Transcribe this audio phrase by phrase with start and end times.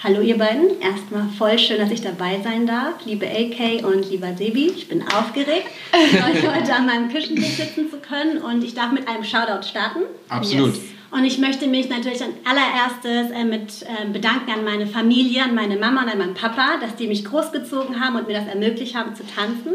[0.00, 3.04] Hallo ihr beiden, erstmal voll schön, dass ich dabei sein darf.
[3.04, 7.96] Liebe AK und lieber Sebi, ich bin aufgeregt, euch heute an meinem Küchentisch sitzen zu
[7.96, 10.02] können und ich darf mit einem Shoutout starten.
[10.28, 10.76] Absolut.
[10.76, 10.84] Yes.
[11.10, 15.56] Und ich möchte mich natürlich an allererstes äh, mit äh, bedanken an meine Familie, an
[15.56, 18.94] meine Mama und an meinen Papa, dass die mich großgezogen haben und mir das ermöglicht
[18.94, 19.72] haben zu tanzen.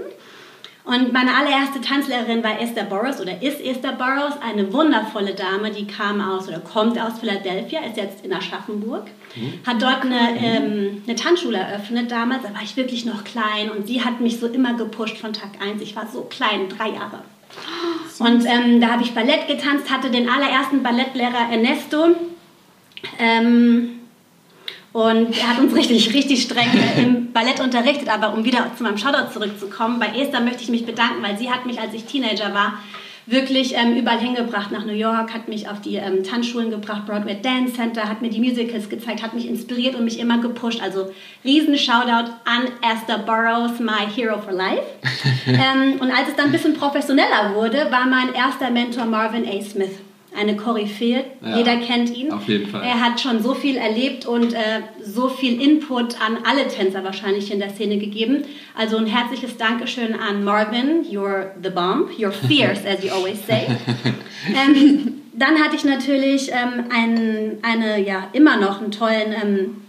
[0.86, 5.88] Und meine allererste Tanzlehrerin war Esther Burroughs oder ist Esther Burroughs, eine wundervolle Dame, die
[5.88, 9.06] kam aus oder kommt aus Philadelphia, ist jetzt in Aschaffenburg,
[9.36, 9.54] mhm.
[9.66, 13.88] hat dort eine, ähm, eine Tanzschule eröffnet damals, da war ich wirklich noch klein und
[13.88, 15.82] sie hat mich so immer gepusht von Tag 1.
[15.82, 17.20] Ich war so klein, drei Jahre.
[18.20, 22.16] Und ähm, da habe ich Ballett getanzt, hatte den allerersten Ballettlehrer Ernesto.
[23.20, 24.00] Ähm,
[24.94, 28.10] und er hat uns richtig, richtig streng im Ballett unterrichtet.
[28.10, 31.52] Aber um wieder zu meinem Shoutout zurückzukommen, bei Esther möchte ich mich bedanken, weil sie
[31.52, 32.78] hat mich, als ich Teenager war,
[33.26, 34.72] wirklich ähm, überall hingebracht.
[34.72, 38.30] Nach New York, hat mich auf die ähm, Tanzschulen gebracht, Broadway Dance Center, hat mir
[38.30, 40.80] die Musicals gezeigt, hat mich inspiriert und mich immer gepusht.
[40.80, 41.12] Also
[41.44, 44.84] riesen Shoutout an Esther Burroughs, my hero for life.
[45.48, 49.62] ähm, und als es dann ein bisschen professioneller wurde, war mein erster Mentor Marvin A.
[49.64, 49.98] Smith
[50.38, 51.26] eine Koryphäe.
[51.42, 52.32] Ja, Jeder kennt ihn.
[52.32, 52.84] Auf jeden Fall.
[52.84, 57.52] Er hat schon so viel erlebt und äh, so viel Input an alle Tänzer wahrscheinlich
[57.52, 58.44] in der Szene gegeben.
[58.76, 61.04] Also ein herzliches Dankeschön an Marvin.
[61.04, 62.10] You're the bomb.
[62.18, 63.68] You're fierce, as you always say.
[64.48, 69.82] ähm, dann hatte ich natürlich ähm, einen, eine, ja, immer noch einen tollen ähm,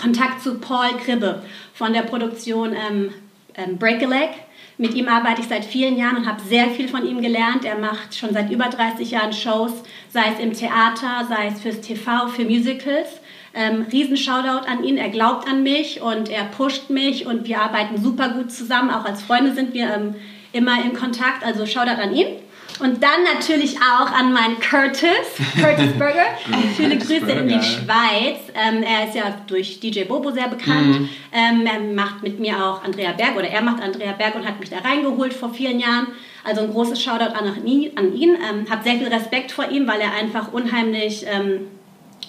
[0.00, 1.42] Kontakt zu Paul Kribbe
[1.74, 3.10] von der Produktion ähm,
[3.54, 4.30] ähm, Break a Leg
[4.78, 7.64] mit ihm arbeite ich seit vielen Jahren und habe sehr viel von ihm gelernt.
[7.64, 9.72] Er macht schon seit über 30 Jahren Shows,
[10.08, 13.20] sei es im Theater, sei es fürs TV, für Musicals.
[13.54, 14.96] Ähm, riesen Shoutout an ihn.
[14.96, 18.90] Er glaubt an mich und er pusht mich und wir arbeiten super gut zusammen.
[18.90, 20.14] Auch als Freunde sind wir ähm,
[20.52, 21.44] immer in Kontakt.
[21.44, 22.28] Also Shoutout an ihn.
[22.80, 25.08] Und dann natürlich auch an meinen Curtis,
[25.60, 26.26] Curtis Burger.
[26.76, 28.38] Viele Grüße in die Schweiz.
[28.54, 31.00] Ähm, er ist ja durch DJ Bobo sehr bekannt.
[31.00, 31.08] Mhm.
[31.32, 34.60] Ähm, er macht mit mir auch Andrea Berg oder er macht Andrea Berg und hat
[34.60, 36.08] mich da reingeholt vor vielen Jahren.
[36.44, 37.90] Also ein großes Shoutout an ihn.
[37.96, 38.36] An ihn.
[38.36, 41.66] Ähm, habe sehr viel Respekt vor ihm, weil er einfach unheimlich ähm,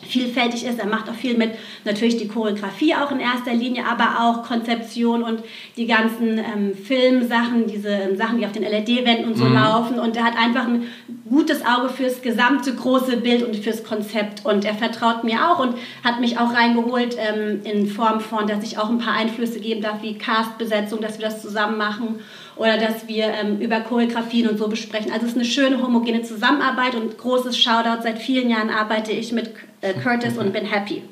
[0.08, 0.80] vielfältig ist.
[0.80, 1.52] Er macht auch viel mit
[1.86, 5.42] natürlich die Choreografie auch in erster Linie, aber auch Konzeption und
[5.78, 9.56] die ganzen ähm, Filmsachen, diese ähm, Sachen, die auf den LED-Wänden und so mhm.
[9.56, 10.00] laufen.
[10.00, 10.88] Und er hat einfach ein
[11.30, 14.46] gutes Auge fürs gesamte große Bild und fürs Konzept.
[14.46, 18.64] Und er vertraut mir auch und hat mich auch reingeholt ähm, in Form von, dass
[18.64, 22.20] ich auch ein paar Einflüsse geben darf, wie Castbesetzung, dass wir das zusammen machen
[22.56, 25.12] oder dass wir ähm, über Choreografien und so besprechen.
[25.12, 28.04] Also es ist eine schöne homogene Zusammenarbeit und großes Shoutout.
[28.04, 31.04] Seit vielen Jahren arbeite ich mit äh, Curtis und bin happy.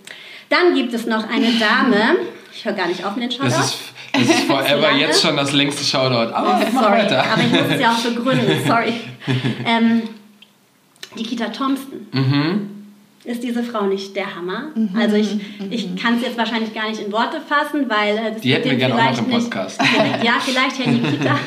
[0.50, 2.18] Dann gibt es noch eine Dame.
[2.54, 3.50] Ich höre gar nicht auf mit den Shoutout.
[3.50, 3.80] Das ist,
[4.14, 6.34] das ist forever jetzt schon das längste Shoutout.
[6.34, 7.24] Aber oh, sorry, weiter.
[7.24, 8.52] aber ich muss es ja auch begründen.
[8.68, 8.94] Sorry.
[9.66, 10.04] Ähm,
[11.18, 12.08] die Kita Thompson.
[12.12, 12.78] Mhm
[13.28, 14.70] ist diese Frau nicht der Hammer.
[14.74, 14.92] Mhm.
[14.98, 15.38] Also ich,
[15.70, 18.70] ich kann es jetzt wahrscheinlich gar nicht in Worte fassen, weil äh, das Die hätten
[18.70, 19.82] wir gerne auch noch im Podcast.
[19.82, 21.38] Nicht, ja, vielleicht Herr Nikita.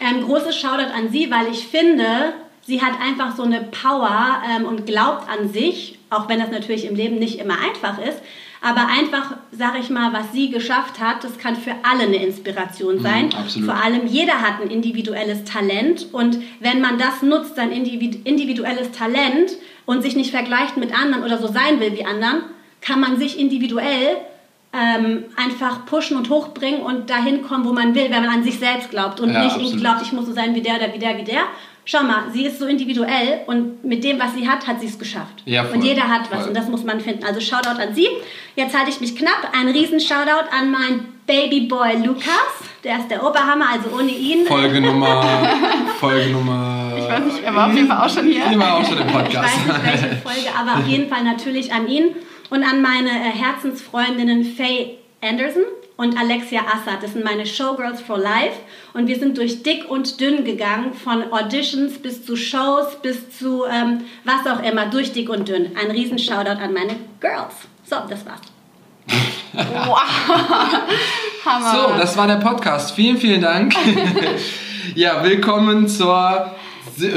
[0.00, 2.32] ähm, großes Shoutout an sie, weil ich finde,
[2.64, 6.86] sie hat einfach so eine Power ähm, und glaubt an sich, auch wenn das natürlich
[6.86, 8.20] im Leben nicht immer einfach ist.
[8.60, 12.96] Aber einfach, sage ich mal, was sie geschafft hat, das kann für alle eine Inspiration
[12.96, 13.26] mhm, sein.
[13.26, 18.90] Mhm, Vor allem jeder hat ein individuelles Talent und wenn man das nutzt, sein individuelles
[18.90, 19.52] Talent
[19.86, 22.42] und sich nicht vergleicht mit anderen oder so sein will wie anderen,
[22.80, 24.16] kann man sich individuell
[24.72, 28.58] ähm, einfach pushen und hochbringen und dahin kommen, wo man will, wenn man an sich
[28.58, 29.80] selbst glaubt und ja, nicht absolut.
[29.80, 31.42] glaubt, ich muss so sein wie der oder wie der wie der,
[31.88, 34.98] schau mal, sie ist so individuell und mit dem, was sie hat, hat sie es
[34.98, 35.42] geschafft.
[35.46, 36.48] Ja, voll, und jeder hat was voll.
[36.48, 37.24] und das muss man finden.
[37.24, 38.08] Also Shoutout an sie.
[38.56, 39.50] Jetzt halte ich mich knapp.
[39.58, 42.52] Ein riesen Shoutout an meinen Babyboy Lukas.
[42.84, 44.46] Der ist der Oberhammer, also ohne ihn.
[44.46, 45.48] Folgenummer,
[45.98, 46.92] Folgenummer.
[46.98, 48.44] Ich weiß nicht, er war auf jeden Fall auch schon hier.
[48.44, 49.48] Er war auch schon im Podcast.
[49.56, 52.14] Ich weiß nicht, welche Folge, aber auf jeden Fall natürlich an ihn
[52.50, 55.62] und an meine äh, Herzensfreundinnen Faye Anderson
[55.98, 57.02] und Alexia Assad.
[57.02, 58.56] Das sind meine Showgirls for Life.
[58.94, 63.64] Und wir sind durch dick und dünn gegangen, von Auditions bis zu Shows, bis zu
[63.66, 65.76] ähm, was auch immer, durch dick und dünn.
[65.76, 67.54] Ein riesen Shoutout an meine Girls.
[67.84, 68.40] So, das war's.
[69.52, 69.98] wow.
[71.44, 71.72] Hammer.
[71.72, 72.94] So, das war der Podcast.
[72.94, 73.74] Vielen, vielen Dank.
[74.94, 76.52] ja, willkommen zur,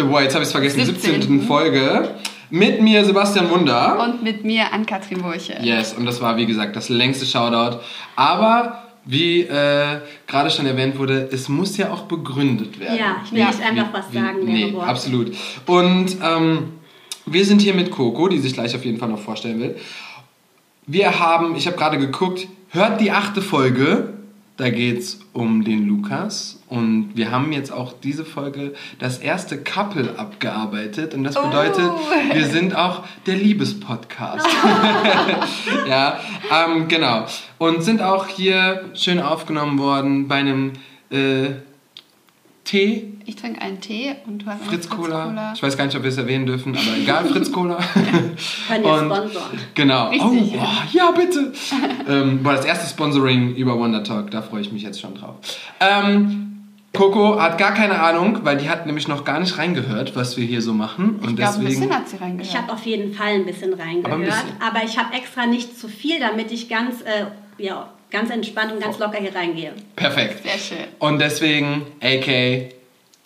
[0.09, 1.21] boah, jetzt habe ich es vergessen, 17.
[1.21, 1.41] 17.
[1.43, 2.15] Folge.
[2.51, 3.97] Mit mir Sebastian Wunder.
[4.03, 5.57] Und mit mir Ann-Kathrin Burche.
[5.61, 7.79] Yes, und das war wie gesagt das längste Shoutout.
[8.15, 12.97] Aber wie äh, gerade schon erwähnt wurde, es muss ja auch begründet werden.
[12.97, 13.47] Ja, ich will ja.
[13.47, 14.45] nicht einfach wie, was sagen.
[14.45, 14.87] Wie, nee, Wort.
[14.87, 15.31] absolut.
[15.65, 16.73] Und ähm,
[17.25, 19.77] wir sind hier mit Coco, die sich gleich auf jeden Fall noch vorstellen will.
[20.85, 24.10] Wir haben, ich habe gerade geguckt, hört die achte Folge
[24.61, 29.57] da geht es um den Lukas und wir haben jetzt auch diese Folge das erste
[29.57, 32.35] Couple abgearbeitet und das bedeutet, oh.
[32.35, 34.45] wir sind auch der Liebespodcast.
[35.89, 36.19] ja,
[36.51, 37.25] ähm, genau.
[37.57, 40.73] Und sind auch hier schön aufgenommen worden bei einem
[41.09, 41.53] äh,
[42.63, 45.51] Tee, Ich trinke einen Tee und du hast einen Fritz Cola.
[45.55, 47.77] Ich weiß gar nicht, ob wir es erwähnen dürfen, aber egal, Fritz Cola.
[47.93, 49.59] Können wir Und- sponsoren.
[49.73, 50.09] Genau.
[50.09, 50.53] Richtig.
[50.53, 51.51] Oh, boah, ja, bitte.
[52.07, 55.35] ähm, war das erste Sponsoring über Wonder Talk, da freue ich mich jetzt schon drauf.
[55.79, 56.47] Ähm,
[56.93, 60.45] Coco hat gar keine Ahnung, weil die hat nämlich noch gar nicht reingehört, was wir
[60.45, 61.19] hier so machen.
[61.21, 61.81] Und Ich glaube, ein deswegen.
[61.81, 62.47] bisschen hat sie reingehört.
[62.47, 65.87] Ich habe auf jeden Fall ein bisschen reingehört, Aber aber, ich habe extra nicht zu
[65.87, 67.25] viel, damit ich ganz, äh,
[67.57, 69.73] ja, ganz entspannt und ganz locker hier reingehe.
[69.95, 70.43] Perfekt.
[70.43, 70.87] Sehr schön.
[70.99, 72.73] Und deswegen, AK,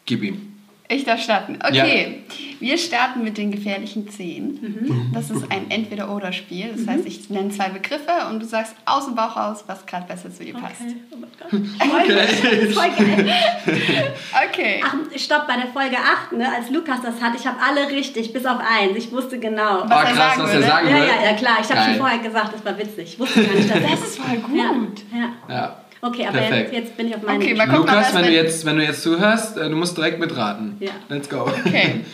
[0.05, 0.54] gib ihm.
[0.87, 1.57] Ich darf starten.
[1.67, 2.23] Okay,
[2.59, 5.09] wir starten mit den gefährlichen Zehn.
[5.13, 6.73] Das ist ein Entweder-Oder-Spiel.
[6.77, 10.05] Das heißt, ich nenne zwei Begriffe und du sagst aus dem Bauch raus, was gerade
[10.05, 10.81] besser zu dir passt.
[11.11, 11.51] Oh mein Gott.
[11.51, 12.71] Okay.
[12.71, 13.33] Voll geil.
[14.49, 14.81] Okay.
[14.85, 18.31] Ach, stopp, bei der Folge 8, ne, als Lukas das hat, ich habe alle richtig,
[18.33, 18.95] bis auf eins.
[18.97, 19.83] Ich wusste genau.
[19.85, 20.67] Was Ah, er krass, sagen was er würde.
[20.67, 21.07] sagen Ja, will.
[21.07, 21.57] ja, ja, klar.
[21.61, 23.13] Ich habe schon vorher gesagt, das war witzig.
[23.13, 24.55] Ich wusste gar nicht, dass Das ist voll gut.
[24.57, 25.53] Ja, ja.
[25.55, 25.77] Ja.
[26.01, 26.73] Okay, aber Perfekt.
[26.73, 28.65] jetzt, jetzt bin ich auf meine Okay, mal gucken, Lukas, was wenn du, wenn- jetzt,
[28.65, 30.77] wenn du jetzt zuhörst, äh, du musst direkt mitraten.
[30.79, 30.91] Ja.
[31.09, 31.41] Let's go.
[31.65, 32.05] Okay.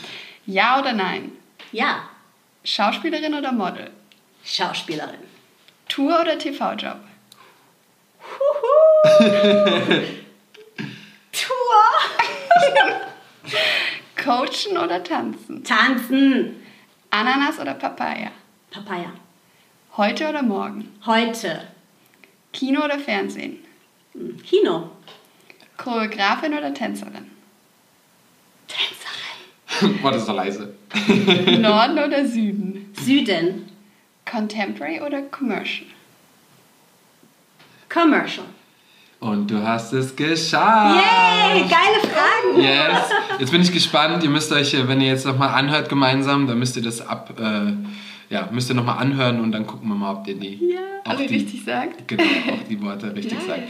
[0.46, 1.32] Ja oder nein?
[1.72, 2.04] Ja,
[2.64, 3.90] Schauspielerin oder Model?
[4.44, 5.20] Schauspielerin.
[5.90, 6.98] Tour oder TV-Job?
[11.32, 11.82] Tour.
[14.24, 15.64] Coachen oder tanzen?
[15.64, 16.56] Tanzen.
[17.10, 18.32] Ananas oder Papaya?
[18.70, 19.12] Papaya.
[19.98, 20.90] Heute oder morgen?
[21.06, 21.68] Heute.
[22.54, 23.58] Kino oder Fernsehen?
[24.44, 24.92] Kino.
[25.78, 27.32] Choreografin oder Tänzerin?
[28.68, 30.00] Tänzerin.
[30.02, 30.74] Boah, das ist so leise.
[31.60, 32.94] Norden oder Süden?
[33.00, 33.72] Süden.
[34.30, 35.88] Contemporary oder Commercial?
[37.90, 38.46] Commercial.
[39.20, 41.00] Und du hast es geschafft.
[41.00, 42.60] Yay, geile Fragen.
[42.60, 43.10] Yes.
[43.40, 44.24] Jetzt bin ich gespannt.
[44.24, 47.32] Ihr müsst euch, äh, wenn ihr jetzt nochmal anhört gemeinsam, dann müsst ihr das ab,
[47.40, 47.74] äh,
[48.32, 51.12] ja, müsst ihr nochmal anhören und dann gucken wir mal, ob ihr die, Ja, auch
[51.12, 52.08] alle die, richtig sagt.
[52.08, 53.46] Genau, auch die Worte richtig Nice.
[53.48, 53.62] sagt.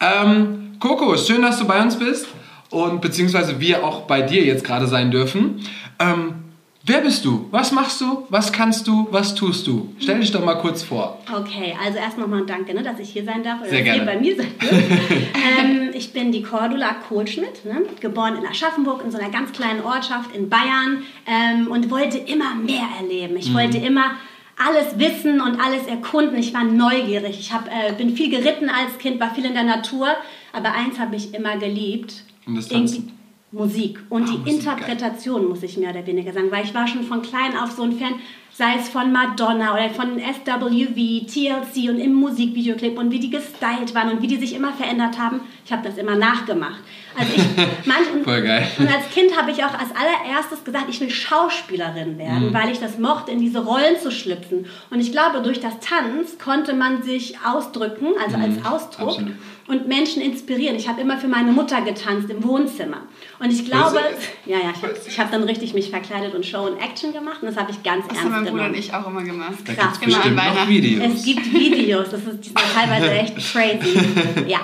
[0.00, 2.28] Ähm, Coco, schön, dass du bei uns bist
[2.70, 5.60] und beziehungsweise wir auch bei dir jetzt gerade sein dürfen.
[5.98, 6.43] Ähm,
[6.84, 7.46] wer bist du?
[7.50, 8.26] Was machst du?
[8.28, 9.08] Was kannst du?
[9.10, 9.94] Was tust du?
[9.98, 11.20] Stell dich doch mal kurz vor.
[11.32, 13.60] Okay, also erst nochmal danke, ne, dass ich hier sein darf.
[13.60, 14.02] Oder Sehr dass gerne.
[14.02, 14.48] ihr bei mir seid.
[15.60, 19.82] ähm, ich bin die Cordula Kohlschmidt, ne, geboren in Aschaffenburg, in so einer ganz kleinen
[19.82, 23.36] Ortschaft in Bayern ähm, und wollte immer mehr erleben.
[23.36, 24.12] Ich wollte immer
[24.56, 26.38] alles wissen und alles erkunden.
[26.38, 27.38] Ich war neugierig.
[27.40, 30.08] Ich hab, äh, bin viel geritten als Kind, war viel in der Natur.
[30.52, 32.24] Aber eins habe ich immer geliebt.
[32.46, 33.13] Und das Tanzen.
[33.54, 33.98] Musik.
[34.10, 34.54] Und Ah, die Musik, geil.
[34.54, 36.50] Interpretation, muss ich mehr oder weniger sagen.
[36.50, 38.14] Weil ich war schon von klein auf so ein Fan,
[38.52, 43.94] sei es von Madonna oder von SWV, TLC und im Musikvideoclip und wie die gestylt
[43.94, 45.40] waren und wie die sich immer verändert haben.
[45.64, 46.80] Ich habe das immer nachgemacht.
[47.18, 47.42] Also ich,
[47.86, 48.66] manch, und, Voll geil.
[48.78, 52.54] und als Kind habe ich auch als allererstes gesagt, ich will Schauspielerin werden, Mhm.
[52.54, 54.66] weil ich das mochte, in diese Rollen zu schlüpfen.
[54.90, 59.08] Und ich glaube, durch das Tanz konnte man sich ausdrücken, also als Ausdruck Mhm.
[59.08, 59.32] absolut.
[59.66, 60.76] Und Menschen inspirieren.
[60.76, 62.98] Ich habe immer für meine Mutter getanzt im Wohnzimmer.
[63.38, 64.28] Und ich glaube, Was?
[64.46, 67.48] ja, ja, ich habe hab dann richtig mich verkleidet und Show und Action gemacht und
[67.48, 68.74] das habe ich ganz Das ernst haben mein Bruder genommen.
[68.74, 69.64] und ich auch immer gemacht.
[69.64, 69.98] Krass.
[70.00, 70.68] Immer an Weihnachten.
[70.68, 71.14] Videos.
[71.14, 73.98] Es gibt Videos, das ist, die sind teilweise echt crazy.
[74.46, 74.60] Ja.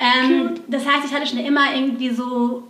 [0.00, 2.62] Ähm, das heißt, ich hatte schon immer irgendwie so,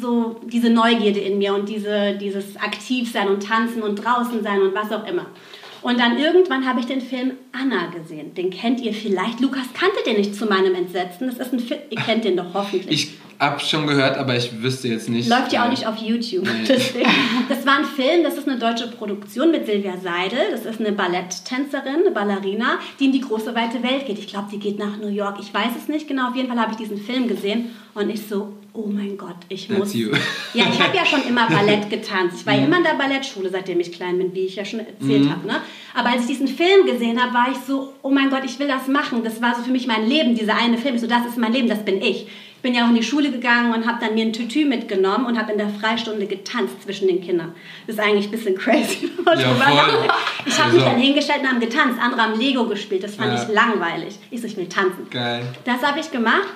[0.00, 4.74] so diese Neugierde in mir und diese, dieses Aktivsein und Tanzen und draußen sein und
[4.74, 5.26] was auch immer.
[5.84, 8.34] Und dann irgendwann habe ich den Film Anna gesehen.
[8.34, 9.38] Den kennt ihr vielleicht.
[9.40, 11.26] Lukas kannte den nicht zu meinem Entsetzen.
[11.26, 12.88] Das ist ein Film, ihr kennt den doch hoffentlich.
[12.88, 15.28] Ich habe schon gehört, aber ich wüsste jetzt nicht.
[15.28, 16.44] Läuft ja auch äh, nicht auf YouTube.
[16.44, 16.64] Nee.
[16.68, 17.10] Deswegen.
[17.50, 20.38] Das war ein Film, das ist eine deutsche Produktion mit Silvia Seidel.
[20.52, 24.18] Das ist eine Balletttänzerin, eine Ballerina, die in die große weite Welt geht.
[24.18, 25.36] Ich glaube, die geht nach New York.
[25.38, 26.30] Ich weiß es nicht genau.
[26.30, 29.68] Auf jeden Fall habe ich diesen Film gesehen und ich so, oh mein Gott, ich
[29.68, 29.94] That's muss.
[29.94, 30.10] you.
[30.52, 32.40] Ja, ich habe ja schon immer Ballett getanzt.
[32.40, 35.30] Ich war immer in der Ballettschule, seitdem ich klein bin, wie ich ja schon erzählt
[35.30, 35.46] habe.
[35.46, 35.60] Ne?
[35.94, 38.68] Aber als ich diesen Film gesehen habe, war ich so, oh mein Gott, ich will
[38.68, 39.22] das machen.
[39.24, 40.96] Das war so für mich mein Leben, dieser eine Film.
[40.96, 42.26] Ich so, das ist mein Leben, das bin ich.
[42.56, 45.26] Ich bin ja auch in die Schule gegangen und habe dann mir ein Tütü mitgenommen
[45.26, 47.54] und habe in der Freistunde getanzt zwischen den Kindern.
[47.86, 49.10] Das ist eigentlich ein bisschen crazy.
[49.26, 50.08] Ja, voll.
[50.46, 51.98] Ich habe mich Also- dann hingestellt und haben getanzt.
[52.00, 53.04] Andere haben Lego gespielt.
[53.04, 53.42] Das fand Ja.
[53.42, 54.14] ich langweilig.
[54.30, 55.08] Ich so, ich will tanzen.
[55.10, 55.42] Geil.
[55.64, 56.48] Das habe ich gemacht.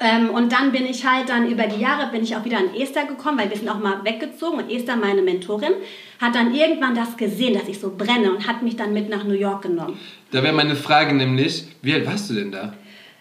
[0.00, 2.74] Ähm, und dann bin ich halt dann über die Jahre bin ich auch wieder an
[2.74, 5.72] Esther gekommen, weil wir sind auch mal weggezogen und Esther, meine Mentorin,
[6.20, 9.24] hat dann irgendwann das gesehen, dass ich so brenne und hat mich dann mit nach
[9.24, 9.98] New York genommen.
[10.30, 12.74] Da wäre meine Frage nämlich, wie alt warst du denn da?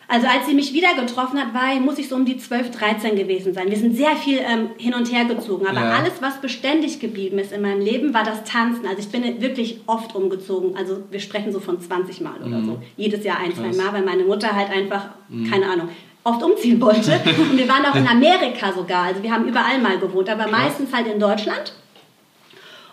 [0.09, 3.17] Also als sie mich wieder getroffen hat, war, muss ich so um die 12, 13
[3.17, 3.69] gewesen sein.
[3.69, 5.97] Wir sind sehr viel ähm, hin und her gezogen, aber Ja.
[5.97, 8.85] alles, was beständig geblieben ist in meinem Leben, war das Tanzen.
[8.87, 10.77] Also ich bin wirklich oft umgezogen.
[10.77, 12.79] Also wir sprechen so von 20 Mal oder so.
[12.95, 13.65] Jedes Jahr ein, zwei Mhm.
[13.65, 13.77] Krass.
[13.79, 13.83] Mhm.
[13.83, 15.09] Mal, weil meine Mutter halt einfach,
[15.49, 15.89] keine Ahnung,
[16.27, 17.19] oft umziehen wollte.
[17.37, 19.03] Und wir waren auch in Amerika sogar.
[19.05, 21.73] Also wir haben überall mal gewohnt, aber meistens halt in Deutschland.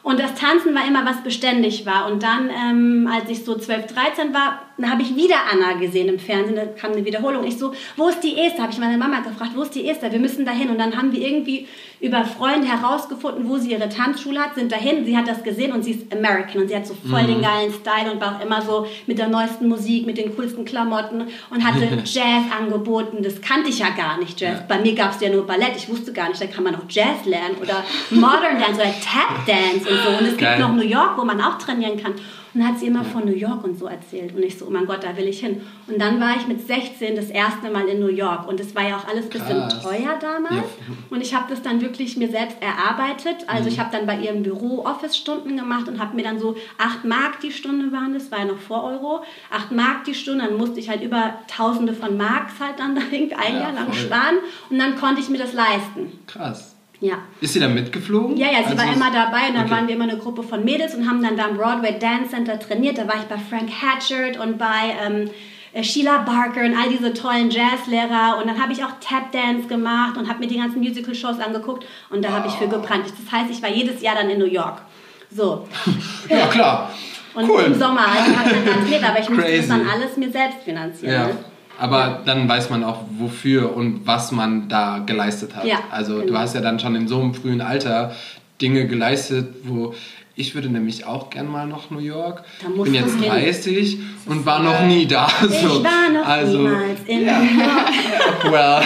[0.02, 2.10] Und das Tanzen war immer, was beständig war.
[2.10, 6.18] Und dann, ähm, als ich so 12, 13 war, habe ich wieder Anna gesehen im
[6.18, 6.56] Fernsehen.
[6.56, 7.44] Da kam eine Wiederholung.
[7.44, 8.62] Ich so, wo ist die Esther?
[8.62, 10.10] Habe ich meine Mama gefragt, wo ist die Esther?
[10.10, 10.68] Wir müssen dahin.
[10.70, 11.68] Und dann haben wir irgendwie
[12.00, 15.04] über Freunde herausgefunden, wo sie ihre Tanzschule hat, sind dahin.
[15.04, 16.62] Sie hat das gesehen und sie ist American.
[16.62, 17.26] Und sie hat so voll mhm.
[17.28, 20.64] den geilen Style und war auch immer so mit der neuesten Musik, mit den coolsten
[20.64, 23.22] Klamotten und hatte Jazz angeboten.
[23.22, 24.58] Das kannte ich ja gar nicht, Jazz.
[24.58, 24.64] Ja.
[24.68, 25.76] Bei mir gab es ja nur Ballett.
[25.76, 29.46] Ich wusste gar nicht, da kann man auch Jazz lernen oder Modern Dance oder Tap
[29.46, 30.18] Dance und so.
[30.18, 30.56] Und es Geil.
[30.56, 32.14] gibt noch New York, wo man auch trainieren kann.
[32.54, 33.08] Und dann hat sie immer ja.
[33.08, 34.34] von New York und so erzählt.
[34.34, 35.60] Und ich so, oh mein Gott, da will ich hin.
[35.88, 38.46] Und dann war ich mit 16 das erste Mal in New York.
[38.46, 40.54] Und es war ja auch alles ein bisschen teuer damals.
[40.54, 40.94] Ja.
[41.10, 43.48] Und ich habe das dann wirklich mir selbst erarbeitet.
[43.48, 43.68] Also mhm.
[43.70, 47.40] ich habe dann bei ihrem Büro Office-Stunden gemacht und habe mir dann so 8 Mark
[47.40, 50.44] die Stunde waren, das war ja noch vor Euro, 8 Mark die Stunde.
[50.44, 54.36] Dann musste ich halt über Tausende von Marks halt dann ein Jahr lang sparen.
[54.70, 56.12] Und dann konnte ich mir das leisten.
[56.28, 56.73] Krass.
[57.00, 57.18] Ja.
[57.40, 58.36] Ist sie dann mitgeflogen?
[58.36, 59.74] Ja, ja, sie also war immer dabei und dann okay.
[59.74, 62.58] waren wir immer eine Gruppe von Mädels und haben dann da im Broadway Dance Center
[62.58, 62.98] trainiert.
[62.98, 65.30] Da war ich bei Frank Hatchard und bei ähm,
[65.72, 69.66] äh, Sheila Barker und all diese tollen Jazzlehrer und dann habe ich auch Tap Dance
[69.66, 73.04] gemacht und habe mir die ganzen Musical Shows angeguckt und da habe ich für gebrannt.
[73.06, 74.82] Das heißt, ich war jedes Jahr dann in New York.
[75.30, 75.68] So.
[76.28, 76.90] ja, klar.
[77.34, 77.62] Und cool.
[77.64, 80.30] im Sommer also habe ich dann ganz mit, aber ich musste das dann alles mir
[80.30, 81.12] selbst finanzieren.
[81.12, 81.26] Ja.
[81.26, 81.36] Ne?
[81.78, 85.64] Aber dann weiß man auch, wofür und was man da geleistet hat.
[85.64, 86.26] Ja, also genau.
[86.26, 88.14] du hast ja dann schon in so einem frühen Alter
[88.60, 89.94] Dinge geleistet, wo
[90.36, 92.44] ich würde nämlich auch gern mal nach New York.
[92.60, 94.04] Ich bin jetzt 30 hin.
[94.26, 95.28] und war noch nie da.
[95.48, 97.38] Ich war noch also, niemals in ja.
[97.38, 98.44] New York.
[98.50, 98.82] well.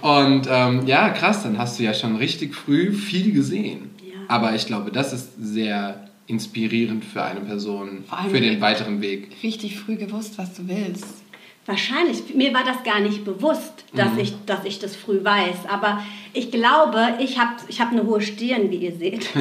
[0.00, 3.90] und ähm, ja, krass, dann hast du ja schon richtig früh viel gesehen.
[4.02, 4.18] Ja.
[4.26, 9.28] Aber ich glaube, das ist sehr inspirierend für eine Person, für den weiteren Weg.
[9.42, 11.22] Richtig früh gewusst, was du willst.
[11.66, 12.34] Wahrscheinlich.
[12.34, 14.18] Mir war das gar nicht bewusst, dass, mhm.
[14.20, 15.68] ich, dass ich das früh weiß.
[15.68, 16.02] Aber
[16.32, 19.28] ich glaube, ich habe ich hab eine hohe Stirn, wie ihr seht.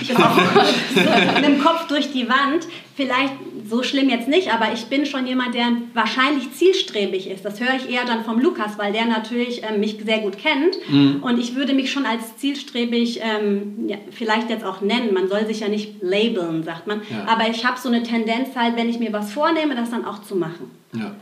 [0.00, 0.36] Ich auch
[1.34, 2.66] mit dem Kopf durch die Wand.
[2.96, 3.34] Vielleicht
[3.68, 7.44] so schlimm jetzt nicht, aber ich bin schon jemand, der wahrscheinlich zielstrebig ist.
[7.44, 10.76] Das höre ich eher dann vom Lukas, weil der natürlich ähm, mich sehr gut kennt.
[10.88, 11.22] Mhm.
[11.22, 15.14] Und ich würde mich schon als zielstrebig ähm, ja, vielleicht jetzt auch nennen.
[15.14, 17.02] Man soll sich ja nicht labeln, sagt man.
[17.10, 17.26] Ja.
[17.26, 20.22] Aber ich habe so eine Tendenz halt, wenn ich mir was vornehme, das dann auch
[20.22, 20.70] zu machen.
[20.92, 21.14] Ja.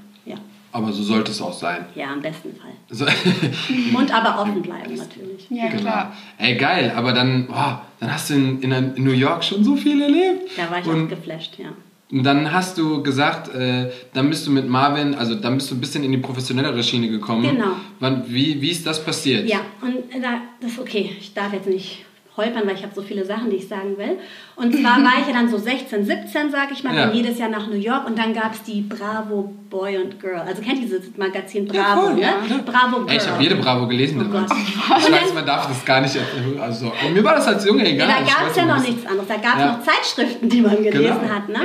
[0.72, 1.86] Aber so sollte es auch sein.
[1.94, 2.70] Ja, im besten Fall.
[2.90, 3.04] So.
[3.92, 5.46] Mund aber offen bleiben natürlich.
[5.50, 5.82] Ja, genau.
[5.82, 6.16] klar.
[6.38, 9.74] Ey, geil, aber dann, oh, dann hast du in, in, in, New York schon so
[9.74, 10.50] viel erlebt.
[10.56, 11.70] Da war ich und, auch geflasht, ja.
[12.12, 15.76] Und dann hast du gesagt, äh, dann bist du mit Marvin, also dann bist du
[15.76, 17.42] ein bisschen in die professionellere Schiene gekommen.
[17.42, 17.76] Genau.
[18.00, 19.48] Wann, wie, wie ist das passiert?
[19.48, 22.04] Ja, und da, das ist okay, ich darf jetzt nicht
[22.36, 24.18] holpern, weil ich habe so viele Sachen, die ich sagen will.
[24.56, 27.06] Und zwar war ich ja dann so 16, 17, sag ich mal, ja.
[27.06, 30.40] bin jedes Jahr nach New York und dann gab es die Bravo Boy und Girl.
[30.40, 32.20] Also kennt ihr dieses Magazin Bravo, ja, voll, ne?
[32.20, 32.58] Ja.
[32.66, 33.10] Bravo Girl.
[33.10, 34.20] Ey, ich habe jede Bravo gelesen.
[34.20, 34.50] Oh Gott.
[34.50, 36.18] Ich weiß, man darf das gar nicht.
[36.60, 38.08] Also, mir war das als Junge egal.
[38.08, 39.28] Ja, da gab es ja noch nichts anderes.
[39.28, 41.34] Da gab es noch Zeitschriften, die man gelesen genau.
[41.34, 41.48] hat.
[41.48, 41.60] Ne?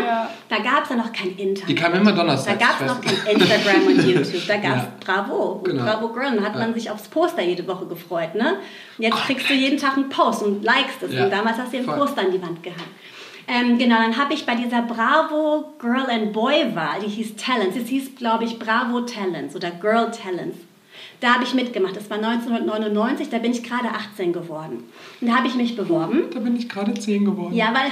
[0.47, 1.67] Da gab es ja noch kein Internet.
[1.67, 2.59] Die kamen immer Donnerstag.
[2.59, 4.47] Da gab es noch kein Instagram und YouTube.
[4.47, 5.83] Da gab es Bravo genau.
[5.83, 6.37] Bravo Girl.
[6.37, 8.35] Und hat man sich aufs Poster jede Woche gefreut.
[8.35, 8.57] Ne?
[8.97, 11.11] Und jetzt kriegst du jeden Tag einen Post und likest es.
[11.11, 12.93] Und damals hast du den Poster an die Wand gehangen.
[13.47, 17.77] Ähm, genau, dann habe ich bei dieser Bravo Girl and Boy Wahl, die hieß Talents,
[17.77, 20.57] es hieß, glaube ich, Bravo Talents oder Girl Talents.
[21.21, 21.95] Da habe ich mitgemacht.
[21.95, 24.83] Das war 1999, da bin ich gerade 18 geworden.
[25.21, 26.25] Und da habe ich mich beworben.
[26.33, 27.55] Da bin ich gerade 10 geworden.
[27.55, 27.91] Ja, weil,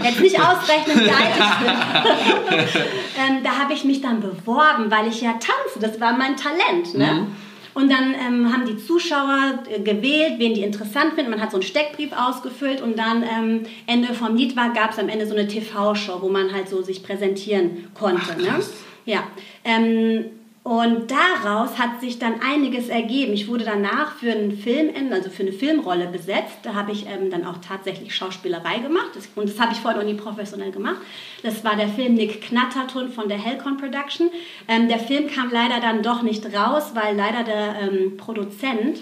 [0.04, 2.82] jetzt nicht ausrechnen, wie alt ich bin.
[3.36, 5.80] ähm, da habe ich mich dann beworben, weil ich ja tanze.
[5.80, 6.94] Das war mein Talent.
[6.94, 7.12] Ne?
[7.12, 7.36] Mhm.
[7.80, 11.30] Und dann ähm, haben die Zuschauer äh, gewählt, wen die interessant finden.
[11.30, 14.98] Man hat so einen Steckbrief ausgefüllt und dann ähm, Ende vom Lied war, gab es
[14.98, 18.20] am Ende so eine TV-Show, wo man halt so sich präsentieren konnte.
[18.32, 18.60] Ach, ne?
[19.06, 19.24] Ja.
[19.64, 20.26] Ähm,
[20.62, 23.32] und daraus hat sich dann einiges ergeben.
[23.32, 26.58] Ich wurde danach für einen Film, also für eine Filmrolle besetzt.
[26.62, 29.08] Da habe ich ähm, dann auch tatsächlich Schauspielerei gemacht.
[29.14, 30.98] Das, und das habe ich vorher noch nie professionell gemacht.
[31.42, 34.30] Das war der Film Nick Knatterton von der Hellcon Production.
[34.68, 39.00] Ähm, der Film kam leider dann doch nicht raus, weil leider der ähm, Produzent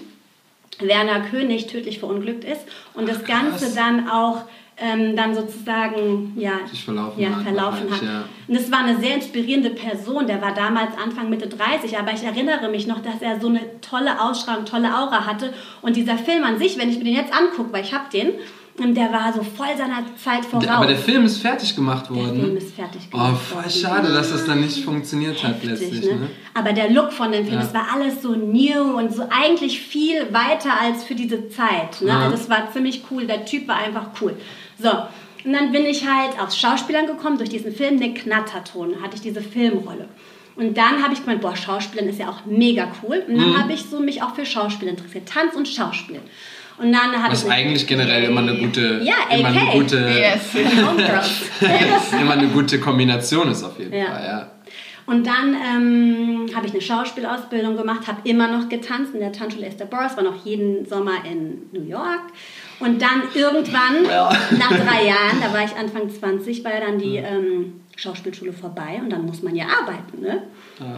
[0.79, 2.61] Werner König tödlich verunglückt ist.
[2.93, 4.43] Und das Ganze dann auch
[4.81, 8.01] ähm, dann sozusagen ja, Sich verlaufen, ja, verlaufen hat.
[8.01, 8.23] Ja.
[8.47, 12.23] Und es war eine sehr inspirierende Person, der war damals Anfang Mitte 30, aber ich
[12.23, 15.53] erinnere mich noch, dass er so eine tolle Ausstrahlung, tolle Aura hatte.
[15.81, 18.33] Und dieser Film an sich, wenn ich mir den jetzt angucke, weil ich habe den,
[18.79, 20.67] und der war so voll seiner Zeit voraus.
[20.67, 22.35] Aber der Film ist fertig gemacht worden.
[22.35, 23.71] Der Film ist fertig gemacht Oh, voll worden.
[23.71, 26.05] schade, dass das dann nicht funktioniert hat letztlich.
[26.05, 26.15] Ne?
[26.15, 26.29] Ne?
[26.53, 30.33] Aber der Look von dem Film, es war alles so new und so eigentlich viel
[30.33, 32.01] weiter als für diese Zeit.
[32.01, 32.07] Ne?
[32.07, 32.19] Ja.
[32.19, 34.35] Also es war ziemlich cool, der Typ war einfach cool.
[34.81, 34.89] So,
[35.45, 39.21] und dann bin ich halt aufs Schauspielern gekommen durch diesen Film, Nick Knatterton, hatte ich
[39.21, 40.07] diese Filmrolle.
[40.55, 43.23] Und dann habe ich gemeint, boah, Schauspielen ist ja auch mega cool.
[43.27, 43.57] Und dann mhm.
[43.57, 46.19] habe ich so mich auch für Schauspiel interessiert, Tanz und Schauspiel.
[46.77, 49.71] Und dann habe ich Was eigentlich generell immer eine gute, Ja, immer eine AK.
[49.73, 50.53] gute, Yes.
[52.21, 54.05] Immer eine gute Kombination ist auf jeden Ja.
[54.05, 54.51] Fall, ja.
[55.05, 59.65] Und dann ähm, habe ich eine Schauspielausbildung gemacht, habe immer noch getanzt in der Tanzschule
[59.65, 62.21] Esther Boris, war noch jeden Sommer in New York.
[62.79, 67.17] Und dann irgendwann, nach drei Jahren, da war ich Anfang 20, war ja dann die
[67.17, 70.21] ähm, Schauspielschule vorbei und dann muss man ja arbeiten.
[70.21, 70.43] Ne?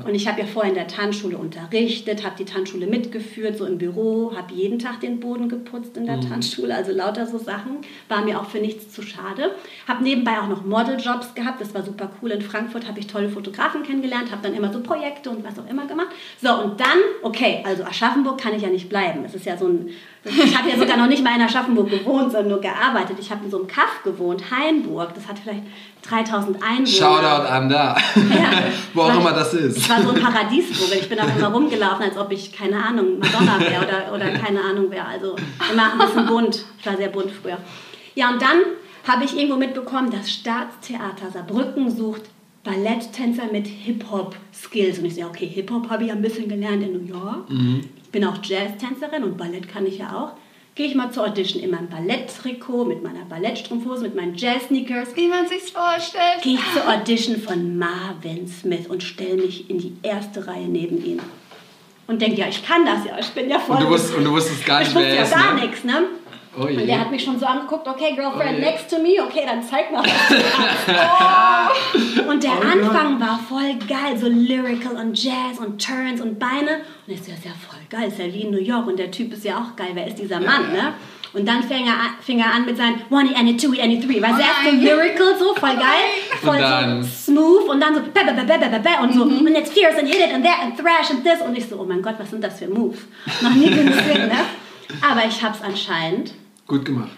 [0.05, 3.79] Und ich habe ja vorher in der Tanzschule unterrichtet, habe die Tanzschule mitgeführt, so im
[3.79, 7.77] Büro, habe jeden Tag den Boden geputzt in der Tanzschule, also lauter so Sachen,
[8.07, 9.55] war mir auch für nichts zu schade.
[9.87, 12.29] Habe nebenbei auch noch Modeljobs gehabt, das war super cool.
[12.31, 15.67] In Frankfurt habe ich tolle Fotografen kennengelernt, habe dann immer so Projekte und was auch
[15.67, 16.09] immer gemacht.
[16.39, 19.23] So, und dann, okay, also Aschaffenburg kann ich ja nicht bleiben.
[19.23, 19.89] Das ist ja so ein,
[20.23, 23.17] ich habe ja sogar noch nicht mal in Aschaffenburg gewohnt, sondern nur gearbeitet.
[23.19, 25.63] Ich habe in so einem Kaff gewohnt, Hainburg, das hat vielleicht
[26.03, 26.87] 3000 Einwohner.
[26.87, 27.95] Shoutout an da.
[28.93, 29.77] Wo auch immer das ist.
[29.77, 30.97] Ich war so ein Paradiesvogel.
[30.99, 34.61] Ich bin auch immer rumgelaufen, als ob ich, keine Ahnung, Madonna wäre oder, oder keine
[34.61, 35.05] Ahnung wäre.
[35.05, 35.35] Also
[35.71, 36.65] immer ein bisschen bunt.
[36.79, 37.57] Ich war sehr bunt früher.
[38.15, 38.59] Ja, und dann
[39.07, 42.23] habe ich irgendwo mitbekommen, das Staatstheater Saarbrücken sucht
[42.63, 44.99] Balletttänzer mit Hip-Hop-Skills.
[44.99, 47.49] Und ich so, ja, okay, Hip-Hop habe ich ja ein bisschen gelernt in New York.
[48.03, 50.33] Ich bin auch Jazztänzerin und Ballett kann ich ja auch.
[50.73, 55.27] Gehe ich mal zur Audition in meinem Balletttrikot, mit meiner Ballettstrumpfhose, mit meinen Jazz-Sneakers Wie
[55.27, 56.41] man sich's vorstellt.
[56.43, 61.03] gehe ich zur Audition von Marvin Smith und stelle mich in die erste Reihe neben
[61.03, 61.19] ihn.
[62.07, 63.77] Und denke, ja, ich kann das ja, ich bin ja voll...
[63.77, 65.53] Und du, wusst, und du wusstest gar ich nicht, wusste wer ja er ist, gar
[65.55, 65.61] ne?
[65.61, 66.03] nichts, ne?
[66.57, 66.63] Oh.
[66.63, 69.63] Und der hat mich schon so angeguckt, okay, Girlfriend Oh next to me, okay, dann
[69.63, 70.89] zeig mal, kannst.
[72.27, 76.81] Und der Anfang war voll geil, so lyrical und Jazz und Turns und Beine.
[77.07, 78.99] Und ich so, das ist ja voll geil, ist ja wie in New York und
[78.99, 80.93] der Typ ist ja auch geil, wer ist dieser Mann, ne?
[81.33, 84.21] Und dann fing er, an, fing er an mit seinen One, any, two, any, three.
[84.21, 84.81] Weißt du, Oh erst so nein.
[84.81, 86.07] lyrical, so voll geil,
[86.41, 89.23] voll Und dann- so smooth und dann so be, be, be, be, be, und so
[89.23, 91.39] und jetzt fierce and hit it and that and thrash and this.
[91.41, 92.99] Und ich so, oh mein Gott, was sind das für Moves?
[93.41, 94.39] Noch nie gesehen, ne?
[95.09, 96.33] Aber ich hab's anscheinend
[96.71, 97.09] Gut gemacht.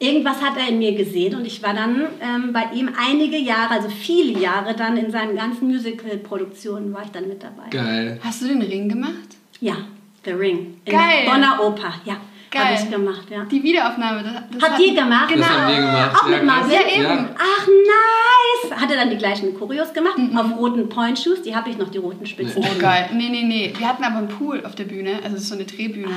[0.00, 3.74] Irgendwas hat er in mir gesehen und ich war dann ähm, bei ihm einige Jahre,
[3.74, 7.70] also viele Jahre dann in seinen ganzen Musical-Produktionen war ich dann mit dabei.
[7.70, 8.20] Geil.
[8.24, 9.36] Hast du den Ring gemacht?
[9.60, 9.76] Ja,
[10.24, 10.80] The Ring.
[10.84, 11.24] In Geil.
[11.24, 12.16] der Bonner Oper, ja.
[12.50, 12.64] Geil.
[12.64, 13.44] Habe ich gemacht, ja.
[13.44, 14.24] Die Wiederaufnahme.
[14.24, 15.28] Das, das Habt ihr gemacht?
[15.28, 15.46] Genau.
[15.46, 16.16] Das haben wir gemacht.
[16.16, 16.72] Auch ja, mit Marvin?
[16.72, 17.04] Ja, eben.
[17.04, 17.34] Ja.
[17.38, 18.80] Ach, nice!
[18.80, 20.18] Hat er dann die gleichen Choreos gemacht?
[20.18, 20.36] Mhm.
[20.36, 22.64] Auf roten Point Shoes, die habe ich noch, die roten Spitzen.
[22.64, 23.10] Oh, geil.
[23.12, 23.72] Nee, nee, nee.
[23.78, 25.20] Wir hatten aber einen Pool auf der Bühne.
[25.22, 26.14] Also es ist so eine Drehbühne.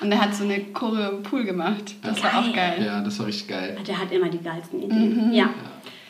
[0.00, 1.94] Und er hat so eine Choreo im Pool gemacht.
[2.02, 2.74] Das war auch Geil.
[2.78, 2.86] geil.
[2.86, 3.76] Ja, das war richtig geil.
[3.86, 5.32] Der hat immer die geilsten Ideen.
[5.32, 5.50] Ja.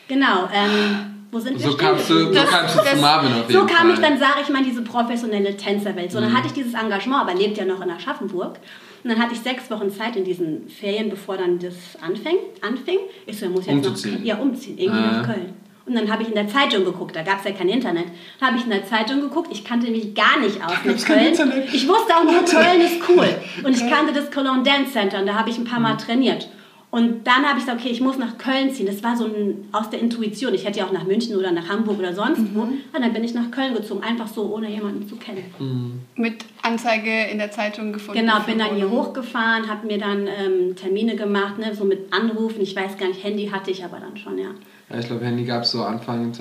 [0.07, 0.47] Genau.
[0.53, 3.53] Ähm, wo sind wir So stehen kamst du, so kamst du zu Marvin auf jeden
[3.53, 3.93] So kam Fall.
[3.93, 6.11] ich dann, sage ich mal, in diese professionelle Tänzerwelt.
[6.11, 6.37] So, dann Mhm.
[6.37, 8.59] hatte ich dieses Engagement, aber lebt ja noch in Aschaffenburg.
[9.03, 12.37] Und dann hatte ich sechs Wochen Zeit in diesen Ferien, bevor dann das anfing.
[12.67, 12.97] anfing.
[13.27, 14.15] Ich so, ich muss jetzt Umzuziehen.
[14.19, 15.11] Nach, ja, umziehen, irgendwie Ah.
[15.21, 15.53] nach Köln.
[15.85, 18.05] Und dann habe ich in der Zeitung geguckt, da gab es ja kein Internet.
[18.39, 21.27] Da habe ich in der Zeitung geguckt, ich kannte mich gar nicht aus mit Köln.
[21.27, 21.73] Internet.
[21.73, 23.27] Ich wusste auch nur, Köln ist cool.
[23.63, 26.49] Und ich kannte das Cologne Dance Center und da habe ich ein paar Mal trainiert.
[26.95, 28.85] Und dann habe ich gesagt, okay, ich muss nach Köln ziehen.
[28.85, 30.53] Das war so ein, aus der Intuition.
[30.53, 32.61] Ich hätte ja auch nach München oder nach Hamburg oder sonst wo.
[32.61, 36.05] Und dann bin ich nach Köln gezogen, einfach so, ohne jemanden zu kennen.
[36.15, 38.21] Mit Anzeige in der Zeitung gefunden.
[38.21, 42.61] Genau, bin dann hier hochgefahren, habe mir dann ähm, Termine gemacht, ne, so mit Anrufen.
[42.61, 44.51] Ich weiß gar nicht, Handy hatte ich aber dann schon, ja.
[44.89, 46.31] Ja, ich glaube, Handy gab es so Anfang.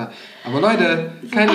[0.45, 1.53] Aber Leute, keine,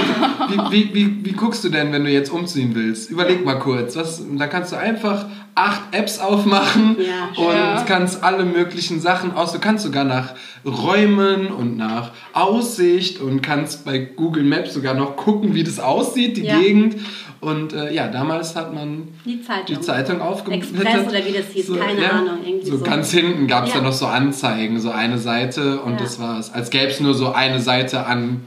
[0.49, 3.11] wie, wie, wie, wie guckst du denn, wenn du jetzt umziehen willst?
[3.11, 3.95] Überleg mal kurz.
[3.95, 5.27] Was, da kannst du einfach
[5.59, 7.83] acht Apps aufmachen Ja, und ja.
[7.87, 9.51] kannst alle möglichen Sachen aus.
[9.51, 10.33] Du kannst sogar nach
[10.65, 16.37] Räumen und nach Aussicht und kannst bei Google Maps sogar noch gucken, wie das aussieht,
[16.37, 16.59] die Ja.
[16.59, 16.95] Gegend.
[17.41, 19.65] Und äh, ja, damals hat man Die Zeitung.
[19.77, 20.71] die Zeitung aufgeblättert.
[20.75, 22.77] Express oder wie das hieß, keine Ahnung, irgendwie so.
[22.77, 22.83] so.
[22.83, 23.77] ganz hinten gab es Ja.
[23.77, 25.97] ja noch so Anzeigen, so eine Seite und Ja.
[25.99, 26.51] das war's.
[26.53, 28.41] Als gäbe es nur so eine Seite an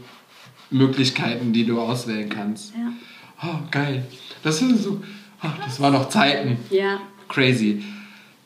[0.70, 2.72] Möglichkeiten, die du auswählen kannst.
[2.75, 2.92] Ja.
[3.44, 4.05] Oh, geil.
[4.42, 5.01] Das sind so,
[5.65, 6.59] das waren noch Zeiten.
[6.71, 7.01] ja.
[7.29, 7.83] Crazy.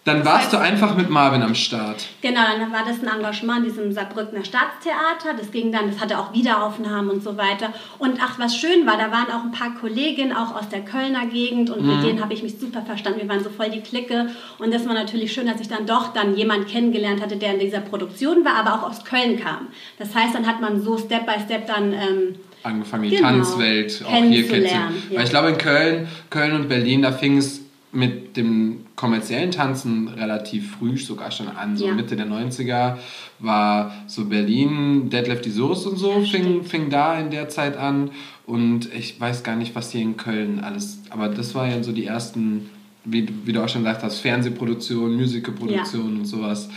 [0.07, 2.07] Dann warst du einfach mit Marvin am Start.
[2.23, 5.35] Genau, dann war das ein Engagement in diesem Saarbrückener Staatstheater.
[5.37, 7.73] Das ging dann, das hatte auch Wiederaufnahmen und so weiter.
[7.99, 11.27] Und ach, was schön war, da waren auch ein paar Kolleginnen, auch aus der Kölner
[11.27, 11.71] Gegend.
[11.71, 13.21] Und mit denen habe ich mich super verstanden.
[13.21, 14.29] Wir waren so voll die Clique.
[14.61, 17.59] Und das war natürlich schön, dass ich dann doch dann jemanden kennengelernt hatte, der in
[17.59, 19.67] dieser Produktion war, aber auch aus Köln kam.
[19.99, 21.93] Das heißt, dann hat man so Step by Step dann...
[21.93, 23.29] Ähm, Angefangen, die Genau.
[23.29, 25.17] Tanzwelt auch hier Kennenzulernen, ja.
[25.19, 27.61] Weil ich glaube, in Köln, Köln und Berlin, da fing es
[27.93, 31.77] mit dem kommerziellen Tanzen relativ früh sogar schon an.
[31.77, 31.95] So Ja.
[31.95, 32.97] Mitte der 90er
[33.39, 37.77] war so Berlin, Deadlift die Soße und so, Ja, fing, fing da in der Zeit
[37.77, 38.11] an.
[38.47, 41.93] Und ich weiß gar nicht, was hier in Köln alles, aber das war ja so
[41.93, 42.69] die ersten,
[43.05, 46.69] wie, wie du auch schon gesagt hast, Fernsehproduktion, Musicalproduktion und sowas.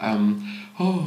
[0.00, 0.42] Ähm,
[0.78, 1.00] oh,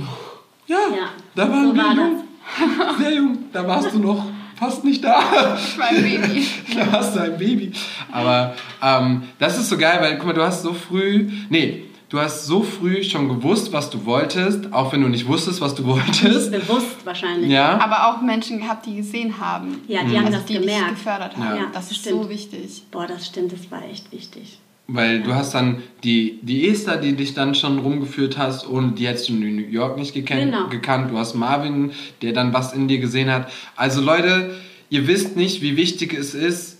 [0.67, 2.23] ja, Ja, da waren so wir war.
[2.99, 5.55] Sehr jung, da warst du noch fast nicht da.
[5.57, 6.47] Ich war ein Baby.
[6.75, 7.71] da warst du ein Baby.
[8.11, 11.29] Aber ähm, das ist so geil, weil guck mal, du hast so früh.
[11.49, 15.61] Nee, du hast so früh schon gewusst, was du wolltest, auch wenn du nicht wusstest,
[15.61, 16.51] was du wolltest.
[16.51, 17.51] Bewusst wahrscheinlich.
[17.51, 17.79] Ja.
[17.79, 19.81] Aber auch Menschen gehabt, die gesehen haben.
[19.87, 20.91] Ja, die haben also das die gemerkt.
[20.91, 21.55] dich gefördert haben.
[21.55, 21.63] Ja.
[21.63, 22.23] Ja, das ist stimmt.
[22.23, 22.83] so wichtig.
[22.91, 24.59] Boah, das stimmt, das war echt wichtig.
[24.89, 29.07] Weil du hast dann die, die Esther, die dich dann schon rumgeführt hast und die
[29.07, 30.67] hättest du in New York nicht gekannt, Genau.
[30.69, 31.11] gekannt.
[31.11, 33.51] Du hast Marvin, der dann was in dir gesehen hat.
[33.75, 34.55] Also Leute,
[34.89, 36.77] ihr wisst nicht, wie wichtig es ist,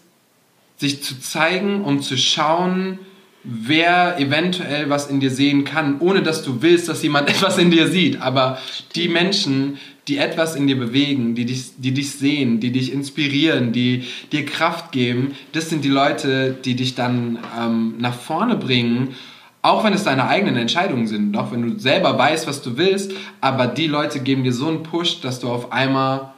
[0.78, 3.00] sich zu zeigen und zu schauen,
[3.44, 7.72] wer eventuell was in dir sehen kann, ohne dass du willst, dass jemand etwas in
[7.72, 8.22] dir sieht.
[8.22, 8.58] Aber
[8.96, 13.74] die Menschen, die etwas in dir bewegen, die dich, die dich sehen, die dich inspirieren,
[13.74, 19.16] die dir Kraft geben, das sind die Leute, die dich dann ähm, nach vorne bringen.
[19.62, 23.12] Auch wenn es deine eigenen Entscheidungen sind, auch wenn du selber weißt, was du willst,
[23.42, 26.34] aber die Leute geben dir so einen Push, dass du auf einmal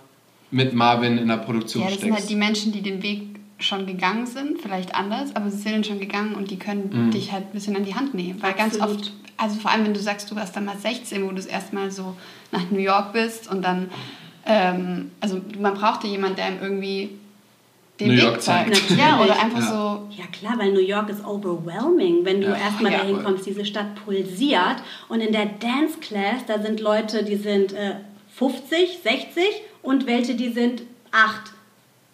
[0.52, 2.22] mit Marvin in der Produktion Ja, das sind steckst.
[2.22, 3.22] halt die Menschen, die den Weg
[3.60, 7.32] schon gegangen sind, vielleicht anders, aber sie sind ihn schon gegangen und die können dich
[7.32, 8.42] halt ein bisschen an die Hand nehmen.
[8.42, 9.02] Weil ganz Absolut.
[9.02, 11.90] oft, also vor allem wenn du sagst, du warst damals 16, wo du das erstmal
[11.92, 12.16] so
[12.52, 13.90] nach New York bist und dann,
[14.46, 17.10] ähm, also man brauchte jemanden, der ihm irgendwie
[18.00, 18.76] den New Weg York zeigt.
[18.76, 18.92] zeigt.
[18.92, 19.44] Ja, oder Natürlich.
[19.44, 19.68] einfach Ja.
[19.68, 22.24] so, Ja klar, weil New York ist overwhelming.
[22.24, 22.56] Wenn du Ja.
[22.56, 23.00] erstmal Ja.
[23.00, 24.78] dahin kommst, diese Stadt pulsiert.
[25.10, 27.96] Und in der Dance Class, da sind Leute, die sind äh,
[28.36, 29.44] 50, 60
[29.84, 31.52] und welche, die sind 8.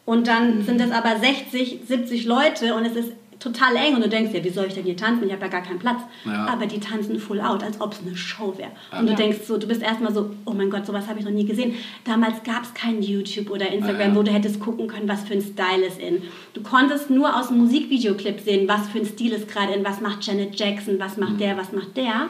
[0.05, 4.09] Und dann sind es aber 60, 70 Leute und es ist total eng und du
[4.09, 5.25] denkst, ja, wie soll ich denn hier tanzen?
[5.27, 5.99] Ich habe ja gar keinen Platz.
[6.25, 6.47] Ja.
[6.47, 8.71] Aber die tanzen full out, als ob es eine Show wäre.
[8.97, 9.17] Und du Ja.
[9.17, 11.73] denkst so, du bist erstmal so, oh mein Gott, sowas habe ich noch nie gesehen.
[12.05, 14.15] Damals gab es kein YouTube oder Instagram, Ja, ja.
[14.15, 16.21] wo du hättest gucken können, was für ein Style ist in.
[16.53, 20.01] Du konntest nur aus dem Musikvideoclip sehen, was für ein Stil ist gerade in, was
[20.01, 21.23] macht Janet Jackson, was Mhm.
[21.23, 22.29] macht der, was macht der.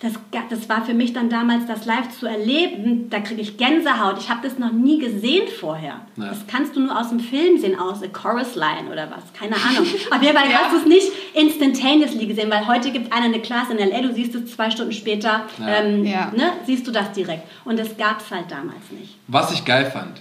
[0.00, 0.12] Das,
[0.48, 4.18] das war für mich dann damals das live zu erleben, da kriege ich Gänsehaut.
[4.20, 6.02] Ich habe das noch nie gesehen vorher.
[6.16, 6.26] Ja.
[6.28, 9.56] Das kannst du nur aus dem Film sehen, aus A Chorus Line oder was, keine
[9.56, 9.84] Ahnung.
[10.12, 10.58] Auf jeden Fall Ja.
[10.62, 14.14] hast du es nicht instantaneously gesehen, weil heute gibt einer eine Class in L.A., du
[14.14, 15.66] siehst es zwei Stunden später, Ja.
[15.80, 16.30] ähm, Ja.
[16.36, 17.42] Ne, siehst du das direkt.
[17.64, 19.16] Und das gab es halt damals nicht.
[19.26, 20.20] Was ich geil fand,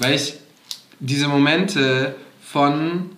[0.00, 0.34] weil ich
[0.98, 3.10] diese Momente von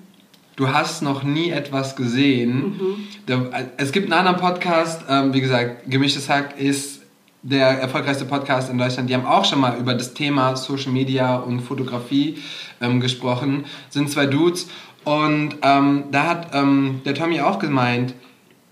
[0.59, 2.81] du hast noch nie etwas gesehen.
[3.27, 7.03] Da, es gibt einen anderen Podcast, ähm, wie gesagt, Gemischtes Hack ist
[7.43, 9.09] der erfolgreichste Podcast in Deutschland.
[9.09, 12.39] Die haben auch schon mal über das Thema Social Media und Fotografie
[12.81, 13.67] ähm, gesprochen.
[13.89, 14.69] Sind zwei Dudes
[15.05, 18.15] und ähm, da hat ähm, der Tommy auch gemeint,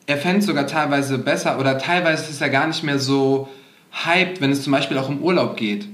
[0.06, 3.48] er fände es sogar teilweise besser oder teilweise ist er gar nicht mehr so
[3.92, 5.86] hyped, wenn es zum Beispiel auch um Urlaub geht.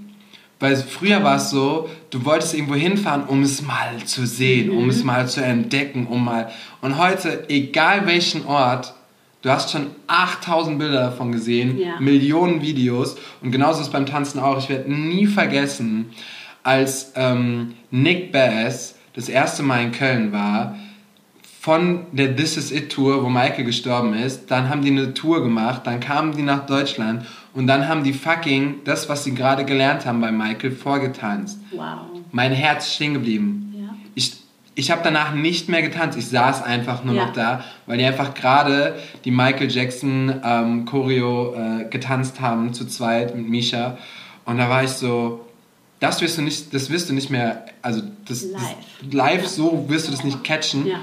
[0.62, 4.88] Weil früher war es so, du wolltest irgendwo hinfahren, um es mal zu sehen, um
[4.90, 6.51] es mal zu entdecken, um mal.
[6.81, 8.94] Und heute, egal welchen Ort,
[9.42, 11.98] du hast schon 8000 Bilder davon gesehen, Ja.
[11.98, 13.16] Millionen Videos.
[13.40, 14.57] Und genauso ist es beim Tanzen auch.
[14.57, 16.12] Ich werde nie vergessen,
[16.62, 20.77] als ähm, Nick Bass das erste Mal in Köln war,
[21.62, 25.44] von der This Is It Tour, wo Michael gestorben ist, dann haben die eine Tour
[25.44, 29.64] gemacht, dann kamen die nach Deutschland und dann haben die fucking das, was sie gerade
[29.64, 31.61] gelernt haben bei Michael, vorgetanzt.
[31.70, 32.20] Wow.
[32.33, 33.72] Mein Herz ist stehen geblieben.
[33.79, 33.94] Ja.
[34.16, 34.38] Ich,
[34.75, 37.27] ich habe danach nicht mehr getanzt, ich saß einfach nur Ja.
[37.27, 42.87] noch da, weil die einfach gerade die Michael Jackson ähm, Choreo äh, getanzt haben, zu
[42.88, 43.98] zweit mit Misha.
[44.46, 45.46] Und da war ich so,
[46.01, 48.61] das wirst du nicht, das wirst du nicht mehr, also das, Live.
[49.01, 49.48] das live Ja.
[49.48, 50.88] so wirst du das nicht catchen.
[50.88, 50.96] Ja.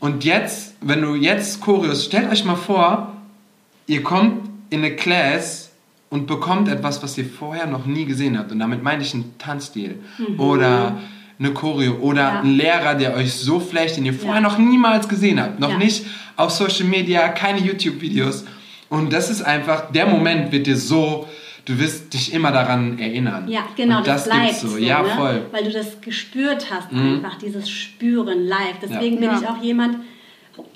[0.00, 3.14] Und jetzt, wenn du jetzt Choreos, stellt euch mal vor,
[3.86, 5.70] ihr kommt in eine Class
[6.08, 8.50] und bekommt etwas, was ihr vorher noch nie gesehen habt.
[8.50, 9.98] Und damit meine ich einen Tanzstil
[10.38, 10.98] oder
[11.38, 12.40] eine Choreo oder Ja.
[12.40, 14.48] einen Lehrer, der euch so flecht, den ihr vorher Ja.
[14.48, 15.60] noch niemals gesehen habt.
[15.60, 15.78] Noch Ja.
[15.78, 16.04] nicht
[16.36, 18.44] auf Social Media, keine YouTube-Videos.
[18.88, 21.28] Und das ist einfach, der Moment wird dir so,
[21.70, 23.46] du wirst dich immer daran erinnern.
[23.48, 24.68] Ja, genau, und das, das, bleibt so.
[24.68, 25.08] so, Ja, ne?
[25.10, 25.46] voll.
[25.52, 27.16] Weil du das gespürt hast, Mhm.
[27.24, 28.76] einfach dieses Spüren live.
[28.82, 29.38] Deswegen bin Ja.
[29.40, 29.98] ich auch jemand,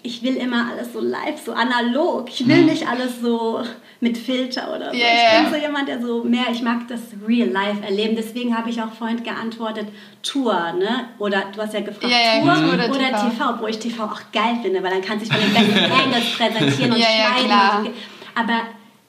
[0.03, 2.29] ich will immer alles so live, so analog.
[2.31, 2.67] Ich will Mhm.
[2.67, 3.61] nicht alles so
[4.01, 4.97] mit Filter oder so.
[4.97, 5.43] Ja, Ich ja.
[5.43, 8.15] bin so jemand, der so mehr, ich mag das Real Life erleben.
[8.17, 9.89] Deswegen habe ich auch vorhin geantwortet,
[10.23, 11.07] Tour, ne?
[11.19, 13.31] Oder du hast ja gefragt, Ja, ja, Tour Tour oder oder, TV.
[13.31, 16.33] TV, wo ich TV auch geil finde, weil dann kann sich von den besten Angles
[16.37, 17.47] präsentieren und Ja, ja, schneiden.
[17.47, 17.79] klar.
[17.81, 17.91] Und,
[18.37, 18.61] aber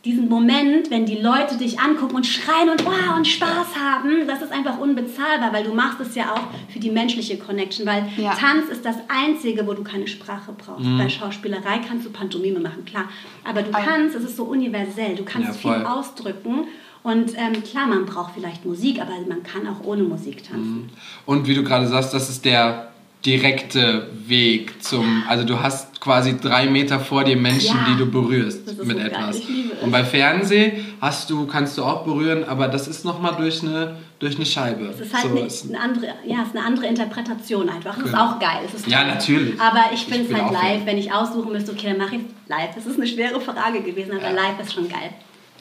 [0.06, 4.42] diesen Moment, wenn die Leute dich angucken und schreien und wow und Spaß haben, das
[4.42, 6.42] ist einfach unbezahlbar, weil du machst es ja auch
[6.72, 8.34] für die menschliche Connection, weil Ja.
[8.36, 10.86] Tanz ist das Einzige, wo du keine Sprache brauchst.
[10.98, 13.10] Bei Schauspielerei kannst du Pantomime machen, klar,
[13.44, 16.66] aber du kannst, es ist so universell, du kannst Ja, viel ausdrücken
[17.02, 20.90] und ähm, klar, man braucht vielleicht Musik, aber man kann auch ohne Musik tanzen.
[21.26, 22.92] Und wie du gerade sagst, das ist der
[23.26, 27.88] direkte Weg zum, also du hast quasi drei Meter vor dir Menschen, Ja.
[27.90, 29.42] die du berührst Das ist mit so etwas.
[29.82, 33.96] Und bei Fernsehen hast du, kannst du auch berühren, aber das ist nochmal durch eine,
[34.20, 34.86] durch eine Scheibe.
[34.86, 37.98] Es ist halt So, eine, es- eine andere, ja, ist eine andere Interpretation einfach.
[37.98, 38.24] Ist Genau.
[38.36, 38.60] auch geil.
[38.74, 39.60] Ist Ja, natürlich.
[39.60, 42.50] Aber ich finde es halt live, wenn ich aussuchen müsste, okay, dann mache ich es
[42.50, 42.76] live.
[42.76, 44.30] Das ist eine schwere Frage gewesen, aber Ja.
[44.32, 45.10] live ist schon geil.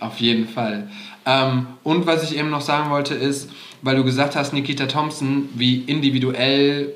[0.00, 0.88] Auf jeden Fall.
[1.24, 3.48] Ähm, und was ich eben noch sagen wollte ist,
[3.80, 6.92] weil du gesagt hast, Nikita Thompson, wie individuell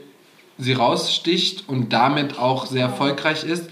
[0.58, 3.70] sie raussticht und damit auch sehr erfolgreich ist,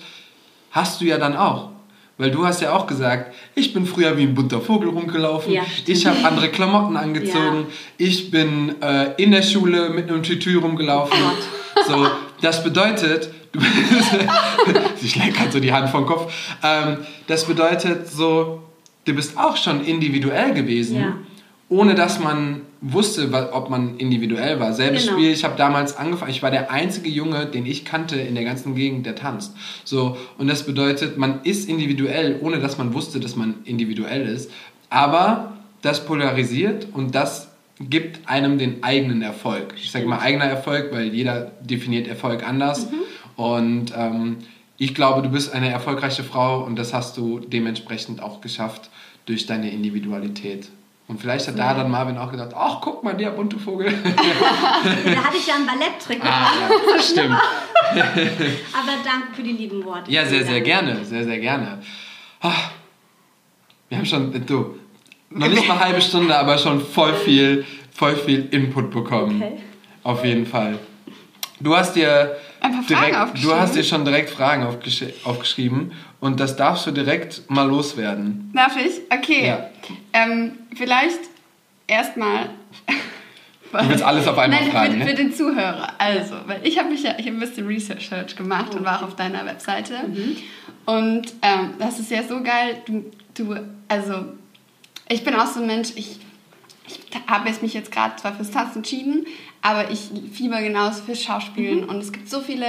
[0.70, 1.70] hast du ja dann auch.
[2.18, 5.62] Weil du hast ja auch gesagt, ich bin früher wie ein bunter Vogel rumgelaufen, Ja,
[5.86, 7.66] ich habe andere Klamotten angezogen,
[7.98, 11.18] ich bin äh, in der Schule mit einem Tütü rumgelaufen.
[11.22, 12.06] Oh so,
[12.40, 13.72] das bedeutet, du bist,
[14.96, 16.32] sie schlägt halt so die Hand vom Kopf.
[16.62, 18.62] Ähm, das bedeutet so,
[19.04, 21.16] du bist auch schon individuell gewesen, Ja.
[21.68, 24.72] Ohne dass man wusste, ob man individuell war.
[24.72, 25.18] Selbes Genau.
[25.18, 28.44] Spiel, ich habe damals angefangen, ich war der einzige Junge, den ich kannte in der
[28.44, 29.54] ganzen Gegend, der tanzt.
[29.84, 34.50] So, und das bedeutet, man ist individuell, ohne dass man wusste, dass man individuell ist.
[34.90, 37.48] Aber das polarisiert und das
[37.80, 39.74] gibt einem den eigenen Erfolg.
[39.76, 42.88] Ich sage mal eigener Erfolg, weil jeder definiert Erfolg anders.
[43.36, 44.38] Und ähm,
[44.78, 48.90] ich glaube, du bist eine erfolgreiche Frau und das hast du dementsprechend auch geschafft
[49.26, 50.68] durch deine Individualität.
[51.08, 53.86] Und vielleicht hat da dann Marvin auch gedacht, ach guck mal, der bunte Vogel.
[54.02, 56.20] da hatte ich ja einen Balletttrick.
[56.24, 56.50] ah,
[56.94, 57.30] ja, stimmt.
[57.92, 60.10] Aber danke für die lieben Worte.
[60.10, 61.78] Ja, sehr, sehr gerne, sehr, sehr gerne.
[62.40, 62.52] Ah,
[63.88, 64.80] Wir haben schon, du,
[65.30, 69.42] noch nicht mal eine halbe Stunde, aber schon voll viel, voll viel Input bekommen.
[69.42, 69.58] Okay.
[70.02, 70.78] Auf jeden Fall.
[71.60, 75.92] Du hast dir Ein paar Fragen direkt, du hast dir schon direkt Fragen aufgesch aufgeschrieben
[76.20, 78.50] und das darfst du direkt mal loswerden.
[78.54, 79.00] Darf ich?
[79.10, 79.48] Okay.
[79.48, 79.70] Ja.
[80.12, 81.20] Ähm, vielleicht
[81.86, 82.50] erstmal.
[83.72, 85.06] Du willst alles auf einmal Nein, fragen, für, ne?
[85.06, 85.92] für den Zuhörer.
[85.98, 89.08] Also, weil ich habe mich ja, ich habe ein bisschen Research gemacht und war auch
[89.08, 89.94] auf deiner Webseite.
[90.06, 90.36] Mhm.
[90.86, 92.80] Und ähm, das ist ja so geil.
[92.86, 93.56] Du, du,
[93.88, 94.26] also,
[95.08, 96.20] ich bin auch so ein Mensch, ich,
[96.86, 99.26] ich habe jetzt mich jetzt gerade zwar fürs Tanzen entschieden,
[99.60, 101.82] aber ich fieber genauso fürs Schauspielen.
[101.82, 101.88] Mhm.
[101.88, 102.66] Und es gibt so viele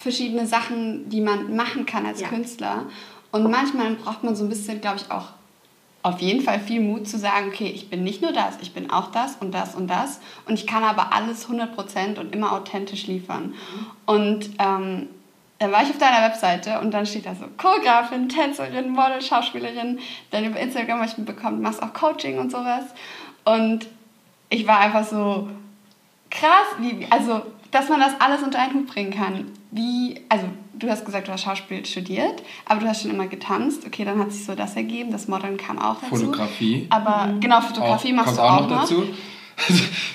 [0.00, 2.28] verschiedene Sachen, die man machen kann als Ja.
[2.28, 2.86] Künstler.
[3.30, 5.26] Und manchmal braucht man so ein bisschen, glaube ich, auch
[6.02, 8.90] auf jeden Fall viel Mut zu sagen, okay, ich bin nicht nur das, ich bin
[8.90, 13.06] auch das und das und das und ich kann aber alles 100% und immer authentisch
[13.06, 13.54] liefern.
[14.06, 15.08] Und ähm,
[15.58, 19.98] dann war ich auf deiner Webseite und dann steht da so Choreografin, Tänzerin, Model, Schauspielerin,
[20.30, 22.84] dann über Instagram habe ich mitbekommen, du machst auch Coaching und sowas.
[23.44, 23.86] Und
[24.48, 25.50] ich war einfach so
[26.30, 29.50] krass, wie, also, dass man das alles unter einen Hut bringen kann.
[29.72, 33.86] Wie, also, du hast gesagt, du hast Schauspiel studiert, aber du hast schon immer getanzt.
[33.86, 35.12] Okay, dann hat sich so das ergeben.
[35.12, 36.16] Das Modeln kam auch dazu.
[36.16, 36.86] Fotografie.
[36.90, 39.04] Aber genau, Fotografie Auch- machst kommt du auch auch noch dazu.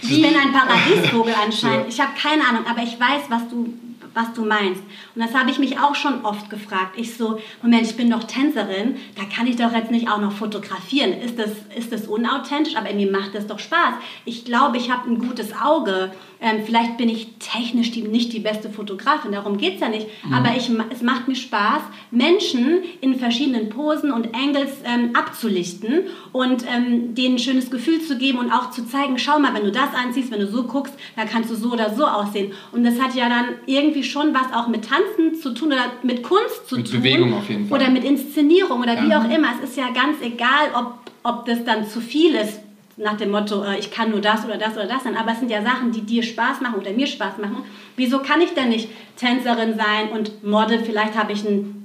[0.01, 1.83] Ich bin ein Paradiesvogel anscheinend.
[1.83, 1.87] Ja.
[1.89, 3.71] Ich habe keine Ahnung, aber ich weiß, was du,
[4.15, 4.81] was du meinst.
[5.13, 6.97] Und das habe ich mich auch schon oft gefragt.
[6.97, 10.31] Ich so, Moment, ich bin doch Tänzerin, da kann ich doch jetzt nicht auch noch
[10.31, 11.13] fotografieren.
[11.21, 12.75] Ist das, ist das unauthentisch?
[12.75, 13.95] Aber irgendwie macht das doch Spaß.
[14.23, 16.11] Ich glaube, ich habe ein gutes Auge.
[16.41, 20.07] Ähm, vielleicht bin ich technisch die, nicht die beste Fotografin, darum geht es ja nicht.
[20.31, 26.63] Aber ich, es macht mir Spaß, Menschen in verschiedenen Posen und Angles ähm, abzulichten und
[26.67, 29.71] ähm, denen ein schönes Gefühl zu geben und auch zu zeigen, schau mal, wenn du
[29.71, 32.53] das anziehst, wenn du so guckst, dann kannst du so oder so aussehen.
[32.71, 36.23] Und das hat ja dann irgendwie schon was auch mit Tanzen zu tun oder mit
[36.23, 37.01] Kunst zu Mit tun.
[37.01, 37.79] Bewegung auf jeden Fall.
[37.81, 39.19] Oder mit Inszenierung oder wie Ja.
[39.21, 39.49] auch immer.
[39.61, 42.59] Es ist ja ganz egal, ob, ob das dann zu viel ist,
[42.97, 45.17] nach dem Motto, äh, ich kann nur das oder das oder das sein.
[45.17, 47.57] Aber es sind ja Sachen, die dir Spaß machen oder mir Spaß machen.
[47.97, 48.87] Wieso kann ich denn nicht
[49.17, 50.79] Tänzerin sein und Model?
[50.79, 51.84] Vielleicht habe ich ein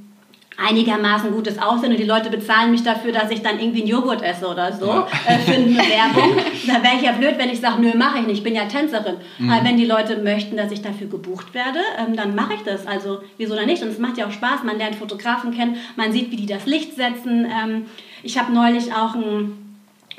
[0.56, 4.22] einigermaßen gutes Aussehen und die Leute bezahlen mich dafür, dass ich dann irgendwie einen Joghurt
[4.22, 5.08] esse oder so Ja.
[5.26, 6.36] äh, für eine Werbung.
[6.66, 8.64] Da wäre ich ja blöd, wenn ich sage, nö, mache ich nicht, ich bin ja
[8.66, 9.16] Tänzerin.
[9.38, 9.50] Mhm.
[9.50, 12.86] Aber wenn die Leute möchten, dass ich dafür gebucht werde, ähm, dann mache ich das.
[12.86, 13.82] Also wieso denn nicht?
[13.82, 16.66] Und es macht ja auch Spaß, man lernt Fotografen kennen, man sieht, wie die das
[16.66, 17.46] Licht setzen.
[17.46, 17.86] Ähm,
[18.22, 19.69] ich habe neulich auch ein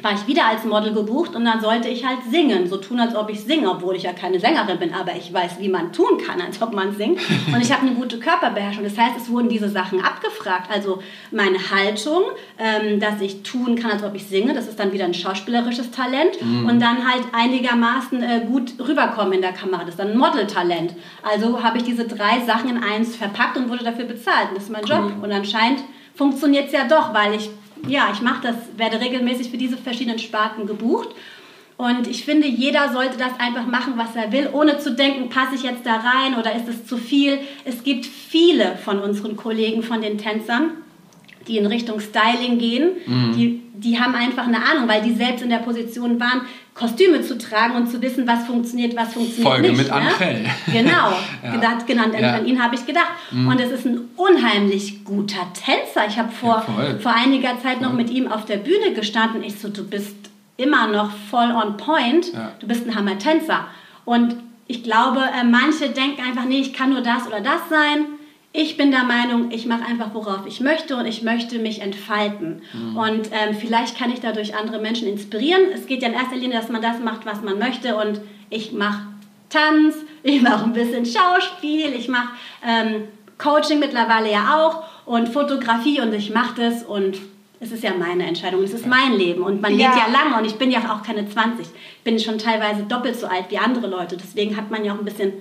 [0.01, 3.15] war ich wieder als Model gebucht und dann sollte ich halt singen, so tun, als
[3.15, 6.17] ob ich singe, obwohl ich ja keine Sängerin bin, aber ich weiß, wie man tun
[6.25, 7.19] kann, als ob man singt.
[7.53, 8.83] Und ich habe eine gute Körperbeherrschung.
[8.83, 10.69] Das heißt, es wurden diese Sachen abgefragt.
[10.71, 12.23] Also meine Haltung,
[12.57, 15.91] ähm, dass ich tun kann, als ob ich singe, das ist dann wieder ein schauspielerisches
[15.91, 16.37] Talent.
[16.41, 20.95] Und dann halt einigermaßen äh, gut rüberkommen in der Kamera, das ist dann ein Modeltalent.
[21.23, 24.49] Also habe ich diese drei Sachen in eins verpackt und wurde dafür bezahlt.
[24.49, 25.11] Und das ist mein Job.
[25.21, 25.83] Und anscheinend
[26.15, 27.49] funktioniert es ja doch, weil ich
[27.87, 31.09] ja, ich mache das, werde regelmäßig für diese verschiedenen Sparten gebucht.
[31.77, 35.55] Und ich finde, jeder sollte das einfach machen, was er will, ohne zu denken, passe
[35.55, 37.39] ich jetzt da rein oder ist es zu viel.
[37.65, 40.73] Es gibt viele von unseren Kollegen, von den Tänzern,
[41.47, 43.33] die in Richtung Styling gehen, Mhm.
[43.35, 46.41] die, die haben einfach eine Ahnung, weil die selbst in der Position waren,
[46.73, 49.77] Kostüme zu tragen und zu wissen, was funktioniert, was funktioniert Folge nicht.
[49.77, 49.93] mit ne?
[49.93, 50.45] Anfell.
[50.71, 51.51] Genau, Ja.
[51.55, 52.29] gedacht, genannt, Ja.
[52.29, 52.35] Mhm.
[52.39, 53.11] an ihn habe ich gedacht.
[53.31, 56.07] Und es ist ein unheimlich guter Tänzer.
[56.07, 57.97] Ich habe vor, Ja, vor einiger Zeit noch Voll.
[57.97, 59.43] mit ihm auf der Bühne gestanden.
[59.43, 60.15] Ich so, du bist
[60.57, 62.31] immer noch voll on point.
[62.59, 63.65] Du bist ein Hammer-Tänzer.
[64.05, 64.35] Und
[64.67, 68.05] ich glaube, äh, manche denken einfach, nee, ich kann nur das oder das sein.
[68.53, 72.61] Ich bin der Meinung, ich mache einfach, worauf ich möchte und ich möchte mich entfalten.
[72.73, 72.97] Mhm.
[72.97, 75.61] Und ähm, vielleicht kann ich dadurch andere Menschen inspirieren.
[75.73, 77.95] Es geht ja in erster Linie, dass man das macht, was man möchte.
[77.95, 79.03] Und ich mache
[79.49, 82.29] Tanz, ich mache ein bisschen Schauspiel, ich mache
[82.65, 83.03] ähm,
[83.37, 87.17] Coaching mittlerweile ja auch und Fotografie und ich mache das und
[87.59, 89.87] es ist ja meine Entscheidung, es ist mein Leben und man Ja.
[89.93, 91.65] lebt ja lange und ich bin ja auch keine 20.
[91.65, 94.17] Ich bin schon teilweise doppelt so alt wie andere Leute.
[94.17, 95.33] Deswegen hat man ja auch ein bisschen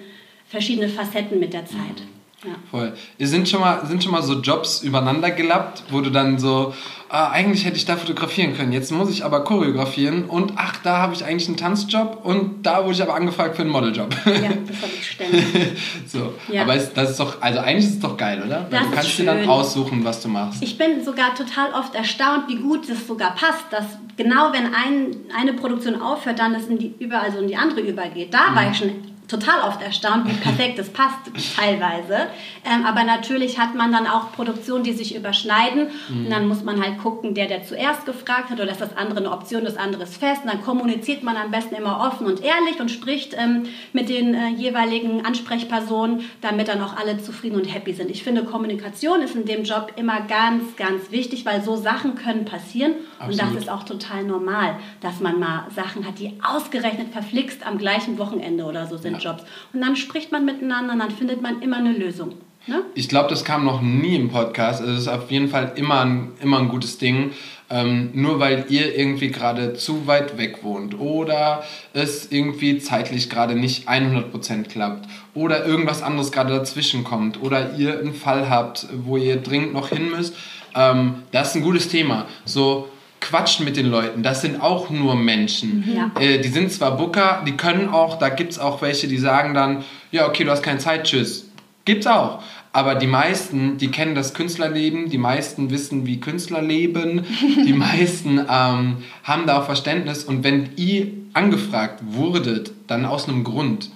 [0.46, 2.03] verschiedene Facetten mit der Zeit.
[2.44, 2.55] Ja.
[2.70, 2.94] Voll.
[3.18, 6.72] Sind schon mal, sind schon mal so Jobs übereinander gelappt, wo du dann so,
[7.11, 10.98] ah, eigentlich hätte ich da fotografieren können, jetzt muss ich aber choreografieren und ach, da
[10.98, 14.09] habe ich eigentlich einen Tanzjob und da wurde ich aber angefragt für einen Modeljob.
[14.24, 15.44] ja, das habe ich ständig.
[16.07, 16.33] so.
[16.50, 16.62] Ja.
[16.62, 18.66] Aber ist, das ist doch, also eigentlich ist es doch geil, oder?
[18.70, 20.62] Weil Das du kannst dir dann aussuchen, was du machst.
[20.62, 23.85] Ich bin sogar total oft erstaunt, wie gut es sogar passt, dass
[24.16, 27.83] genau wenn ein, eine Produktion aufhört, dann das in die, über, also in die andere
[27.83, 28.33] übergeht.
[28.33, 32.27] Da war ich schon total oft erstaunt, wie perfekt es passt teilweise.
[32.64, 35.88] Ähm, aber natürlich hat man dann auch Produktionen, die sich überschneiden.
[36.09, 39.21] Und dann muss man halt gucken, der, der zuerst gefragt hat, oder ist das andere
[39.21, 40.43] eine Option, das andere ist fest.
[40.43, 44.35] Und dann kommuniziert man am besten immer offen und ehrlich und spricht ähm, mit den
[44.35, 48.11] äh, jeweiligen Ansprechpersonen, damit dann auch alle zufrieden und happy sind.
[48.11, 52.45] Ich finde, Kommunikation ist in dem Job immer ganz, ganz wichtig, weil so Sachen können
[52.45, 52.93] passieren.
[53.21, 53.55] Und Absolut.
[53.55, 58.19] das ist auch total normal, dass man mal Sachen hat, die ausgerechnet verflixt am gleichen
[58.19, 59.44] Wochenende oder so sind Jobs.
[59.72, 62.35] Und dann spricht man miteinander dann findet man immer eine Lösung.
[62.66, 62.83] Ne?
[62.94, 64.80] Ich glaube, das kam noch nie im Podcast.
[64.80, 67.33] Also es ist auf jeden Fall immer ein, immer ein gutes Ding.
[67.72, 73.54] Ähm, nur weil ihr irgendwie gerade zu weit weg wohnt oder es irgendwie zeitlich gerade
[73.54, 79.16] nicht 100% klappt oder irgendwas anderes gerade dazwischen kommt oder ihr einen Fall habt, wo
[79.16, 80.35] ihr dringend noch hin müsst,
[80.74, 82.26] ähm, das ist ein gutes Thema.
[82.44, 82.88] So
[83.20, 85.85] quatscht mit den Leuten, das sind auch nur Menschen.
[85.94, 86.11] Ja.
[86.20, 89.54] Äh, die sind zwar Booker, die können auch, da gibt es auch welche, die sagen
[89.54, 91.46] dann, ja okay, du hast keine Zeit, tschüss.
[91.85, 92.42] Gibt's auch.
[92.72, 97.24] Aber die meisten, die kennen das Künstlerleben, die meisten wissen, wie Künstler leben,
[97.66, 100.24] die meisten ähm, haben da auch Verständnis.
[100.24, 103.90] Und wenn ihr angefragt wurdet, dann aus einem Grund.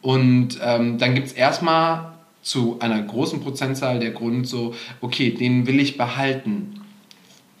[0.00, 5.66] Und ähm, dann gibt es erstmal zu einer großen Prozentzahl der Grund so, okay, den
[5.66, 6.83] will ich behalten.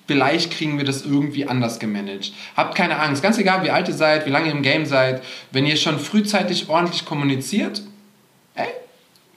[0.06, 2.32] Vielleicht kriegen wir das irgendwie anders gemanagt.
[2.56, 5.22] Habt keine Angst, ganz egal wie alt ihr seid, wie lange ihr im Game seid,
[5.50, 7.82] wenn ihr schon frühzeitig ordentlich kommuniziert,
[8.54, 8.68] ey,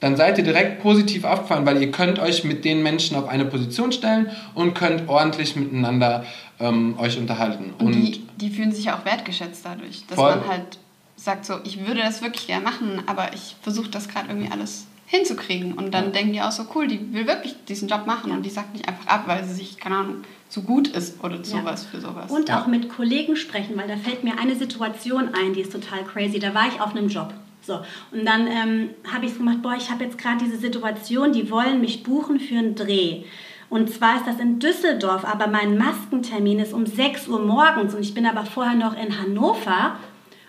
[0.00, 3.46] dann seid ihr direkt positiv aufgefallen, weil ihr könnt euch mit den Menschen auf eine
[3.46, 6.24] Position stellen und könnt ordentlich miteinander
[6.60, 7.72] ähm, euch unterhalten.
[7.78, 10.36] Und, die, die fühlen sich auch wertgeschätzt dadurch, dass Voll.
[10.36, 10.78] man halt
[11.16, 14.86] sagt so, ich würde das wirklich gerne machen, aber ich versuche das gerade irgendwie alles
[15.06, 15.72] hinzukriegen.
[15.72, 18.50] Und dann denken die auch so, cool, die will wirklich diesen Job machen und die
[18.50, 20.16] sagt nicht einfach ab, weil sie sich, keine Ahnung,
[20.48, 22.30] zu gut ist oder sowas für sowas.
[22.30, 22.62] Und Ja.
[22.62, 26.38] auch mit Kollegen sprechen, weil da fällt mir eine Situation ein, die ist total crazy.
[26.38, 27.32] Da war ich auf einem Job.
[27.60, 27.80] So,
[28.12, 31.50] und dann ähm, habe ich so gemacht, boah, ich habe jetzt gerade diese Situation, die
[31.50, 33.24] wollen mich buchen für einen Dreh.
[33.68, 38.00] Und zwar ist das in Düsseldorf, aber mein Maskentermin ist um 6 Uhr morgens und
[38.00, 39.96] ich bin aber vorher noch in Hannover.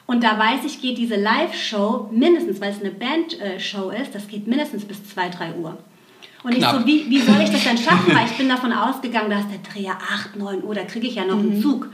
[0.06, 4.48] Und da weiß ich, geht diese Live-Show mindestens, weil es eine Band-Show ist, das geht
[4.48, 5.78] mindestens bis 2, 3 Uhr.
[6.44, 6.80] Und ich Knapp.
[6.82, 8.16] so, wie, wie soll ich das denn schaffen?
[8.16, 11.26] Weil ich bin davon ausgegangen, dass der Dreher 8, 9 Uhr, da kriege ich ja
[11.26, 11.90] noch einen Zug.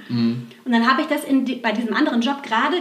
[0.66, 2.78] Und dann habe ich das in bei diesem anderen Job gerade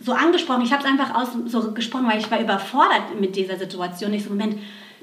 [0.00, 0.62] so angesprochen.
[0.62, 4.12] Ich habe es einfach aus, so gesprochen, weil ich war überfordert mit dieser Situation.
[4.14, 4.56] Ich so, Moment,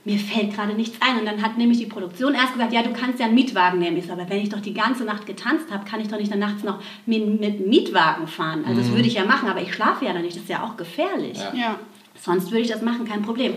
[0.05, 1.19] mir fällt gerade nichts ein.
[1.19, 3.97] Und dann hat nämlich die Produktion erst gesagt, ja, du kannst ja einen Mietwagen nehmen.
[3.97, 6.31] Ich so, aber wenn ich doch die ganze Nacht getanzt habe, kann ich doch nicht
[6.31, 8.65] dann nachts noch mit, mit einem Mietwagen fahren.
[8.67, 10.35] Also das würde ich ja machen, aber ich schlafe ja dann nicht.
[10.35, 11.37] Das ist ja auch gefährlich.
[11.37, 11.53] Ja.
[11.53, 11.79] ja.
[12.19, 13.55] Sonst würde ich das machen, kein Problem.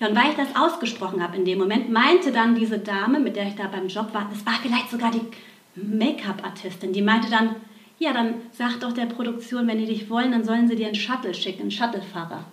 [0.00, 3.36] Ja, und weil ich das ausgesprochen habe in dem Moment, meinte dann diese Dame, mit
[3.36, 5.20] der ich da beim Job war, das war vielleicht sogar die
[5.76, 7.56] Make-up-Artistin, die meinte dann,
[7.98, 10.94] ja, dann sag doch der Produktion, wenn die dich wollen, dann sollen sie dir einen
[10.94, 12.44] Shuttle schicken, einen Shuttlefahrer.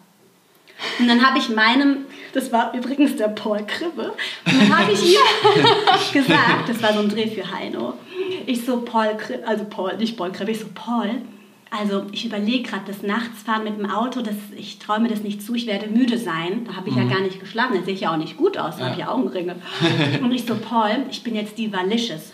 [0.99, 4.13] Und dann habe ich meinem, das war übrigens der Paul Kribbe,
[4.45, 5.19] und dann habe ich ihm
[6.13, 7.95] gesagt, das war so ein Dreh für Heino,
[8.45, 11.21] ich so, Paul Kribbe, also Paul, nicht Paul Kribbe, ich so, Paul,
[11.71, 15.41] also ich überlege gerade das Nachtsfahren mit dem Auto, das, ich traue mir das nicht
[15.41, 16.65] zu, ich werde müde sein.
[16.65, 18.75] Da habe ich ja gar nicht geschlafen, dann sehe ich ja auch nicht gut aus,
[18.75, 19.55] da habe ich ja Augenringe.
[20.21, 22.33] Und ich so, Paul, ich bin jetzt divalicious.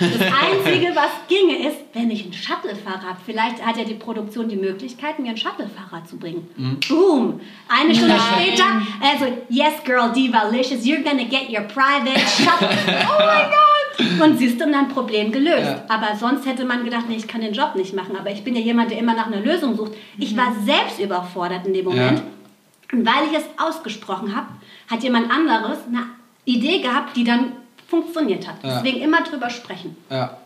[0.00, 3.18] Das Einzige, was ginge, ist, wenn ich einen Shuttlefahrer habe.
[3.26, 6.48] Vielleicht hat ja die Produktion die Möglichkeit, mir einen Shuttlefahrer zu bringen.
[6.88, 7.40] Boom!
[7.68, 8.64] Eine Stunde später,
[9.02, 12.68] also, yes, girl, divalicious, you're gonna get your private shuttle.
[12.88, 13.81] oh mein Gott!
[14.22, 15.66] Und siehst dann Problem gelöst.
[15.66, 15.84] Ja.
[15.88, 18.16] Aber sonst hätte man gedacht, nee, ich kann den Job nicht machen.
[18.16, 19.92] Aber ich bin ja jemand, der immer nach einer Lösung sucht.
[20.18, 22.18] Ich war selbst überfordert in dem Moment.
[22.18, 22.24] Ja.
[22.92, 24.48] Und weil ich es ausgesprochen habe,
[24.90, 26.04] hat jemand anderes eine
[26.44, 27.52] Idee gehabt, die dann
[27.88, 28.62] funktioniert hat.
[28.62, 28.76] Ja.
[28.76, 29.96] Deswegen immer drüber sprechen.
[30.10, 30.36] Ja.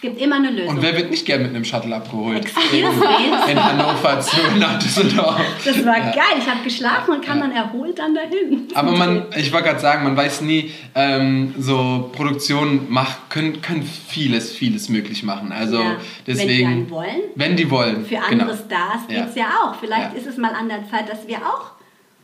[0.00, 0.76] Es gibt immer eine Lösung.
[0.76, 2.38] Und wer wird nicht gern mit einem Shuttle abgeholt?
[2.44, 3.50] Excuse me.
[3.50, 5.40] In Hannover zu nach Düsseldorf.
[5.64, 6.10] Das war Ja.
[6.12, 6.36] geil.
[6.38, 8.68] Ich habe geschlafen und kam dann erholt dann dahin.
[8.74, 13.82] Aber man, ich wollte gerade sagen, man weiß nie, ähm, so Produktionen mach, können, können
[13.82, 15.50] vieles, vieles möglich machen.
[15.50, 15.96] Also Ja,
[16.28, 16.48] deswegen.
[16.48, 17.20] Wenn die einen wollen.
[17.34, 18.06] Wenn die wollen.
[18.06, 18.64] Für andere genau.
[18.66, 19.16] Stars Ja.
[19.22, 19.74] geht es ja auch.
[19.80, 20.18] Vielleicht Ja.
[20.20, 21.72] ist es mal an der Zeit, dass wir auch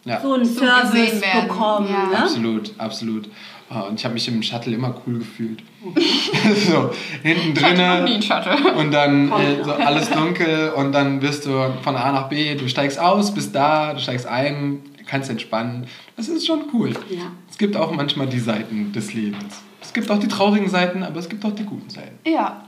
[0.05, 0.21] Ja.
[0.21, 1.89] so einen So Service bekommen.
[1.91, 2.07] Ja.
[2.11, 2.19] Ne?
[2.19, 3.25] Absolut, absolut.
[3.75, 5.63] Oh, und ich habe mich im Shuttle immer cool gefühlt.
[6.67, 6.91] So,
[7.23, 8.75] hinten Ich hatte noch nie drinne einen Shuttle.
[8.75, 12.69] und dann äh, so alles dunkel und dann wirst du von A nach B, du
[12.69, 15.87] steigst aus, bist da, du steigst ein, kannst entspannen.
[16.17, 16.91] Das ist schon cool.
[17.11, 17.33] Ja.
[17.51, 19.63] Es gibt auch manchmal die Seiten des Lebens.
[19.83, 22.19] Es gibt auch die traurigen Seiten, aber es gibt auch die guten Seiten.
[22.29, 22.65] Ja.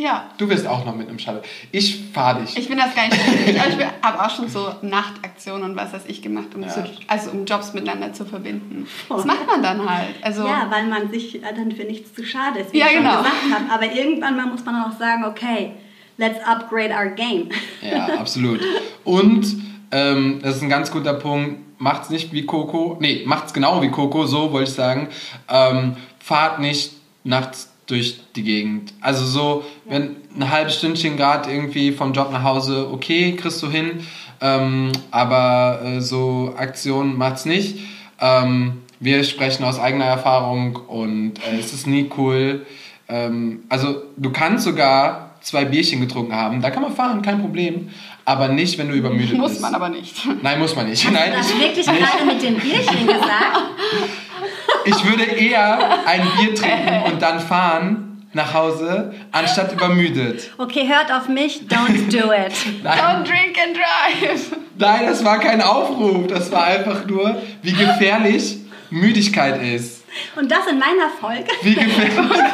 [0.00, 0.30] Ja.
[0.38, 1.42] Du wirst auch noch mit einem Shuttle.
[1.72, 2.56] Ich fahre dich.
[2.56, 3.18] Ich finde das gar nicht
[3.48, 6.68] ich habe auch schon so Nachtaktionen und was weiß ich gemacht, um, Ja.
[6.68, 8.86] zu, also um Jobs miteinander zu verbinden.
[9.08, 10.14] Das macht man dann halt.
[10.22, 13.02] Also, Ja, weil man sich dann für nichts zu schade ist, wie Ja, ich schon
[13.02, 13.18] genau.
[13.18, 13.72] gesagt habe.
[13.72, 15.72] Aber irgendwann mal muss man auch sagen, okay,
[16.16, 17.48] let's upgrade our game.
[17.82, 18.60] Ja, absolut.
[19.04, 19.46] Und
[19.90, 21.80] ähm, das ist ein ganz guter Punkt.
[21.80, 22.98] Macht's nicht wie Coco.
[23.00, 25.08] Nee, macht's genau wie Coco, so wollte ich sagen.
[25.48, 26.92] Ähm, fahrt nicht
[27.24, 28.92] nachts durch die Gegend.
[29.00, 33.68] Also so, wenn ein halbes Stündchen gerade irgendwie vom Job nach Hause, okay, kriegst du
[33.68, 34.06] hin.
[34.40, 37.80] Ähm, aber äh, so Aktionen macht's nicht.
[38.20, 42.66] Ähm, wir sprechen aus eigener Erfahrung und äh, es ist nie cool.
[43.08, 47.90] Ähm, also du kannst sogar zwei Bierchen getrunken haben, da kann man fahren, kein Problem.
[48.28, 49.62] Aber nicht, wenn du übermüdet muss bist.
[49.62, 50.14] man aber nicht.
[50.42, 51.02] Nein, muss man nicht.
[51.02, 53.58] Hast Nein, du das ich, wirklich gerade mit dem Bierchen gesagt?
[54.84, 60.50] ich würde eher ein Bier trinken und dann fahren nach Hause, anstatt übermüdet.
[60.58, 62.52] Okay, hört auf mich, don't do it.
[62.84, 64.56] Nein, Don't drink and drive.
[64.76, 66.26] nein, das war kein Aufruf.
[66.26, 68.58] Das war einfach nur, wie gefährlich
[68.90, 69.97] Müdigkeit ist.
[70.36, 71.50] Und das in meiner Folge?
[71.62, 72.14] Wie gefährlich.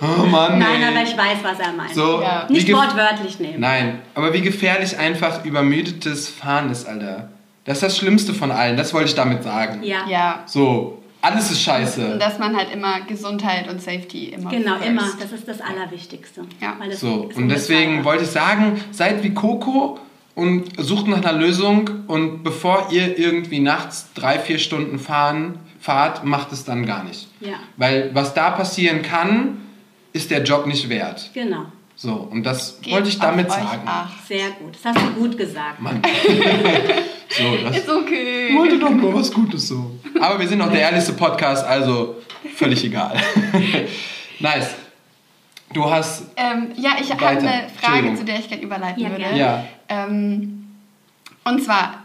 [0.00, 0.58] Oh Mann.
[0.60, 0.88] Nein, ey.
[0.88, 1.92] aber ich weiß, was er meint.
[1.94, 2.46] So, Ja.
[2.48, 3.58] Nicht wortwörtlich nehmen.
[3.60, 7.30] Nein, aber wie gefährlich einfach übermüdetes Fahren ist, Alter.
[7.64, 9.82] Das ist das Schlimmste von allen, das wollte ich damit sagen.
[9.82, 10.06] Ja.
[10.08, 10.42] Ja.
[10.46, 12.16] So, alles ist Und scheiße.
[12.18, 14.86] dass man halt immer Gesundheit und Safety immer Genau, first.
[14.88, 15.02] immer.
[15.20, 16.42] Das ist das Allerwichtigste.
[16.60, 16.76] Ja.
[16.78, 19.98] Weil das So, und deswegen wollte ich sagen, seid wie Coco
[20.36, 25.58] und sucht nach einer Lösung und bevor ihr irgendwie nachts drei, vier Stunden fahren,
[25.88, 27.28] fahrt, macht es dann gar nicht.
[27.40, 27.54] Ja.
[27.78, 29.56] Weil was da passieren kann,
[30.12, 31.30] ist der Job nicht wert.
[31.32, 31.64] Genau.
[31.96, 33.80] So, und das Gebt wollte ich damit sagen.
[33.86, 34.26] acht.
[34.28, 34.74] Sehr gut.
[34.74, 35.80] Das hast du gut gesagt.
[35.80, 36.02] Mann.
[37.30, 38.54] so, das Ist okay.
[38.54, 39.98] wollte doch nur was Gutes so.
[40.20, 42.16] Aber wir sind noch der ehrlichste Podcast, also
[42.54, 43.16] völlig egal.
[44.40, 44.74] nice.
[45.72, 46.24] Du hast.
[46.36, 49.22] Ähm, ja, ich habe eine Frage, zu der ich gerne überleiten Ja, würde.
[49.22, 49.38] gerne.
[49.38, 49.64] Ja.
[49.88, 50.66] Ähm,
[51.44, 52.04] und zwar,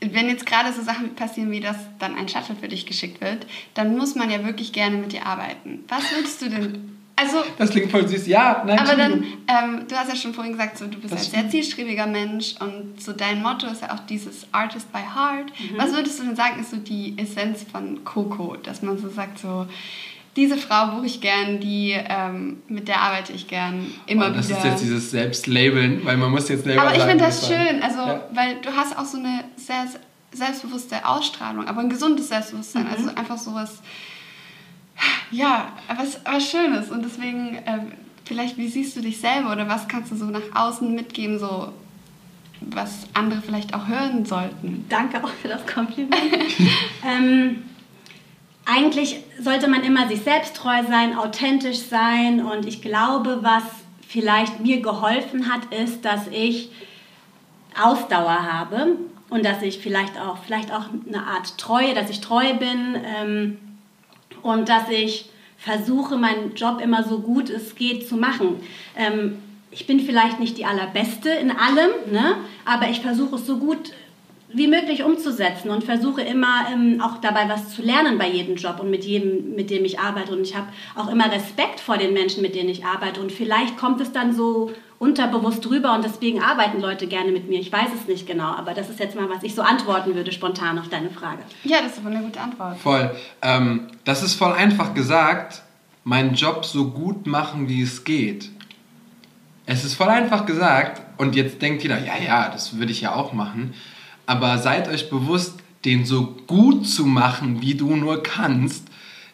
[0.00, 3.46] wenn jetzt gerade so Sachen passieren, wie dass dann ein Shuttle für dich geschickt wird,
[3.74, 5.84] dann muss man ja wirklich gerne mit dir arbeiten.
[5.88, 6.92] Was würdest du denn...
[7.18, 8.26] Also, Das klingt voll süß.
[8.26, 11.24] Ja, nein, aber dann, ähm, du hast ja schon vorhin gesagt, so, du bist Das
[11.24, 15.46] ein sehr zielstrebiger Mensch und so dein Motto ist ja auch dieses Artist by Heart.
[15.58, 15.78] Mhm.
[15.78, 19.38] Was würdest du denn sagen, ist so die Essenz von Coco, dass man so sagt,
[19.38, 19.66] so,
[20.36, 24.48] diese Frau buche ich gern, die, ähm, mit der arbeite ich gern immer Oh, das
[24.48, 24.58] wieder.
[24.58, 27.98] ist jetzt dieses Selbstlabeln, weil man muss jetzt selber Aber ich finde das schön, also
[28.00, 28.20] Ja.
[28.34, 29.86] weil du hast auch so eine sehr
[30.32, 32.90] selbstbewusste Ausstrahlung, aber ein gesundes Selbstbewusstsein, Mhm.
[32.90, 33.80] also einfach sowas,
[35.30, 37.92] ja, was, was Schönes und deswegen ähm,
[38.24, 41.72] vielleicht, wie siehst du dich selber oder was kannst du so nach außen mitgeben, so
[42.60, 44.84] was andere vielleicht auch hören sollten?
[44.88, 46.14] Danke auch für das Kompliment.
[47.06, 47.62] ähm,
[48.66, 53.62] eigentlich sollte man immer sich selbst treu sein, authentisch sein und ich glaube, was
[54.06, 56.70] vielleicht mir geholfen hat, ist, dass ich
[57.80, 58.96] Ausdauer habe
[59.30, 63.58] und dass ich vielleicht auch, vielleicht auch eine Art Treue, dass ich treu bin ähm,
[64.42, 68.60] und dass ich versuche, meinen Job immer so gut es geht zu machen.
[68.96, 69.38] Ähm,
[69.70, 72.36] ich bin vielleicht nicht die allerbeste in allem, ne?
[72.64, 73.92] aber ich versuche es so gut
[74.52, 78.78] wie möglich umzusetzen und versuche immer ähm, auch dabei was zu lernen bei jedem Job
[78.80, 80.32] und mit jedem, mit dem ich arbeite.
[80.32, 83.20] Und ich habe auch immer Respekt vor den Menschen, mit denen ich arbeite.
[83.20, 87.60] Und vielleicht kommt es dann so unterbewusst drüber und deswegen arbeiten Leute gerne mit mir.
[87.60, 90.32] Ich weiß es nicht genau, aber das ist jetzt mal, was ich so antworten würde
[90.32, 91.42] spontan auf deine Frage.
[91.64, 92.78] Ja, das ist aber eine gute Antwort.
[92.78, 93.10] Voll.
[93.42, 95.62] Ähm, das ist voll einfach gesagt,
[96.04, 98.50] meinen Job so gut machen, wie es geht.
[99.66, 103.14] Es ist voll einfach gesagt und jetzt denkt jeder, ja, ja, das würde ich ja
[103.14, 103.74] auch machen.
[104.26, 105.54] Aber seid euch bewusst,
[105.84, 108.88] den so gut zu machen, wie du nur kannst,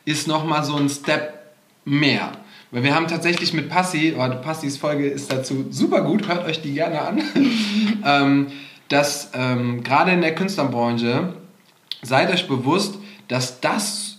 [0.04, 2.32] ist nochmal so ein Step mehr.
[2.70, 6.62] Weil wir haben tatsächlich mit Passi, oh, Passis Folge ist dazu super gut, hört euch
[6.62, 7.22] die gerne an,
[8.04, 8.46] ähm,
[8.88, 11.34] dass ähm, gerade in der Künstlerbranche
[12.02, 14.18] seid euch bewusst, dass das,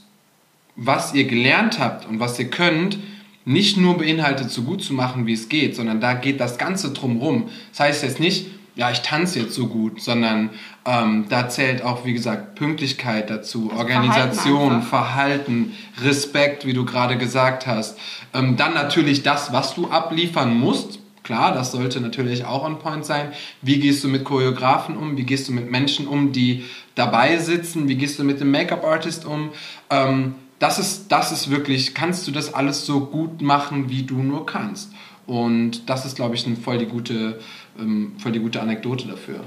[0.76, 2.97] was ihr gelernt habt und was ihr könnt,
[3.45, 6.91] nicht nur beinhaltet, so gut zu machen, wie es geht, sondern da geht das Ganze
[6.93, 7.49] drumrum.
[7.71, 10.49] Das heißt jetzt nicht, ja, ich tanze jetzt so gut, sondern
[10.86, 16.84] ähm, da zählt auch, wie gesagt, Pünktlichkeit dazu, also Organisation, Verhalten, Verhalten, Respekt, wie du
[16.84, 17.99] gerade gesagt hast.
[18.34, 20.99] Ähm, dann natürlich das, was du abliefern musst.
[21.21, 23.32] Klar, das sollte natürlich auch on point sein.
[23.61, 25.15] Wie gehst du mit Choreografen um?
[25.15, 26.65] Wie gehst du mit Menschen um, die
[26.95, 27.88] dabei sitzen?
[27.88, 29.51] Wie gehst du mit dem Make-up-Artist um?
[29.89, 34.15] Ähm, das, ist, das ist wirklich, kannst du das alles so gut machen, wie du
[34.15, 34.91] nur kannst?
[35.26, 37.39] Und das ist, glaube ich, eine voll die gute,
[37.80, 39.41] ähm, voll die gute Anekdote dafür.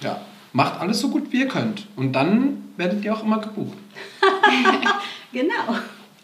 [0.00, 0.20] Ja,
[0.52, 1.86] macht alles so gut, wie ihr könnt.
[1.96, 3.76] Und dann werdet ihr auch immer gebucht.
[5.32, 5.78] genau.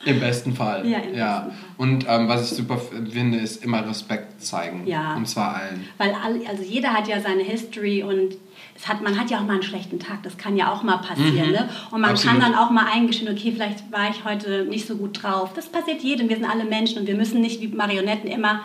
[0.05, 0.87] Im besten Fall.
[0.87, 1.41] Ja, ja.
[1.41, 1.69] besten Fall.
[1.77, 4.87] Und ähm, was ich super finde, ist immer Respekt zeigen.
[4.87, 5.15] Ja.
[5.15, 5.85] Und zwar allen.
[5.99, 8.37] Weil all, also jeder hat ja seine History und
[8.77, 10.23] es hat, man hat ja auch mal einen schlechten Tag.
[10.23, 11.49] Das kann ja auch mal passieren.
[11.49, 11.53] Mhm.
[11.53, 11.69] Ne?
[11.91, 12.41] Und man Absolut.
[12.41, 15.53] kann dann auch mal eingestehen, okay, vielleicht war ich heute nicht so gut drauf.
[15.55, 16.29] Das passiert jedem.
[16.29, 18.61] Wir sind alle Menschen und wir müssen nicht wie Marionetten immer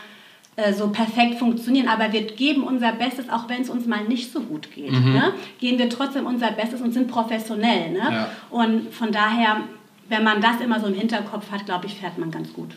[0.73, 4.39] so perfekt funktionieren, aber wir geben unser Bestes, auch wenn es uns mal nicht so
[4.41, 4.91] gut geht.
[4.91, 5.13] Mhm.
[5.13, 5.33] Ne?
[5.59, 7.91] Geben wir trotzdem unser Bestes und sind professionell.
[7.91, 7.99] Ne?
[7.99, 8.29] Ja.
[8.51, 9.61] Und von daher,
[10.09, 12.69] wenn man das immer so im Hinterkopf hat, glaube ich, fährt man ganz gut.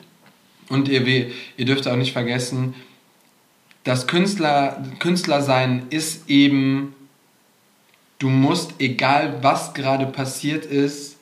[0.69, 1.07] Und ihr,
[1.57, 2.75] ihr dürft auch nicht vergessen,
[3.85, 6.95] das Künstler, Künstler sein ist eben,
[8.19, 11.19] du musst, egal was gerade passiert ist,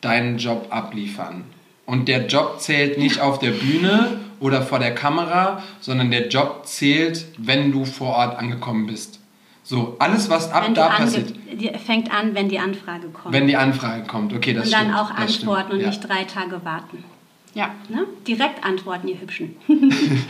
[0.00, 1.44] deinen Job abliefern.
[1.86, 6.62] Und der Job zählt nicht auf der Bühne oder vor der Kamera, sondern der Job
[6.66, 9.20] zählt, wenn du vor Ort angekommen bist.
[9.64, 13.34] So, alles, was ab Wenn da passiert, die fängt an, wenn die Anfrage kommt.
[13.34, 14.32] wenn die Anfrage kommt.
[14.32, 14.96] Okay, das und dann stimmt.
[14.98, 15.48] auch das stimmt.
[15.50, 15.86] antworten und Ja.
[15.88, 17.04] nicht drei Tage warten.
[17.54, 17.70] Ja.
[17.88, 18.06] Ne?
[18.26, 19.56] Direkt antworten, ihr Hübschen.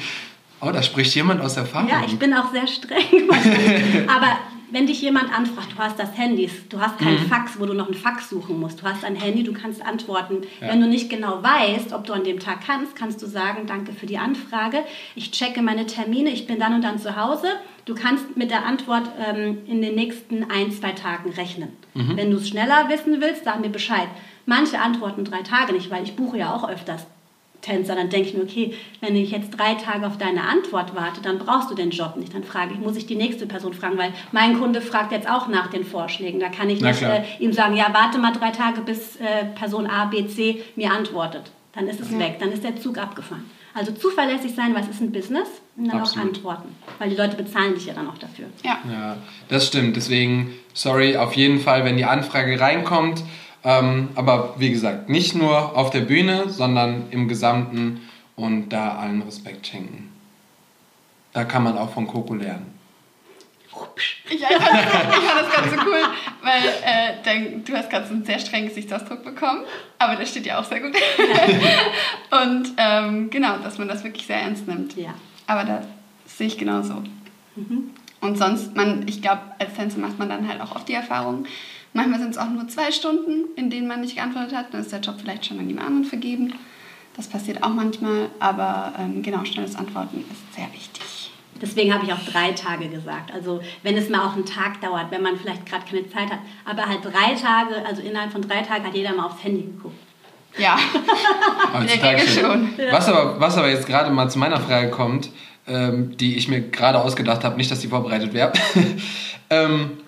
[0.61, 1.89] Oh, da spricht jemand aus Erfahrung.
[1.89, 3.31] Ja, ich bin auch sehr streng.
[4.09, 4.39] Aber
[4.71, 7.29] wenn dich jemand anfragt, du hast das Handy, du hast kein Mhm.
[7.29, 8.81] Fax, wo du noch ein Fax suchen musst.
[8.81, 10.43] Du hast ein Handy, du kannst antworten.
[10.61, 10.69] Ja.
[10.69, 13.93] Wenn du nicht genau weißt, ob du an dem Tag kannst, kannst du sagen, danke
[13.93, 14.85] für die Anfrage.
[15.15, 17.49] Ich checke meine Termine, ich bin dann und dann zu Hause.
[17.85, 21.71] Du kannst mit der Antwort ähm, in den nächsten ein, zwei Tagen rechnen.
[21.95, 22.17] Mhm.
[22.17, 24.09] Wenn du es schneller wissen willst, sag mir Bescheid.
[24.47, 27.07] Manche antworten drei Tage nicht, weil ich buche ja auch öfters
[27.61, 31.21] Tänzer, dann denke ich mir, okay, wenn ich jetzt drei Tage auf deine Antwort warte,
[31.21, 32.35] dann brauchst du den Job nicht.
[32.35, 35.49] Dann frage ich, muss ich die nächste Person fragen, weil mein Kunde fragt jetzt auch
[35.49, 36.39] nach den Vorschlägen.
[36.41, 39.47] Da kann ich Na nicht äh, ihm sagen, ja, warte mal drei Tage, bis äh,
[39.57, 41.51] Person A, B, C mir antwortet.
[41.75, 43.45] Dann ist es weg, dann ist der Zug abgefahren.
[43.75, 45.49] Also zuverlässig sein, was ist ein Business?
[45.77, 46.25] Und dann Absolut.
[46.25, 46.77] auch antworten.
[46.99, 48.47] Weil die Leute bezahlen dich ja dann auch dafür.
[48.65, 48.79] Ja.
[48.91, 49.17] Ja,
[49.49, 49.95] das stimmt.
[49.95, 53.23] Deswegen, sorry, auf jeden Fall, wenn die Anfrage reinkommt.
[53.65, 59.23] Ähm, aber wie gesagt, nicht nur auf der Bühne, sondern im Gesamten und da allen
[59.23, 60.13] Respekt schenken.
[61.33, 62.79] Da kann man auch von Coco lernen.
[64.27, 66.03] Ich, ich, fand, das, ich fand das ganz so cool,
[66.43, 69.63] weil äh, dein, du hast gerade so einen sehr strengen Gesichtsausdruck bekommen,
[69.99, 70.95] aber der steht ja auch sehr gut.
[72.31, 74.97] Und ähm, genau, dass man das wirklich sehr ernst nimmt.
[74.97, 75.15] Ja.
[75.47, 75.87] Aber das
[76.27, 77.03] sehe ich genauso.
[78.21, 81.47] Und sonst, man, ich glaube, als Tänzer macht man dann halt auch oft die Erfahrung,
[81.93, 84.93] manchmal sind es auch nur zwei Stunden, in denen man nicht geantwortet hat, dann ist
[84.93, 86.53] der Job vielleicht schon an jemand anderen vergeben.
[87.17, 91.33] Das passiert auch manchmal, aber ähm, genau, schnelles Antworten ist sehr wichtig.
[91.61, 93.33] Deswegen habe ich auch drei Tage gesagt.
[93.33, 96.39] Also wenn es mal auch einen Tag dauert, wenn man vielleicht gerade keine Zeit hat.
[96.65, 99.97] Aber halt drei Tage, also innerhalb von drei Tagen hat jeder mal aufs Handy geguckt.
[100.57, 100.79] Ja,
[101.73, 102.71] Heutzutage schon.
[102.91, 105.31] Was aber, was aber jetzt gerade mal zu meiner Frage kommt,
[105.67, 108.53] ähm, die ich mir gerade ausgedacht habe, nicht, dass die vorbereitet wäre.
[109.51, 109.99] ähm,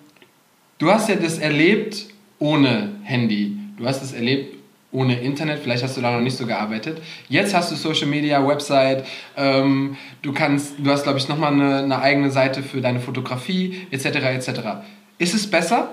[0.80, 2.06] du hast ja das erlebt
[2.40, 3.56] ohne Handy.
[3.76, 4.56] Du hast es erlebt
[4.90, 5.60] ohne Internet.
[5.60, 7.00] Vielleicht hast du da noch nicht so gearbeitet.
[7.28, 9.06] Jetzt hast du Social Media, Website.
[9.36, 13.86] Ähm, du kannst, du hast, glaube ich, nochmal eine, eine eigene Seite für deine Fotografie,
[13.92, 14.06] etc.
[14.06, 14.50] etc.
[15.18, 15.90] Ist es besser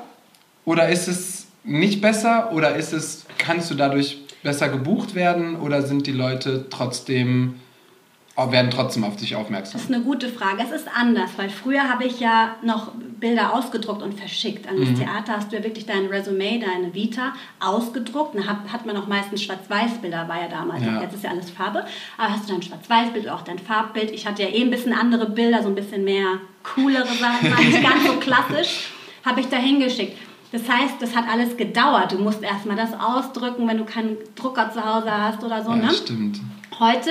[0.65, 5.81] oder ist es nicht besser oder ist es, kannst du dadurch besser gebucht werden oder
[5.81, 7.55] sind die Leute trotzdem,
[8.38, 9.73] werden trotzdem auf dich aufmerksam?
[9.73, 10.61] Das ist eine gute Frage.
[10.63, 14.69] Es ist anders, weil früher habe ich ja noch Bilder ausgedruckt und verschickt.
[14.69, 18.35] An das Theater hast du ja wirklich dein Resümee, deine Vita ausgedruckt.
[18.35, 20.83] Dann hat, hat man auch meistens Schwarz-Weiß-Bilder, war ja damals.
[20.83, 21.01] Ja.
[21.01, 21.83] Jetzt ist ja alles Farbe.
[22.17, 24.11] Aber hast du dein Schwarz-Weiß-Bild oder auch dein Farbbild?
[24.11, 27.81] Ich hatte ja eh ein bisschen andere Bilder, so ein bisschen mehr coolere Sachen, nicht
[27.81, 28.91] ganz so klassisch.
[29.25, 30.15] Habe ich da hingeschickt.
[30.51, 32.11] Das heißt, das hat alles gedauert.
[32.11, 35.71] Du musst erstmal das ausdrücken, wenn du keinen Drucker zu Hause hast oder so.
[35.71, 35.91] Ja, ne?
[35.91, 36.39] stimmt.
[36.79, 37.09] Heute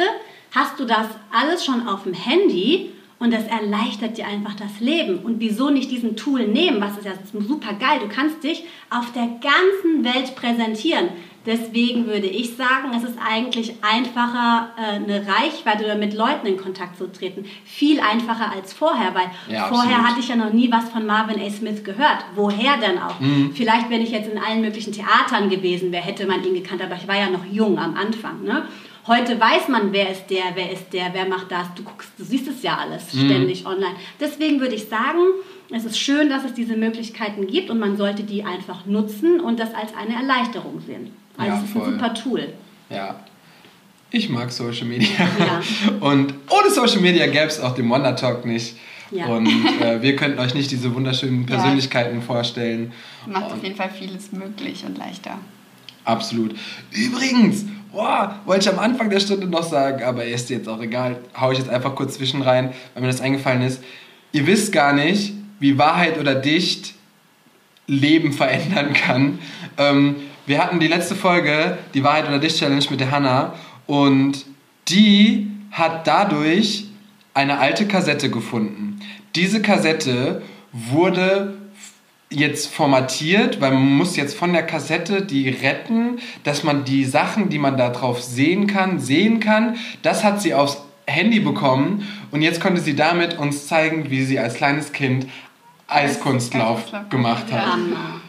[0.57, 5.21] hast du das alles schon auf dem Handy Und das erleichtert dir einfach das Leben.
[5.21, 6.83] Und wieso nicht diesen Tool nehmen?
[6.83, 7.99] Was ist ja super geil.
[8.03, 11.09] Du kannst dich auf der ganzen Welt präsentieren.
[11.47, 16.57] Deswegen würde ich sagen, es ist eigentlich einfacher, äh, eine Reichweite oder mit Leuten in
[16.59, 17.47] Kontakt zu treten.
[17.65, 20.09] Viel einfacher als vorher, weil Ja, vorher absolut.
[20.11, 21.49] hatte ich ja noch nie was von Marvin A.
[21.49, 22.21] Smith gehört.
[22.35, 23.19] Woher denn auch?
[23.21, 23.53] Mhm.
[23.55, 26.97] Vielleicht, wenn ich jetzt in allen möglichen Theatern gewesen wäre, hätte man ihn gekannt, aber
[26.97, 28.43] ich war ja noch jung am Anfang.
[28.43, 28.67] Ne?
[29.07, 31.73] Heute weiß man, wer ist der, wer ist der, wer macht das.
[31.77, 33.27] Du guckst, du siehst es ja alles Mhm.
[33.27, 33.95] ständig online.
[34.19, 35.21] Deswegen würde ich sagen,
[35.71, 39.61] es ist schön, dass es diese Möglichkeiten gibt und man sollte die einfach nutzen und
[39.61, 41.13] das als eine Erleichterung sehen.
[41.37, 41.93] Also Ja, es ist ein voll.
[41.93, 42.49] super Tool.
[42.91, 43.21] Ja.
[44.11, 45.09] Ich mag Social Media.
[45.19, 45.61] Ja.
[46.01, 48.77] Und ohne Social Media gäbe es auch den Wonder Talk nicht.
[49.11, 49.27] Ja.
[49.27, 49.47] Und
[49.81, 51.59] äh, wir könnten euch nicht diese wunderschönen Ja.
[51.59, 52.93] Vorstellungen vorstellen.
[53.27, 55.39] Macht auf Und jeden Fall vieles möglich und leichter.
[56.05, 56.55] Absolut.
[56.93, 57.65] Übrigens,
[57.97, 61.17] boah, wollte ich am Anfang der Stunde noch sagen, aber ist jetzt auch egal.
[61.41, 63.83] Hau ich jetzt einfach kurz zwischen rein, weil mir das eingefallen ist.
[64.33, 66.95] Ihr wisst gar nicht, wie Wahrheit oder Dicht
[67.87, 69.39] Leben verändern kann.
[69.79, 73.55] Ähm, wir hatten die letzte Folge, die Wahrheit oder Dicht Challenge mit der Hanna
[73.87, 74.45] und
[74.89, 76.89] die hat dadurch
[77.33, 79.01] eine alte Kassette gefunden.
[79.35, 80.43] Diese Kassette
[80.73, 81.56] wurde
[82.31, 87.49] jetzt formatiert, weil man muss jetzt von der Kassette die retten, dass man die Sachen,
[87.49, 89.77] die man da drauf sehen kann, sehen kann.
[90.03, 94.39] Das hat sie aufs Handy bekommen und jetzt konnte sie damit uns zeigen, wie sie
[94.41, 95.29] als kleines Kind
[95.87, 97.63] Eiskunstlauf gemacht hat.
[97.63, 97.79] Ja.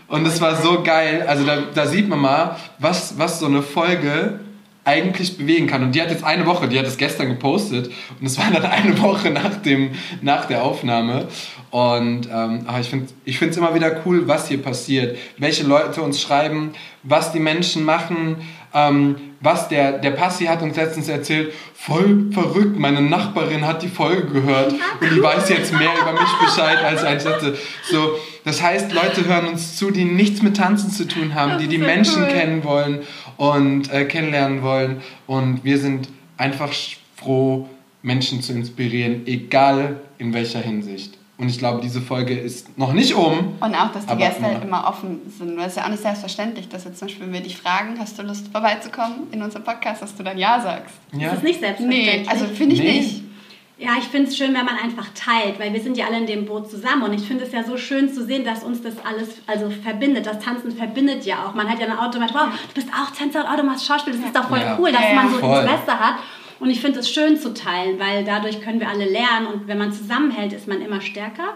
[0.07, 1.25] Und es war so geil.
[1.27, 4.39] Also da, da sieht man mal, was, was so eine Folge
[4.87, 5.83] eigentlich bewegen kann.
[5.83, 8.63] Und die hat jetzt eine Woche, die hat es gestern gepostet und es war dann
[8.65, 11.27] eine Woche nach, dem, nach der Aufnahme.
[11.69, 12.65] Und ähm,
[13.25, 16.71] ich finde es immer wieder cool, was hier passiert, welche Leute uns schreiben,
[17.03, 18.37] was die Menschen machen.
[18.73, 23.87] Ähm, was der, der Passi hat uns letztens erzählt, voll verrückt, meine Nachbarin hat die
[23.87, 27.55] Folge gehört und die weiß jetzt mehr über mich Bescheid als ich dachte.
[27.83, 31.67] So, das heißt, Leute hören uns zu, die nichts mit Tanzen zu tun haben, die
[31.67, 32.29] die Menschen cool.
[32.29, 33.01] kennen wollen
[33.37, 35.01] und äh, kennenlernen wollen.
[35.27, 36.71] Und wir sind einfach
[37.15, 37.67] froh,
[38.01, 41.13] Menschen zu inspirieren, egal in welcher Hinsicht.
[41.39, 43.53] Und ich glaube, diese Folge ist noch nicht um.
[43.59, 44.87] Und auch, dass die Gäste halt immer.
[44.87, 45.55] offen sind.
[45.55, 47.95] Weil es ist ja auch nicht selbstverständlich, dass jetzt zum Beispiel, wenn wir dich fragen,
[47.99, 50.95] hast du Lust vorbeizukommen in unserem Podcast, dass du dann Ja sagst.
[51.13, 51.29] Ja?
[51.29, 52.29] Das ist nicht Nee, selbstverständlich.
[52.29, 52.91] also finde ich Nee.
[52.99, 53.23] nicht.
[53.79, 56.25] Ja, ich finde es schön, wenn man einfach teilt, weil wir sind ja alle in
[56.25, 58.95] dem Boot zusammen und ich finde es ja so schön zu sehen, dass uns das
[59.05, 60.25] alles also verbindet.
[60.25, 61.53] Das Tanzen verbindet ja auch.
[61.53, 64.13] Man hat ja dann automatisch, wow, du bist auch Tänzer und oh, du machst Schauspiel.
[64.13, 64.77] Das ist doch voll Ja.
[64.79, 65.61] cool, dass Ja, ja, man so voll.
[65.61, 66.15] Interesse hat.
[66.59, 69.77] Und ich finde es schön zu teilen, weil dadurch können wir alle lernen und wenn
[69.77, 71.49] man zusammenhält, ist man immer stärker.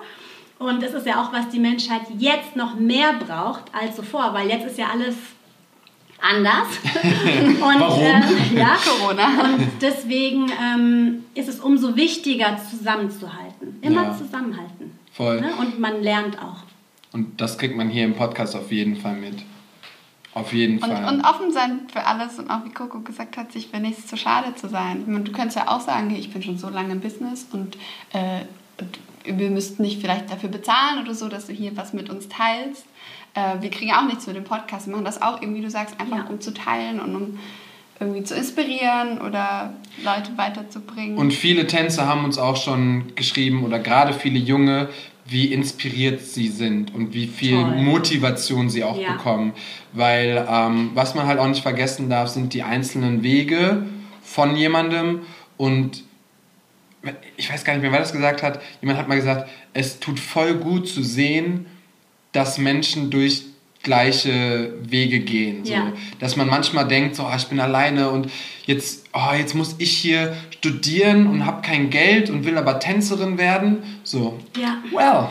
[0.59, 4.47] Und das ist ja auch, was die Menschheit jetzt noch mehr braucht als zuvor, weil
[4.47, 5.15] jetzt ist ja alles
[6.22, 6.67] anders.
[7.03, 8.01] und, Warum?
[8.03, 9.28] Äh, ja, Corona.
[9.43, 13.80] und deswegen ähm, ist es umso wichtiger, zusammenzuhalten.
[13.82, 14.17] Immer Ja.
[14.17, 14.97] zusammenhalten.
[15.13, 15.41] Voll.
[15.41, 15.51] Ne?
[15.59, 16.63] Und man lernt auch.
[17.13, 19.43] Und das kriegt man hier im Podcast auf jeden Fall mit.
[20.34, 21.13] Auf jeden Und, Fall.
[21.13, 24.15] und offen sein für alles und auch wie Coco gesagt hat, sich für nichts zu
[24.15, 25.03] schade zu sein.
[25.07, 27.76] Meine, Du könntest ja auch sagen, ich bin schon so lange im Business und,
[28.13, 28.41] äh,
[28.80, 32.30] und wir müssten nicht vielleicht dafür bezahlen oder so, dass du hier was mit uns
[32.30, 32.86] teilst.
[33.34, 34.88] Äh, wir kriegen auch nichts für den Podcast.
[34.88, 36.25] Wir machen das auch irgendwie, du sagst, einfach Ja.
[36.29, 37.39] um zu teilen und um
[37.99, 39.73] irgendwie zu inspirieren oder
[40.03, 41.17] Leute weiterzubringen.
[41.17, 44.89] Und viele Tänzer haben uns auch schon geschrieben oder gerade viele Junge,
[45.27, 47.75] wie inspiriert sie sind und wie viel Toll.
[47.77, 49.13] Motivation sie auch Ja.
[49.13, 49.53] bekommen.
[49.93, 53.84] Weil ähm, was man halt auch nicht vergessen darf, sind die einzelnen Wege
[54.23, 55.21] von jemandem
[55.57, 56.03] und
[57.38, 58.61] ich weiß gar nicht mehr, wer das gesagt hat.
[58.82, 61.65] Jemand hat mal gesagt, es tut voll gut zu sehen,
[62.32, 63.43] dass Menschen durch
[63.84, 65.65] gleiche Wege gehen.
[65.65, 65.73] So.
[65.73, 65.91] Ja.
[66.19, 68.29] Dass man manchmal denkt, so, ah, ich bin alleine und
[68.65, 73.38] jetzt, oh, jetzt muss ich hier studieren und habe kein Geld und will aber Tänzerin
[73.38, 73.79] werden.
[74.03, 74.77] So, Ja.
[74.93, 75.29] well,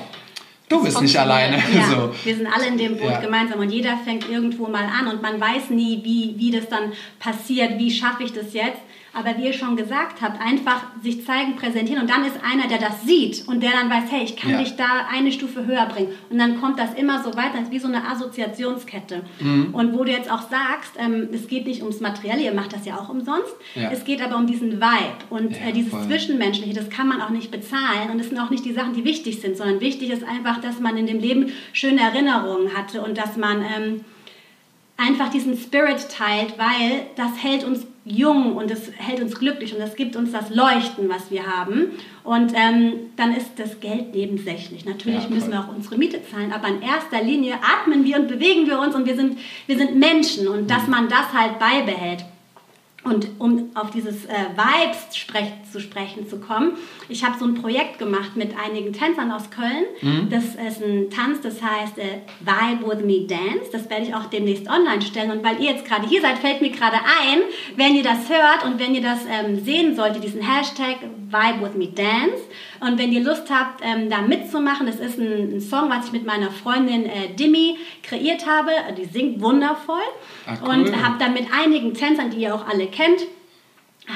[0.68, 1.58] du bist nicht alleine.
[1.58, 2.14] Ja, So.
[2.24, 3.20] Wir sind alle in dem Boot Ja.
[3.20, 6.92] gemeinsam und jeder fängt irgendwo mal an und man weiß nie, wie, wie das dann
[7.20, 8.80] passiert, wie schaffe ich das jetzt.
[9.12, 12.78] Aber wie ihr schon gesagt habt, einfach sich zeigen, präsentieren und dann ist einer, der
[12.78, 14.58] das sieht und der dann weiß, hey, ich kann Ja.
[14.58, 16.12] dich da eine Stufe höher bringen.
[16.30, 19.22] Und dann kommt das immer so weiter, das ist wie so eine Assoziationskette.
[19.40, 19.74] Mhm.
[19.74, 22.86] Und wo du jetzt auch sagst, ähm, es geht nicht ums Materielle, ihr macht das
[22.86, 23.90] ja auch umsonst, Ja.
[23.90, 26.04] es geht aber um diesen Vibe und Ja, äh, dieses voll.
[26.06, 29.04] Zwischenmenschliche, das kann man auch nicht bezahlen und es sind auch nicht die Sachen, die
[29.04, 33.18] wichtig sind, sondern wichtig ist einfach, dass man in dem Leben schöne Erinnerungen hatte und
[33.18, 34.04] dass man ähm,
[34.96, 39.80] einfach diesen Spirit teilt, weil das hält uns jung und es hält uns glücklich und
[39.80, 41.92] das gibt uns das Leuchten, was wir haben.
[42.24, 44.84] Und ähm, dann ist das Geld nebensächlich.
[44.84, 48.28] Natürlich Ja, müssen wir auch unsere Miete zahlen, aber in erster Linie atmen wir und
[48.28, 52.24] bewegen wir uns und wir sind, wir sind Menschen und dass man das halt beibehält.
[53.02, 56.72] Und um auf dieses äh, Vibes sprech, zu sprechen zu kommen,
[57.08, 59.86] ich habe so ein Projekt gemacht mit einigen Tänzern aus Köln.
[60.02, 60.28] Mhm.
[60.28, 63.70] Das ist ein Tanz, das heißt äh, Vibe with me Dance.
[63.72, 65.30] Das werde ich auch demnächst online stellen.
[65.30, 67.40] Und weil ihr jetzt gerade hier seid, fällt mir gerade ein,
[67.76, 70.98] wenn ihr das hört und wenn ihr das ähm, sehen solltet, diesen Hashtag
[71.30, 72.42] Vibe with me Dance.
[72.80, 76.12] Und wenn ihr Lust habt, ähm, da mitzumachen, das ist ein, ein, Song, was ich
[76.12, 78.70] mit meiner Freundin äh, Dimi kreiert habe.
[78.96, 80.00] Die singt wundervoll.
[80.46, 80.68] Ah, cool.
[80.70, 83.20] Und habe dann mit einigen Tänzern, die ihr auch alle kennt,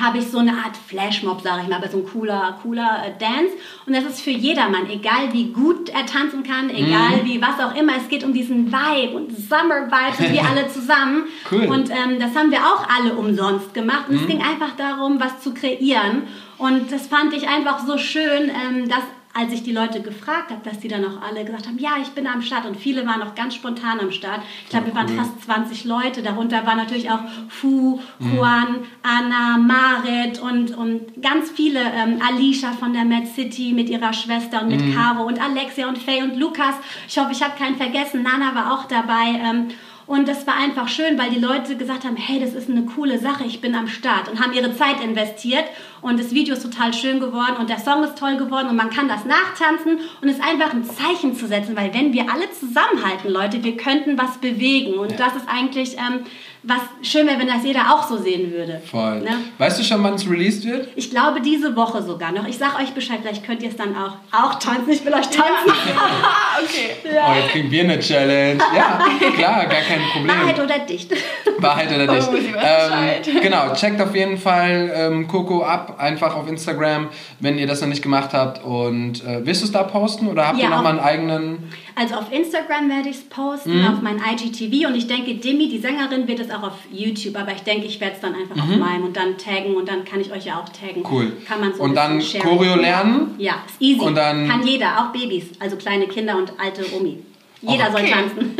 [0.00, 3.18] habe ich so eine Art Flashmob, sage ich mal, aber so ein cooler, cooler äh,
[3.18, 3.54] Dance.
[3.86, 7.24] Und das ist für jedermann, egal wie gut er tanzen kann, egal Mhm.
[7.24, 7.92] wie was auch immer.
[7.96, 11.24] Es geht um diesen Vibe und Summer Vibe sind wir alle zusammen.
[11.50, 11.66] Cool.
[11.66, 14.08] Und ähm, das haben wir auch alle umsonst gemacht.
[14.08, 16.22] Und es ging einfach darum, was zu kreieren.
[16.58, 19.02] Und das fand ich einfach so schön, ähm, dass
[19.36, 22.10] als ich die Leute gefragt habe, dass die dann auch alle gesagt haben, ja, ich
[22.10, 22.66] bin am Start.
[22.66, 24.40] Und viele waren auch ganz spontan am Start.
[24.62, 25.16] Ich glaube, wir waren cool.
[25.16, 26.22] fast 20 Leute.
[26.22, 31.80] Darunter waren natürlich auch Fu, Juan, Anna, Marit und, und ganz viele.
[31.80, 35.98] Ähm, Alicia von der Mad City mit ihrer Schwester und mit Caro und Alexia und
[35.98, 36.76] Faye und Lukas.
[37.08, 38.22] Ich hoffe, ich habe keinen vergessen.
[38.22, 39.40] Nana war auch dabei.
[39.42, 39.68] Ähm,
[40.06, 43.18] und das war einfach schön, weil die Leute gesagt haben, hey, das ist eine coole
[43.18, 45.64] Sache, ich bin am Start und haben ihre Zeit investiert
[46.02, 48.90] und das Video ist total schön geworden und der Song ist toll geworden und man
[48.90, 52.50] kann das nachtanzen und es ist einfach ein Zeichen zu setzen, weil wenn wir alle
[52.50, 55.16] zusammenhalten, Leute, wir könnten was bewegen und Ja.
[55.16, 56.20] das ist eigentlich ähm,
[56.66, 58.80] was schön wäre, wenn das jeder auch so sehen würde.
[58.90, 59.20] Voll.
[59.20, 59.30] Ne?
[59.58, 60.88] Weißt du schon, wann es released wird?
[60.96, 62.46] Ich glaube diese Woche sogar noch.
[62.46, 64.90] Ich sag euch Bescheid, vielleicht könnt ihr es dann auch, auch tanzen.
[64.90, 65.70] Ich will euch tanzen.
[65.96, 66.90] Ah, okay.
[67.04, 68.58] Oh, jetzt kriegen wir eine Challenge.
[68.74, 68.98] Ja,
[69.36, 70.28] klar, gar kein Problem.
[70.38, 71.12] Wahrheit oder dicht.
[71.58, 72.28] Wahrheit oder nicht.
[72.32, 77.08] Oh, ähm, genau, checkt auf jeden Fall ähm, Coco ab, einfach auf Instagram,
[77.40, 78.64] wenn ihr das noch nicht gemacht habt.
[78.64, 81.00] Und äh, willst du es da posten oder habt Ja, ihr noch auf- mal einen
[81.00, 81.70] eigenen?
[81.96, 83.86] Also auf Instagram werde ich es posten, Mhm.
[83.86, 87.52] auf mein IGTV und ich denke, Demi, die Sängerin, wird es auch auf YouTube, aber
[87.52, 90.20] ich denke, ich werde es dann einfach auf meinem und dann taggen und dann kann
[90.20, 91.02] ich euch ja auch taggen.
[91.02, 91.06] Mhm.
[91.10, 91.32] Cool.
[91.46, 92.20] Kann man so Und dann.
[92.42, 93.34] Choreo lernen?
[93.38, 94.00] Ja, ist easy.
[94.00, 97.18] Und dann- kann jeder, auch Babys, also kleine Kinder und alte Omi.
[97.62, 98.10] Jeder soll Okay.
[98.12, 98.56] tanzen.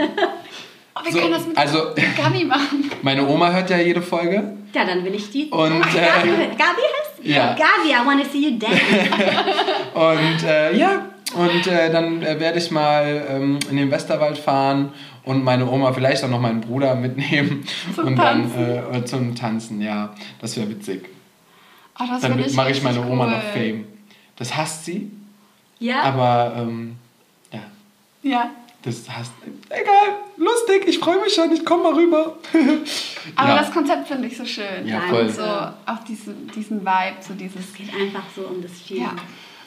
[0.97, 1.79] Oh, wir So, können das mit also-
[2.23, 2.89] Gummi machen.
[3.03, 4.57] Meine Oma hört ja jede Folge.
[4.73, 5.47] ja, dann will ich die.
[5.47, 7.25] Und, Gabi, äh, Gabi heißt?
[7.25, 7.55] ja.
[7.55, 8.81] Gabi, I want to see you dance.
[9.95, 14.93] Und äh, ja, und äh, dann äh, werde ich mal ähm, in den Westerwald fahren
[15.25, 17.65] und meine Oma, vielleicht auch noch meinen Bruder mitnehmen.
[17.95, 18.95] Zum und dann Tanzen.
[18.95, 20.15] äh, zum Tanzen, ja.
[20.41, 21.09] Das wäre witzig.
[21.99, 23.31] Oh, das Dann mache ich meine Oma cool.
[23.31, 23.85] noch Fame.
[24.37, 25.11] Das hasst sie,
[25.79, 26.03] ja?
[26.03, 26.97] aber ähm,
[27.53, 27.61] ja,
[28.23, 28.51] Ja.
[28.83, 29.33] das hasst.
[29.69, 32.37] Egal, lustig, ich freue mich schon, ich komme mal rüber.
[33.37, 33.59] Aber ja.
[33.59, 34.87] das Konzept finde ich so schön.
[34.87, 35.15] Ja, Danke.
[35.15, 35.29] voll.
[35.31, 37.61] So auf diesen, diesen Vibe, so dieses.
[37.69, 39.05] es geht einfach so um das Feeling.
[39.05, 39.13] Ja.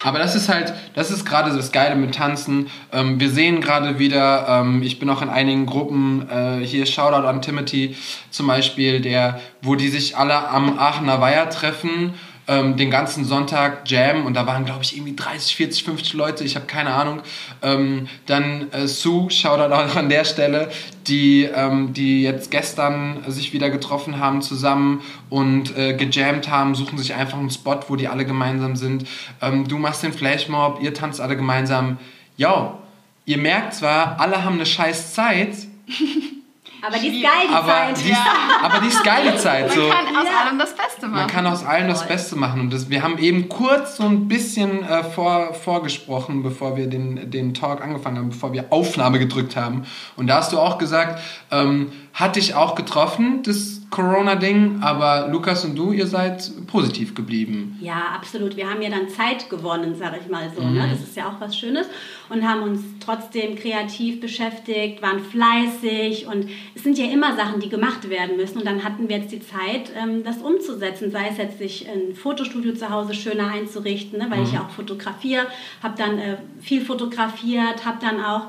[0.03, 2.69] Aber das ist halt, das ist gerade das Geile mit Tanzen.
[2.91, 7.27] Ähm, wir sehen gerade wieder, ähm, ich bin auch in einigen Gruppen, äh, hier Shoutout
[7.27, 7.95] an Timothy
[8.29, 12.13] zum Beispiel, der, wo die sich alle am Aachener Weiher treffen,
[12.47, 16.43] ähm, den ganzen Sonntag Jam und da waren, glaube ich, irgendwie 30, 40, 50 Leute,
[16.43, 17.21] ich habe keine Ahnung.
[17.61, 20.69] Ähm, dann äh, Sue, Shoutout auch an der Stelle,
[21.07, 26.97] die, ähm, die jetzt gestern sich wieder getroffen haben zusammen und äh, gejammt haben, suchen
[26.97, 29.05] sich einfach einen Spot, wo die alle gemeinsam sind.
[29.41, 31.97] Ähm, du machst den Flashmob, ihr tanzt alle gemeinsam.
[32.37, 32.77] Ja,
[33.25, 35.55] ihr merkt zwar, alle haben eine scheiß Zeit,
[36.85, 37.97] Aber die ist geil, die aber Zeit.
[38.05, 38.19] die, ist,
[38.61, 39.67] aber die ist geile Zeit.
[39.67, 39.89] Man So.
[39.89, 40.45] kann aus Ja.
[40.45, 41.19] allem das Beste machen.
[41.19, 42.61] Man kann aus allem das Beste machen.
[42.61, 47.29] Und das, wir haben eben kurz so ein bisschen äh, vor, vorgesprochen, bevor wir den,
[47.31, 49.85] den Talk angefangen haben, bevor wir Aufnahme gedrückt haben.
[50.15, 51.19] Und da hast du auch gesagt,
[51.51, 57.77] ähm, hat dich auch getroffen, das Corona-Ding, aber Lukas und du, ihr seid positiv geblieben.
[57.79, 58.57] Ja, absolut.
[58.57, 60.63] Wir haben ja dann Zeit gewonnen, sage ich mal so.
[60.63, 60.73] Mhm.
[60.73, 60.89] Ne?
[60.89, 61.87] Das ist ja auch was Schönes.
[62.29, 66.25] Und haben uns trotzdem kreativ beschäftigt, waren fleißig.
[66.25, 68.57] Und es sind ja immer Sachen, die gemacht werden müssen.
[68.57, 71.11] Und dann hatten wir jetzt die Zeit, ähm, das umzusetzen.
[71.11, 74.25] Sei es jetzt, sich ein Fotostudio zu Hause schöner einzurichten, ne?
[74.29, 75.45] weil ich ja auch fotografiere.
[75.83, 78.47] Habe dann äh, viel fotografiert, habe dann auch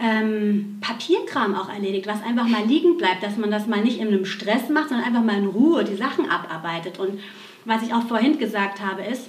[0.00, 4.08] ähm, Papierkram auch erledigt, was einfach mal liegen bleibt, dass man das mal nicht in
[4.08, 6.98] einem Stress macht, sondern einfach mal in Ruhe die Sachen abarbeitet.
[6.98, 7.20] Und
[7.64, 9.28] was ich auch vorhin gesagt habe, ist,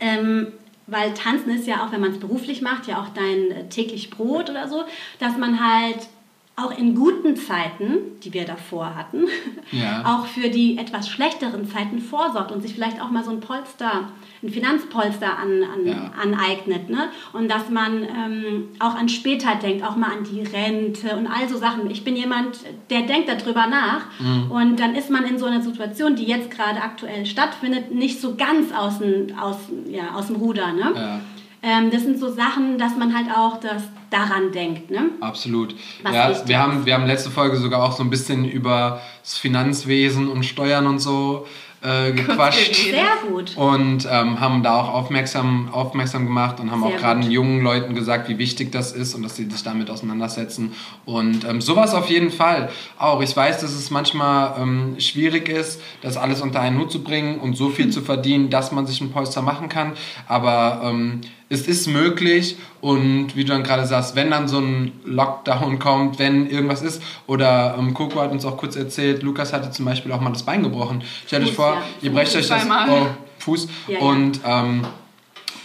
[0.00, 0.48] ähm,
[0.86, 4.10] weil Tanzen ist ja auch, wenn man es beruflich macht, ja auch dein äh, täglich
[4.10, 4.84] Brot oder so,
[5.18, 6.08] dass man halt
[6.56, 9.24] auch in guten Zeiten, die wir davor hatten,
[9.72, 10.04] Ja.
[10.06, 14.10] auch für die etwas schlechteren Zeiten vorsorgt und sich vielleicht auch mal so ein Polster,
[14.42, 16.12] ein Finanzpolster an, an, Ja.
[16.22, 16.90] aneignet.
[16.90, 17.08] Ne?
[17.32, 21.48] Und dass man ähm, auch an später denkt, auch mal an die Rente und all
[21.48, 21.90] so Sachen.
[21.90, 24.02] Ich bin jemand, der denkt darüber nach
[24.50, 28.36] und dann ist man in so einer Situation, die jetzt gerade aktuell stattfindet, nicht so
[28.36, 29.56] ganz aus dem, aus,
[29.90, 30.72] ja, aus dem Ruder.
[30.72, 30.92] Ne?
[30.94, 31.20] Ja.
[31.64, 34.90] Ähm, das sind so Sachen, dass man halt auch das daran denkt.
[34.90, 35.10] Ne?
[35.20, 35.74] Absolut.
[36.02, 39.38] Was ja, wir haben, wir haben letzte Folge sogar auch so ein bisschen über das
[39.38, 41.46] Finanzwesen und Steuern und so
[41.84, 42.74] äh, gequatscht.
[42.74, 43.56] Sehr gut.
[43.56, 47.94] Und ähm, haben da auch aufmerksam, aufmerksam gemacht und haben Sehr auch gerade jungen Leuten
[47.94, 50.72] gesagt, wie wichtig das ist und dass sie sich damit auseinandersetzen.
[51.04, 53.20] Und ähm, sowas auf jeden Fall auch.
[53.20, 57.38] Ich weiß, dass es manchmal ähm, schwierig ist, das alles unter einen Hut zu bringen
[57.38, 59.92] und so viel zu verdienen, dass man sich ein Polster machen kann.
[60.26, 64.92] Aber ähm, es ist möglich und wie du dann gerade sagst, wenn dann so ein
[65.04, 69.70] Lockdown kommt, wenn irgendwas ist, oder ähm, Coco hat uns auch kurz erzählt, Lukas hatte
[69.70, 71.02] zum Beispiel auch mal das Bein gebrochen.
[71.26, 71.82] Stellt euch vor, ja.
[72.02, 73.06] ihr brecht euch das oh,
[73.38, 74.86] Fuß Ja, und ähm,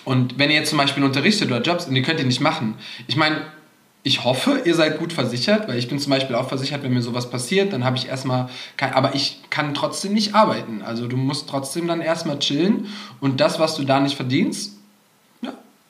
[0.05, 2.75] und wenn ihr jetzt zum Beispiel unterrichtet oder Jobs und die könnt ihr nicht machen.
[3.07, 3.41] Ich meine,
[4.01, 7.01] ich hoffe, ihr seid gut versichert, weil ich bin zum Beispiel auch versichert, wenn mir
[7.01, 10.81] sowas passiert, dann habe ich erstmal kein, aber ich kann trotzdem nicht arbeiten.
[10.81, 12.87] Also du musst trotzdem dann erstmal chillen
[13.19, 14.78] und das, was du da nicht verdienst,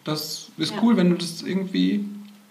[0.09, 0.77] das ist Ja.
[0.81, 2.05] cool, wenn du das irgendwie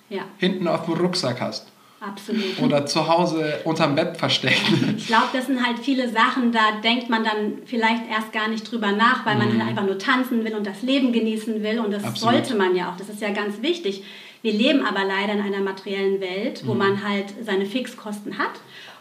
[0.09, 1.69] Ja, hinten auf dem Rucksack hast
[2.01, 2.59] absolut.
[2.63, 4.63] oder zu Hause unterm Bett versteckt.
[4.97, 8.71] Ich glaube, das sind halt viele Sachen, da denkt man dann vielleicht erst gar nicht
[8.71, 11.79] drüber nach, weil man halt einfach nur tanzen will und das Leben genießen will.
[11.81, 12.09] Und das Mhm.
[12.09, 12.35] Absolut.
[12.35, 12.97] sollte man ja auch.
[12.97, 14.03] Das ist ja ganz wichtig.
[14.41, 16.69] Wir leben aber leider in einer materiellen Welt, Mhm.
[16.69, 18.53] wo man halt seine Fixkosten hat.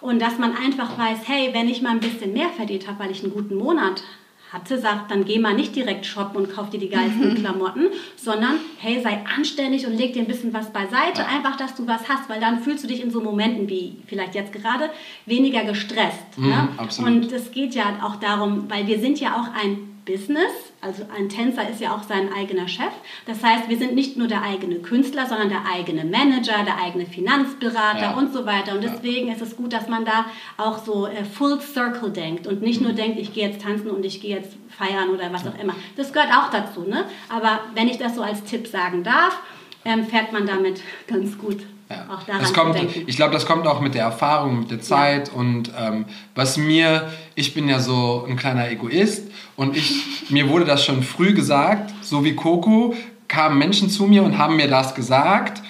[0.02, 3.12] Und dass man einfach weiß, hey, wenn ich mal ein bisschen mehr verdient habe, weil
[3.12, 4.04] ich einen guten Monat
[4.52, 8.56] hatte, sagt, dann geh mal nicht direkt shoppen und kauf dir die geilsten Klamotten, sondern
[8.78, 12.30] hey, sei anständig und leg dir ein bisschen was beiseite, einfach, dass du was hast,
[12.30, 14.90] weil dann fühlst du dich in so Momenten wie vielleicht jetzt gerade
[15.26, 16.38] weniger gestresst.
[16.38, 16.70] Mhm, ne?
[17.06, 20.52] Und es geht ja auch darum, weil wir sind ja auch ein Business,
[20.82, 22.92] also ein Tänzer ist ja auch sein eigener Chef.
[23.26, 27.06] Das heißt, wir sind nicht nur der eigene Künstler, sondern der eigene Manager, der eigene
[27.06, 28.14] Finanzberater Ja.
[28.18, 28.74] und so weiter.
[28.74, 30.26] Und deswegen ist es gut, dass man da
[30.58, 34.06] auch so äh, Full Circle denkt und nicht nur denkt, ich gehe jetzt tanzen und
[34.06, 35.76] ich gehe jetzt feiern oder was auch immer.
[35.98, 36.82] Das gehört auch dazu.
[36.82, 37.04] Ne?
[37.30, 39.40] Aber wenn ich das so als Tipp sagen darf,
[39.86, 41.58] ähm, fährt man damit ganz gut.
[41.90, 42.06] Ja.
[42.14, 42.78] Auch daran das kommt,
[43.08, 47.10] ich glaube, das kommt auch mit der Erfahrung, mit der Zeit und ähm, was mir,
[47.36, 51.94] ich bin ja so ein kleiner Egoist und ich, mir wurde das schon früh gesagt,
[52.02, 52.94] so wie Coco,
[53.30, 55.62] kamen Menschen zu mir und haben mir das gesagt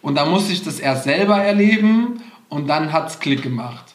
[0.00, 3.94] und dann musste ich das erst selber erleben und dann hat es Klick gemacht.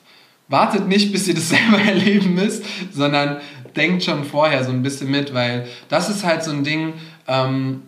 [0.50, 3.38] Wartet nicht, bis ihr das selber erleben müsst, sondern
[3.76, 6.94] denkt schon vorher so ein bisschen mit, weil das ist halt so ein Ding,
[7.28, 7.84] ähm,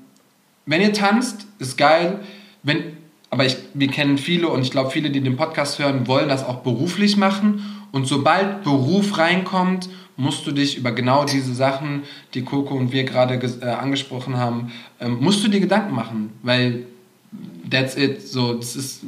[0.65, 2.19] wenn ihr tanzt, ist geil.
[2.61, 2.97] Wenn,
[3.29, 6.43] aber ich, wir kennen viele und ich glaube, viele, die den Podcast hören, wollen das
[6.43, 7.63] auch beruflich machen.
[7.91, 12.03] Und sobald Beruf reinkommt, musst du dich über genau diese Sachen,
[12.33, 16.31] die Coco und wir gerade äh, angesprochen haben, ähm, musst du dir Gedanken machen.
[16.43, 16.85] Weil
[17.69, 18.27] that's it.
[18.27, 19.01] So, das ist,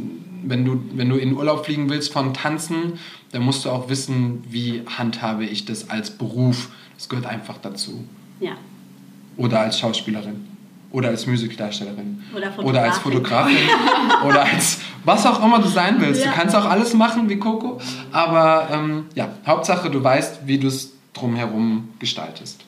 [0.43, 2.99] wenn du, wenn du in Urlaub fliegen willst von Tanzen,
[3.31, 6.69] dann musst du auch wissen, wie handhabe ich das als Beruf.
[6.95, 8.05] Das gehört einfach dazu.
[8.39, 8.53] Ja.
[9.37, 10.50] Oder als Schauspielerin.
[10.91, 12.21] Oder als Musicaldarstellerin.
[12.35, 13.57] Oder Oder als Fotografin.
[14.25, 16.23] Oder als was auch immer du sein willst.
[16.23, 16.31] Ja.
[16.31, 17.79] Du kannst auch alles machen wie Coco.
[18.11, 22.63] Aber ähm, ja, Hauptsache du weißt, wie du es drumherum gestaltest.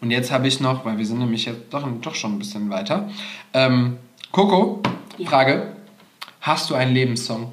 [0.00, 2.70] Und jetzt habe ich noch, weil wir sind nämlich jetzt doch, doch schon ein bisschen
[2.70, 3.08] weiter.
[3.52, 3.98] Ähm,
[4.32, 4.82] Coco,
[5.18, 5.28] Ja.
[5.28, 5.76] Frage.
[6.40, 7.52] Hast du einen Lebenssong?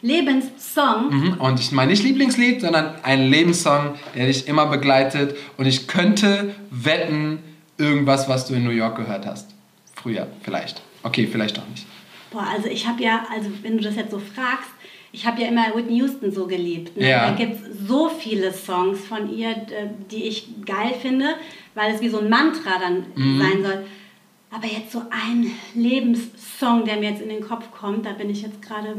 [0.00, 1.10] Lebenssong.
[1.10, 1.32] Mhm.
[1.34, 5.36] Und ich meine nicht Lieblingslied, sondern einen Lebenssong, der dich immer begleitet.
[5.58, 7.40] Und ich könnte wetten,
[7.80, 9.50] irgendwas, was du in New York gehört hast.
[9.94, 10.80] Früher, vielleicht.
[11.02, 11.86] Okay, vielleicht doch nicht.
[12.30, 14.70] Boah, also ich habe ja, also wenn du das jetzt so fragst,
[15.12, 16.96] ich habe ja immer Whitney Houston so geliebt.
[16.96, 17.08] Ne?
[17.08, 17.30] Ja.
[17.30, 19.56] Da gibt es so viele Songs von ihr,
[20.10, 21.34] die ich geil finde,
[21.74, 23.40] weil es wie so ein Mantra dann Mhm.
[23.40, 23.84] sein soll.
[24.52, 28.42] Aber jetzt so ein Lebenssong, der mir jetzt in den Kopf kommt, da bin ich
[28.42, 28.94] jetzt gerade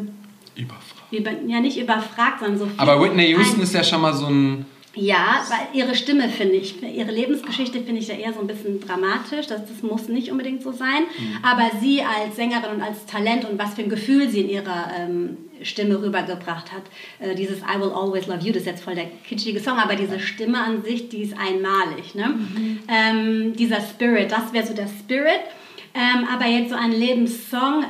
[0.55, 1.11] Überfragt.
[1.11, 2.75] über, ja nicht überfragt, sondern so viel.
[2.79, 4.65] Aber Whitney Houston ein, ist ja schon mal so ein.
[4.93, 8.81] Ja, weil ihre Stimme finde ich, ihre Lebensgeschichte finde ich ja eher so ein bisschen
[8.81, 9.47] dramatisch.
[9.47, 11.03] Das, das muss nicht unbedingt so sein.
[11.43, 14.91] Aber sie als Sängerin und als Talent und was für ein Gefühl sie in ihrer
[14.97, 16.83] ähm, Stimme rübergebracht hat.
[17.19, 19.95] Äh, dieses I Will Always Love You, das ist jetzt voll der kitschige Song, aber
[19.95, 22.13] diese Stimme an sich, die ist einmalig.
[22.13, 22.35] Ne?
[22.89, 25.41] Ähm, dieser Spirit, das wäre so der Spirit.
[25.93, 27.85] Ähm, aber jetzt so ein Lebenssong.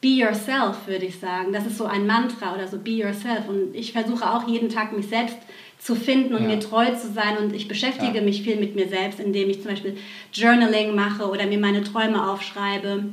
[0.00, 1.52] Be yourself, würde ich sagen.
[1.52, 3.48] Das ist so ein Mantra oder so, be yourself.
[3.48, 5.36] Und ich versuche auch jeden Tag mich selbst
[5.78, 6.48] zu finden und Ja.
[6.48, 7.38] mir treu zu sein.
[7.38, 8.22] Und ich beschäftige Ja.
[8.22, 9.96] mich viel mit mir selbst, indem ich zum Beispiel
[10.32, 13.04] Journaling mache oder mir meine Träume aufschreibe.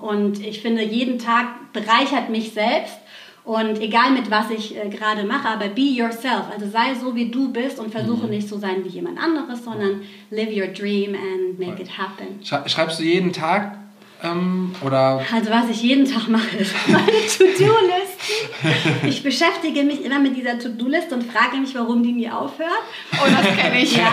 [0.00, 2.96] Und ich finde, jeden Tag bereichert mich selbst.
[3.42, 6.44] Und egal mit was ich äh, gerade mache, aber be yourself.
[6.52, 8.30] Also sei so, wie du bist und versuche Mhm.
[8.30, 12.38] nicht so sein wie jemand anderes, sondern live your dream and make it happen.
[12.44, 13.78] Schrei- Schreibst du jeden Tag
[14.22, 19.08] Ähm, oder Also was ich jeden Tag mache, ist meine To-Do-Listen.
[19.08, 22.68] Ich beschäftige mich immer mit dieser To-Do-List und frage mich, warum die nie aufhört.
[23.12, 23.96] Oh, das kenne ich.
[23.96, 24.12] Ja.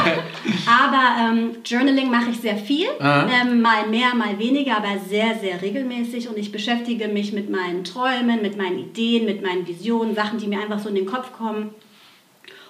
[0.66, 5.62] Aber ähm, Journaling mache ich sehr viel, ähm, mal mehr, mal weniger, aber sehr, sehr
[5.62, 6.30] regelmäßig.
[6.30, 10.48] Und ich beschäftige mich mit meinen Träumen, mit meinen Ideen, mit meinen Visionen, Sachen, die
[10.48, 11.72] mir einfach so in den Kopf kommen.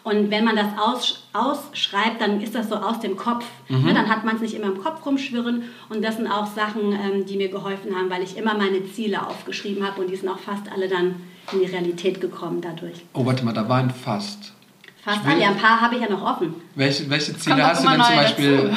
[0.07, 3.43] Und wenn man das aus, ausschreibt, dann ist das so aus dem Kopf.
[3.67, 5.63] Ne, dann hat man es nicht immer im Kopf rumschwirren.
[5.89, 9.27] Und das sind auch Sachen, ähm, die mir geholfen haben, weil ich immer meine Ziele
[9.27, 11.15] aufgeschrieben habe und die sind auch fast alle dann
[11.51, 13.03] in die Realität gekommen dadurch.
[13.11, 14.53] Oh, warte mal, da waren fast.
[15.03, 16.55] Fast alle, ja, ein paar habe ich ja noch offen.
[16.75, 18.73] Welche, welche Ziele hast du denn zum Beispiel?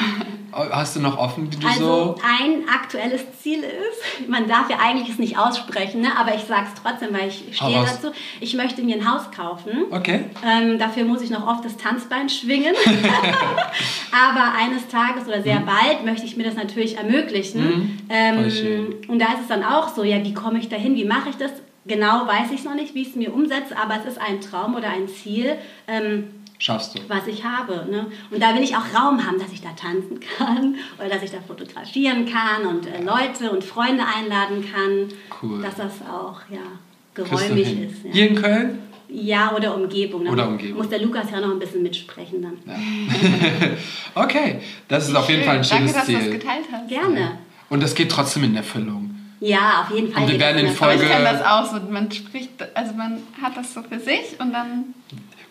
[0.53, 2.15] Hast du noch offen, die du Also so.
[2.23, 6.09] ein aktuelles Ziel ist, man darf ja eigentlich es nicht aussprechen, ne?
[6.17, 7.99] aber ich sage es trotzdem, weil ich Hau stehe raus.
[8.01, 8.13] dazu.
[8.39, 9.85] Ich möchte mir ein Haus kaufen.
[9.91, 10.25] Okay.
[10.45, 12.75] Ähm, dafür muss ich noch oft das Tanzbein schwingen.
[14.11, 15.43] Aber eines Tages oder Mhm.
[15.43, 17.99] sehr bald möchte ich mir das natürlich ermöglichen.
[18.09, 18.95] Ähm, Voll schön.
[19.07, 21.37] und da ist es dann auch so, ja, wie komme ich dahin, wie mache ich
[21.37, 21.51] das?
[21.85, 24.75] Genau weiß ich noch nicht, wie ich es mir umsetze, aber es ist ein Traum
[24.75, 25.55] oder ein Ziel,
[25.87, 26.25] ähm,
[26.63, 27.01] Schaffst du.
[27.07, 27.87] was ich habe.
[27.89, 28.05] Ne?
[28.29, 31.31] Und da will ich auch Raum haben, dass ich da tanzen kann oder dass ich
[31.31, 35.07] da fotografieren kann und äh, Leute und Freunde einladen kann.
[35.41, 35.63] Cool.
[35.63, 36.59] Dass das auch ja,
[37.15, 38.05] geräumig ist.
[38.05, 38.11] Ja.
[38.11, 38.79] Hier in Köln?
[39.09, 40.23] Ja, oder Umgebung.
[40.23, 40.77] Dann Oder Umgebung.
[40.77, 42.57] Muss der Lukas ja noch ein bisschen mitsprechen dann.
[44.15, 46.31] Okay, das ist auf jeden Fall ein Danke, schönes dass du das Ziel.
[46.33, 46.87] geteilt hast.
[46.89, 47.37] Gerne.
[47.69, 49.15] Und das geht trotzdem in Erfüllung.
[49.39, 50.23] Ja, auf jeden Fall.
[50.23, 51.01] Und wir werden in Aber natürlich.
[51.01, 51.91] ich Folge- kenne das auch so.
[51.91, 54.93] Man spricht, also man hat das so für sich und dann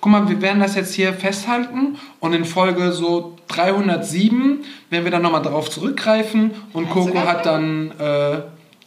[0.01, 5.11] Guck mal, wir werden das jetzt hier festhalten und in Folge so 307 werden wir
[5.11, 8.39] dann nochmal darauf zurückgreifen und Coco sogar hat dann, äh,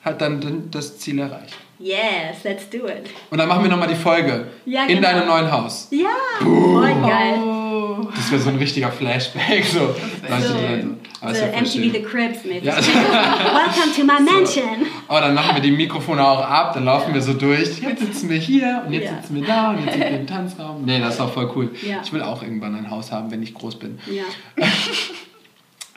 [0.03, 1.55] hat dann das Ziel erreicht.
[1.78, 3.09] Yes, let's do it.
[3.30, 5.01] Und dann machen wir nochmal die Folge Ja, in genau.
[5.09, 5.88] deinem neuen Haus.
[5.91, 6.07] Ja,
[6.39, 7.39] voll geil.
[7.74, 8.07] Oh.
[8.15, 9.65] Das wäre so ein richtiger Flashback.
[9.65, 9.80] So.
[9.80, 11.91] So, ist so ja MTV schön.
[11.93, 12.63] The Cribs mäßig.
[12.63, 12.76] Ja.
[12.78, 14.86] Welcome to my mansion.
[15.07, 17.80] Aber dann machen wir die Mikrofone auch ab, dann laufen wir so durch.
[17.80, 19.17] Jetzt sitzen wir hier und jetzt Ja.
[19.21, 20.84] sitzen wir da und jetzt sind wir im Tanzraum.
[20.86, 21.71] Nee, das ist auch voll cool.
[21.82, 22.01] Ja.
[22.03, 23.99] Ich will auch irgendwann ein Haus haben, wenn ich groß bin.
[24.11, 24.24] Ja.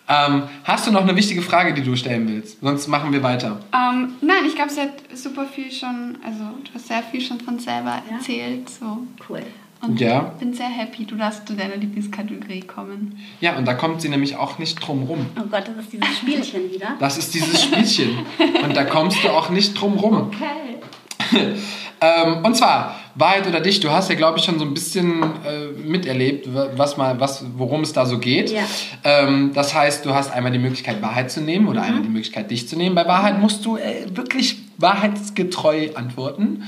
[0.09, 2.61] Ähm, hast du noch eine wichtige Frage, die du stellen willst?
[2.61, 3.59] Sonst machen wir weiter.
[3.75, 7.41] Ähm, nein, ich glaube, sie hat super viel schon, also du hast sehr viel schon
[7.41, 8.15] von selber Ja?
[8.17, 8.71] erzählt.
[8.71, 8.99] So.
[9.29, 9.43] Cool.
[9.83, 10.33] Und Ja.
[10.35, 13.19] ich bin sehr happy, du darfst zu deiner Lieblingskategorie kommen.
[13.41, 15.27] Ja, und da kommt sie nämlich auch nicht drum rum.
[15.39, 16.89] Oh Gott, das ist dieses Spielchen wieder.
[16.99, 18.19] Das ist dieses Spielchen.
[18.65, 20.31] Und da kommst du auch nicht drum rum.
[20.33, 21.55] Okay.
[21.99, 25.23] Ähm, und zwar, Wahrheit oder dich, du hast ja, glaube ich, schon so ein bisschen
[25.23, 28.51] äh, miterlebt, wa- was mal, was, worum es da so geht.
[28.53, 28.65] Ja.
[29.03, 31.71] Ähm, das heißt, du hast einmal die Möglichkeit, Wahrheit zu nehmen Mhm.
[31.71, 32.95] oder einmal die Möglichkeit, dich zu nehmen.
[32.95, 36.65] Bei Wahrheit musst du äh, wirklich wahrheitsgetreu antworten.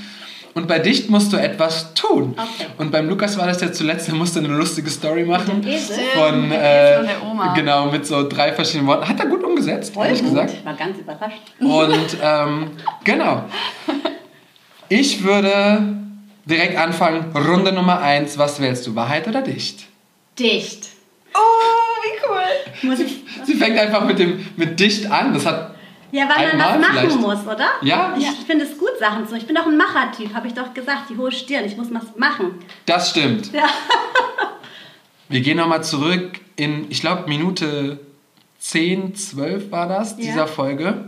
[0.59, 2.35] Und bei Dicht musst du etwas tun.
[2.37, 2.67] Okay.
[2.79, 5.63] Und beim Lukas war das ja zuletzt, der musste eine lustige Story machen.
[5.63, 5.97] dem Esel?
[6.17, 6.61] Von, Mit äh,
[7.05, 7.55] der Oma.
[7.55, 9.09] Genau, mit so drei verschiedenen Worten.
[9.09, 10.31] Hat er gut umgesetzt, Voll ehrlich gut.
[10.31, 10.55] gesagt.
[10.59, 11.43] Ich war ganz überrascht.
[11.61, 12.71] Und ähm,
[13.05, 13.45] genau.
[14.89, 15.95] Ich würde
[16.45, 17.31] direkt anfangen.
[17.37, 18.37] Runde Nummer eins.
[18.37, 18.97] Was wählst du?
[18.97, 19.85] Wahrheit oder dicht?
[20.41, 20.89] Dicht.
[21.35, 21.39] Oh,
[22.03, 22.91] wie cool.
[22.91, 23.23] Muss ich.
[23.45, 25.33] Sie fängt einfach mit dem mit dicht an.
[25.35, 25.77] Das hat
[26.11, 27.21] Ja, weil man Einmal was machen vielleicht.
[27.21, 27.69] muss, oder?
[27.83, 28.15] Ja.
[28.19, 29.37] Ich finde es gut, Sachen zu.
[29.37, 31.11] Ich bin doch ein Machertyp, habe ich doch gesagt.
[31.11, 31.65] Die hohe Stirn.
[31.65, 32.59] Ich muss was machen.
[32.87, 33.53] das stimmt.
[33.53, 33.65] Ja.
[35.29, 38.01] Wir gehen nochmal zurück in, ich glaube, Minute
[38.61, 40.17] 10, 12 war das, Ja.
[40.17, 41.05] dieser Folge.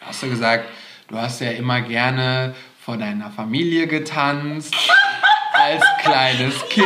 [0.00, 0.64] Da hast du gesagt,
[1.08, 4.74] du hast ja immer gerne vor deiner Familie getanzt,
[5.54, 6.84] als kleines Kind.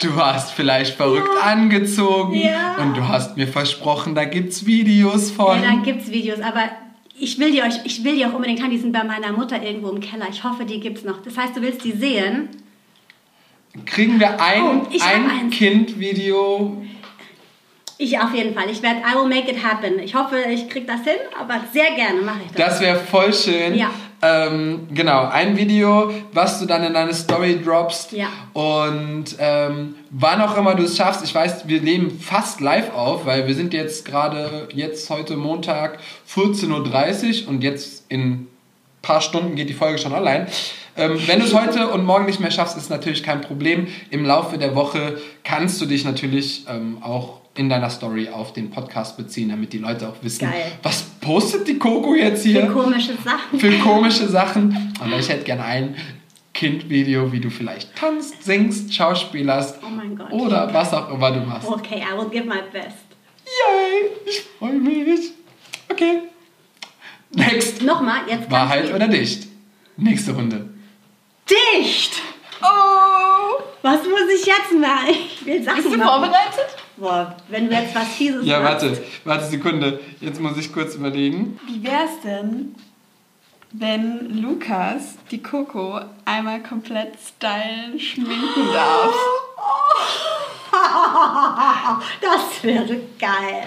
[0.00, 2.76] Du hast vielleicht verrückt angezogen Ja.
[2.80, 5.56] und du hast mir versprochen, da gibt's Videos von.
[5.60, 6.64] Ja, dann gibt es Videos, aber
[7.18, 8.70] ich will, die euch, ich will die auch unbedingt haben.
[8.70, 10.26] Die sind bei meiner Mutter irgendwo im Keller.
[10.30, 11.20] Ich hoffe, die gibt es noch.
[11.22, 12.48] Das heißt, du willst die sehen?
[13.86, 15.50] Kriegen wir ein, Oh, ein.
[15.50, 16.80] Kind-Video?
[18.00, 18.70] Ich auf jeden Fall.
[18.70, 19.98] Ich werde, I will make it happen.
[19.98, 22.68] Ich hoffe, ich kriege das hin, aber sehr gerne mache ich das.
[22.74, 23.74] Das wäre voll schön.
[23.74, 23.90] Ja.
[24.20, 28.12] Ähm, genau, ein Video, was du dann in deine Story droppst.
[28.12, 28.28] Ja.
[28.52, 33.26] Und ähm, wann auch immer du es schaffst, ich weiß, wir nehmen fast live auf,
[33.26, 35.98] weil wir sind jetzt gerade, jetzt heute Montag
[36.34, 38.48] 14.30 Uhr und jetzt in ein
[39.02, 40.48] paar Stunden geht die Folge schon online.
[40.96, 43.86] Ähm, wenn du es heute und morgen nicht mehr schaffst, ist natürlich kein Problem.
[44.10, 48.70] Im Laufe der Woche kannst du dich natürlich ähm, auch in deiner Story auf den
[48.70, 50.72] Podcast beziehen, damit die Leute auch wissen, Geil.
[50.82, 53.58] was postet die Coco jetzt hier Für komische Sachen.
[53.60, 54.94] für komische Sachen.
[55.00, 55.96] Aber ich hätte gerne ein
[56.54, 60.32] Kindvideo, wie du vielleicht tanzt, singst, schauspielerst Oh mein Gott.
[60.32, 61.68] oder was auch immer du machst.
[61.68, 62.96] Okay, I will give my best.
[63.44, 65.30] Yay, ich freue mich.
[65.90, 66.20] Okay.
[67.34, 67.82] Next.
[67.82, 69.46] Nochmal, jetzt Wahrheit oder dicht?
[69.96, 70.68] Nächste Runde.
[71.50, 72.12] Dicht!
[72.62, 73.37] Oh!
[73.82, 75.10] Was muss ich jetzt machen?
[75.10, 76.08] Ich will Sachen Bist du machen.
[76.08, 76.66] vorbereitet?
[76.96, 78.84] Boah, wenn du jetzt was Fieses Ja, machst.
[78.84, 80.00] warte, warte Sekunde.
[80.20, 81.58] Jetzt muss ich kurz überlegen.
[81.66, 82.74] Wie wär's denn,
[83.72, 89.14] wenn Lukas die Coco einmal komplett stylen, schminken darf?
[92.20, 93.66] Das wäre geil.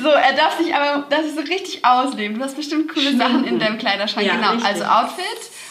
[0.00, 2.38] So, er darf sich aber das ist so richtig ausleben.
[2.38, 4.26] Du hast bestimmt coole Sachen in deinem Kleiderschrank.
[4.26, 4.66] Ja, genau, richtig.
[4.68, 5.24] also Outfit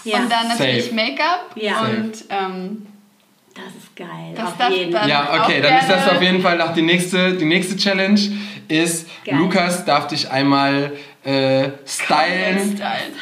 [0.03, 0.17] Ja.
[0.19, 0.91] und dann natürlich.
[0.91, 1.81] Make-up Ja.
[1.81, 2.87] und ähm,
[3.55, 4.33] Das ist geil.
[4.35, 5.07] Das auf jeden Fall.
[5.09, 8.19] Ja, okay, dann ist das auf jeden Fall noch die nächste, die nächste Challenge
[8.67, 9.35] ist, Geil.
[9.37, 10.91] Lukas darf dich einmal
[11.23, 12.81] äh, stylen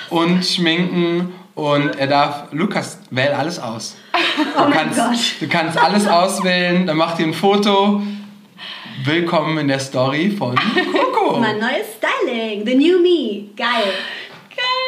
[0.10, 3.96] und schminken und er darf, Lukas, wähl alles aus.
[4.36, 5.18] Du, Oh mein kannst, Gott.
[5.42, 8.02] du kannst alles auswählen, dann macht ihr ein Foto.
[9.04, 10.56] Willkommen in der Story von
[10.94, 11.40] Coco.
[11.40, 12.66] Mein neues Styling.
[12.66, 13.50] The new me.
[13.56, 13.94] Geil.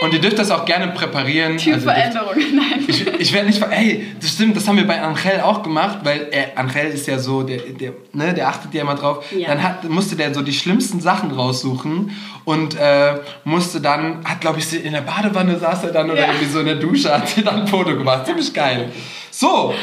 [0.02, 1.54] Und ihr dürft das auch gerne präparieren.
[1.54, 2.34] Also Typveränderung.
[2.54, 2.84] Nein.
[2.88, 3.64] Ich, ich werde nicht.
[3.70, 7.18] Hey, das stimmt, das haben wir bei Angel auch gemacht, weil er, Angel ist ja
[7.18, 9.26] so, der, der, ne, der achtet ja immer drauf.
[9.32, 9.48] Ja.
[9.48, 12.12] Dann hat, musste der so die schlimmsten Sachen raussuchen
[12.44, 13.16] und äh,
[13.46, 16.28] musste dann, hat glaube ich, in der Badewanne saß er dann oder Ja.
[16.28, 18.26] irgendwie so in der Dusche, hat sie dann ein Foto gemacht.
[18.26, 18.92] Ziemlich geil.
[19.32, 19.74] So,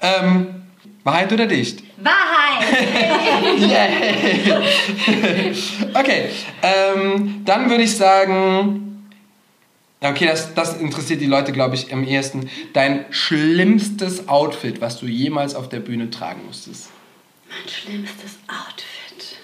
[0.00, 0.48] ähm,
[1.04, 1.82] Wahrheit oder dicht?
[1.96, 2.66] Wahrheit.
[5.94, 6.30] Okay,
[6.62, 8.91] ähm, dann würde ich sagen.
[10.02, 12.50] Okay, das, das interessiert die Leute, glaube ich, am ehesten.
[12.72, 16.90] Dein schlimmstes Outfit, was du jemals auf der Bühne tragen musstest.
[17.48, 19.38] mein schlimmstes Outfit.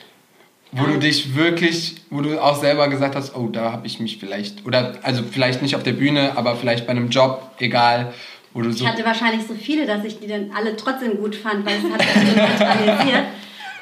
[0.72, 4.18] Wo du dich wirklich, wo du auch selber gesagt hast, oh, da habe ich mich
[4.18, 8.12] vielleicht, oder also vielleicht nicht auf der Bühne, aber vielleicht bei einem Job, egal,
[8.52, 8.84] wo du so.
[8.84, 11.84] Ich hatte wahrscheinlich so viele, dass ich die dann alle trotzdem gut fand, weil es
[11.84, 13.24] hat mich neutralisiert.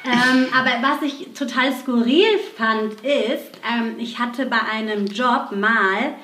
[0.05, 6.15] Ähm, aber was ich total skurril fand, ist, ähm, ich hatte bei einem Job mal,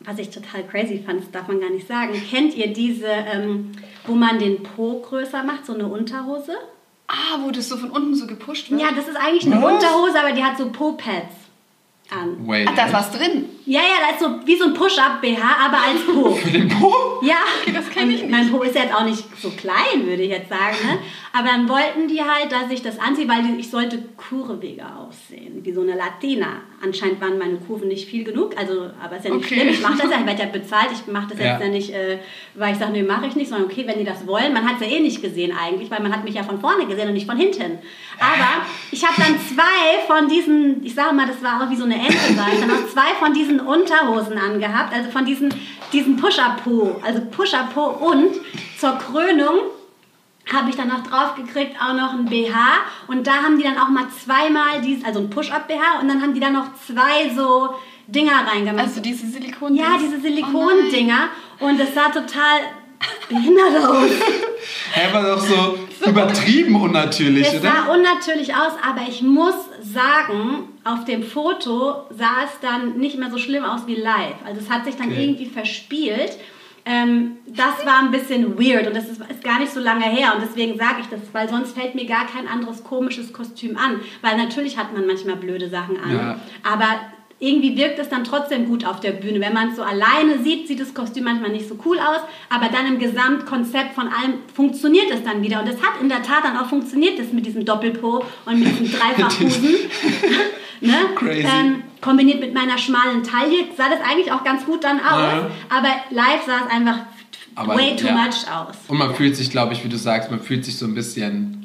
[0.00, 3.72] was ich total crazy fand, das darf man gar nicht sagen, kennt ihr diese, ähm,
[4.06, 6.52] wo man den Po größer macht, so eine Unterhose?
[7.06, 8.80] Ah, wo das so von unten so gepusht wird.
[8.80, 9.74] Ja, das ist eigentlich eine Was?
[9.74, 11.34] Unterhose, aber die hat so Po-Pads
[12.10, 12.46] an.
[12.46, 12.68] Wait.
[12.70, 13.46] Ach, da ist was drin.
[13.66, 16.30] Ja, ja, da ist so wie so ein Push-Up-BH, aber als Po.
[16.34, 16.92] Für den Po?
[17.22, 17.36] Ja,
[17.74, 20.48] das kenn ich Und Mein Po ist jetzt auch nicht so klein, würde ich jetzt
[20.48, 20.76] sagen.
[20.84, 20.98] Ne?
[21.32, 25.72] Aber dann wollten die halt, dass ich das anziehe, weil ich sollte kurviger aussehen, wie
[25.72, 26.62] so eine Latina.
[26.82, 29.54] Anscheinend waren meine Kurven nicht viel genug, also, aber ist ja nicht Okay.
[29.56, 29.68] schlimm.
[29.68, 30.88] Ich mache das ja, ich werde ja bezahlt.
[30.92, 31.52] Ich mache das Ja.
[31.52, 32.18] jetzt ja nicht, äh,
[32.54, 34.52] weil ich sage, nee, mache ich nicht, sondern okay, wenn die das wollen.
[34.54, 36.86] Man hat es ja eh nicht gesehen eigentlich, weil man hat mich ja von vorne
[36.86, 37.78] gesehen und nicht von hinten.
[38.18, 41.84] Aber ich habe dann zwei von diesen, ich sage mal, das war auch wie so
[41.84, 45.52] eine Ente sein, dann noch zwei von diesen Unterhosen angehabt, also von diesen,
[45.92, 48.34] diesen Push-Up-Po, also Push-Up-Po und
[48.78, 49.58] zur Krönung
[50.52, 52.54] habe ich dann noch drauf gekriegt auch noch ein BH
[53.08, 56.34] und da haben die dann auch mal zweimal dies, also ein Push-Up-BH und dann haben
[56.34, 57.70] die dann noch zwei so
[58.06, 58.86] Dinger reingemacht.
[58.86, 59.74] Also diese Silikon.
[59.74, 61.28] ja, diese Oh Silikondinger
[61.60, 62.60] und es sah total
[63.28, 64.10] behindert aus.
[64.94, 67.72] Er war doch so übertrieben unnatürlich, Es oder?
[67.72, 69.54] sah unnatürlich aus, aber ich muss
[69.92, 74.36] sagen, auf dem Foto sah es dann nicht mehr so schlimm aus wie live.
[74.44, 75.22] Also es hat sich dann Okay.
[75.24, 76.32] irgendwie verspielt.
[76.86, 80.32] Ähm, das war ein bisschen weird und das ist, ist gar nicht so lange her
[80.34, 84.00] und deswegen sage ich das, weil sonst fällt mir gar kein anderes komisches Kostüm an.
[84.22, 86.40] Weil natürlich hat man manchmal blöde Sachen an, Ja.
[86.62, 87.00] aber
[87.40, 89.40] irgendwie wirkt es dann trotzdem gut auf der Bühne.
[89.40, 92.20] Wenn man es so alleine sieht, sieht das Kostüm manchmal nicht so cool aus,
[92.50, 95.60] aber dann im Gesamtkonzept von allem funktioniert es dann wieder.
[95.60, 98.68] Und es hat in der Tat dann auch funktioniert, das mit diesem Doppelpo und mit
[98.68, 99.68] diesem Dreifachbusen.
[100.82, 100.94] ne?
[101.16, 101.40] Crazy.
[101.46, 105.50] Ähm, kombiniert mit meiner schmalen Taille sah das eigentlich auch ganz gut dann aus, Ja.
[105.70, 107.00] aber live sah es einfach
[107.54, 108.12] Aber, way too ja.
[108.12, 108.76] much aus.
[108.88, 111.59] Und man fühlt sich, glaube ich, wie du sagst, man fühlt sich so ein bisschen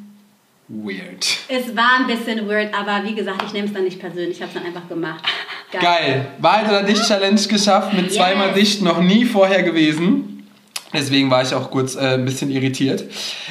[0.67, 1.25] weird.
[1.47, 4.41] Es war ein bisschen weird, aber wie gesagt, ich nehme es dann nicht persönlich, ich
[4.41, 5.23] habe es dann einfach gemacht.
[5.71, 6.27] Geil.
[6.39, 8.55] Wahrheit oder Dicht Challenge geschafft mit zweimal Yes.
[8.55, 10.47] Dicht noch nie vorher gewesen.
[10.93, 13.03] Deswegen war ich auch kurz äh, ein bisschen irritiert.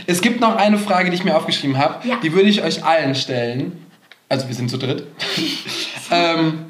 [0.06, 2.06] Es gibt noch eine Frage, die ich mir aufgeschrieben habe.
[2.08, 2.16] Ja.
[2.22, 3.84] Die würde ich euch allen stellen.
[4.28, 5.06] Also wir sind zu dritt.
[6.10, 6.66] ähm,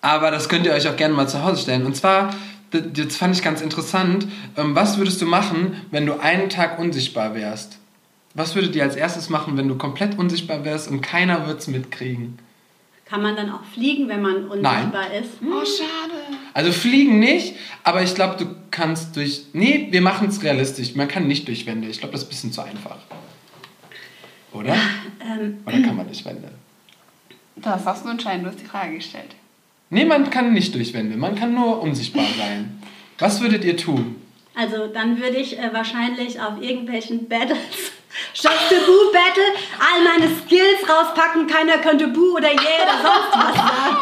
[0.00, 1.86] aber das könnt ihr euch auch gerne mal zu Hause stellen.
[1.86, 2.34] Und zwar,
[2.70, 4.28] das fand ich ganz interessant.
[4.56, 7.77] Ähm, was würdest du machen, wenn du einen Tag unsichtbar wärst?
[8.38, 11.66] Was würdet ihr als erstes machen, wenn du komplett unsichtbar wärst und keiner wird es
[11.66, 12.38] mitkriegen?
[13.04, 15.30] Kann man dann auch fliegen, wenn man unsichtbar ist?
[15.42, 16.38] Oh, schade.
[16.54, 19.46] Also fliegen nicht, aber ich glaube, du kannst durch.
[19.54, 20.94] Nee, wir machen es realistisch.
[20.94, 21.88] Man kann nicht durch Wände.
[21.88, 22.98] Ich glaube, das ist ein bisschen zu einfach.
[24.52, 24.76] Oder?
[25.20, 26.52] Ähm, Oder kann man durch Wände?
[27.56, 29.34] Das hast du entscheiden, du hast die Frage gestellt.
[29.90, 31.16] Nee, man kann nicht durch Wände.
[31.16, 32.80] Man kann nur unsichtbar sein.
[33.18, 34.14] Was würdet ihr tun?
[34.54, 37.92] Also dann würde ich äh, wahrscheinlich auf irgendwelchen Battles,
[38.34, 43.32] Shots the Boo Battle, all meine Skills rauspacken, keiner könnte Boo oder Yeah oder sonst
[43.32, 43.96] was sagen.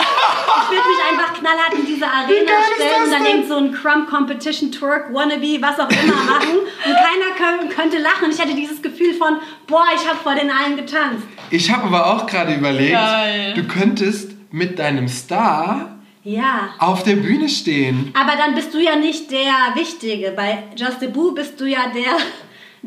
[0.62, 3.72] Ich würde mich einfach knall Überall hatten diese Arena stellen und dann irgend so ein
[3.72, 6.58] Crumb Competition, Twerk, Wannabe, was auch immer machen.
[6.84, 8.30] Und keiner kö- könnte lachen.
[8.30, 9.36] Ich hatte dieses Gefühl von,
[9.68, 11.22] boah, ich habe vor den allen getanzt.
[11.50, 13.54] Ich habe aber auch gerade überlegt, Geil.
[13.54, 16.70] du könntest mit deinem Star Ja.
[16.78, 18.12] auf der Bühne stehen.
[18.20, 20.32] Aber dann bist du ja nicht der Wichtige.
[20.36, 22.16] Bei Just the Boo bist du ja der,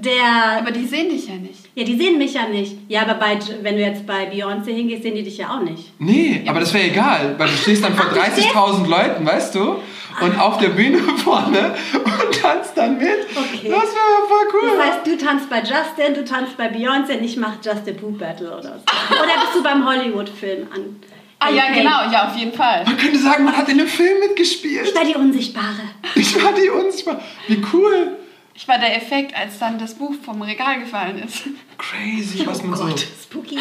[0.04, 0.60] der.
[0.60, 1.60] Aber die sehen dich ja nicht.
[1.76, 2.76] Ja, die sehen mich ja nicht.
[2.88, 5.92] Ja, aber bei, wenn du jetzt bei Beyoncé hingehst, sehen die dich ja auch nicht.
[6.00, 9.26] Nee, aber das wäre egal, weil du stehst dann vor Ach, du stehst- 30.000 Leuten,
[9.26, 9.76] weißt du?
[10.22, 13.08] Und auf der Bühne vorne und tanzt dann mit.
[13.32, 13.70] Okay.
[13.70, 14.70] Das wäre ja voll cool.
[14.78, 17.92] Das heißt, du tanzt bei Justin, du tanzt bei Beyoncé und ich mache Just the
[17.92, 19.14] Boo Battle oder so.
[19.16, 20.98] Oder bist du beim Hollywood-Film an?
[21.42, 22.84] Ah ja, Hey, genau, ja, auf jeden Fall.
[22.86, 24.90] Man könnte sagen, man hat in einem Film mitgespielt.
[24.90, 25.84] Ich war die Unsichtbare.
[26.16, 27.22] Ich war die unsichtbar.
[27.48, 28.18] Wie cool.
[28.60, 31.44] Ich war der Effekt, als dann das Buch vom Regal gefallen ist.
[31.78, 32.84] Crazy, was man oh so.
[32.88, 33.58] Gott, spooky.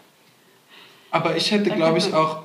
[1.10, 2.42] Aber ich hätte, glaube ich, auch,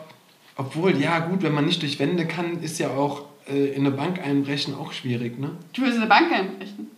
[0.56, 3.92] obwohl, ja gut, wenn man nicht durch Wände kann, ist ja auch äh, in eine
[3.92, 5.52] Bank einbrechen auch schwierig, ne?
[5.74, 6.92] Du willst eine Bank einbrechen.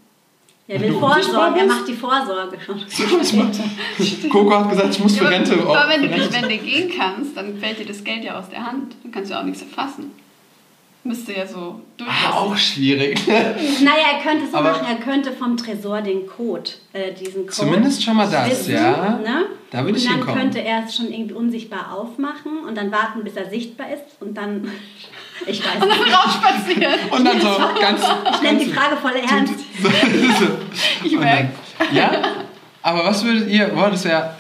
[0.67, 2.77] Wenn will vorsorgen, er macht die Vorsorge schon.
[4.29, 6.91] Coco hat gesagt, ich muss für Ja, Rente aber, aber wenn du durch Wände gehen
[6.95, 8.95] kannst, dann fällt dir das Geld ja aus der Hand.
[9.01, 10.11] Dann kannst du auch nichts erfassen.
[11.03, 12.25] Müsste ja so durchlassen.
[12.31, 13.19] Ah, auch schwierig.
[13.27, 17.51] Naja, er könnte so Aber- machen, er könnte vom Tresor den Code, äh, diesen Code.
[17.51, 19.17] Zumindest schon mal das, wissen, ja.
[19.23, 19.45] Ne?
[19.71, 20.39] Da würde ich Und dann hinkommen.
[20.41, 24.35] könnte er es schon irgendwie unsichtbar aufmachen und dann warten, bis er sichtbar ist und
[24.37, 24.69] dann.
[25.47, 26.01] Ich weiß Und nicht.
[26.01, 26.93] dann rausspazieren.
[27.11, 27.47] Und dann so
[27.81, 28.01] ganz.
[28.35, 29.55] Ich nehme die Frage voll ernst.
[31.03, 31.49] Ich merke.
[31.91, 32.11] ja?
[32.83, 34.35] Aber was würdet ihr, boah, das wäre,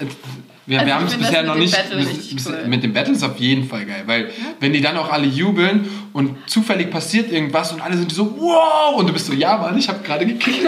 [0.71, 2.65] wir, Also wir haben es bisher noch nicht, Battle bis, cool.
[2.65, 4.29] mit dem Battle ist auf jeden Fall geil, weil
[4.61, 8.95] wenn die dann auch alle jubeln und zufällig passiert irgendwas und alle sind so, wow,
[8.95, 10.63] und du bist so, ja Mann, ich habe gerade gekillt.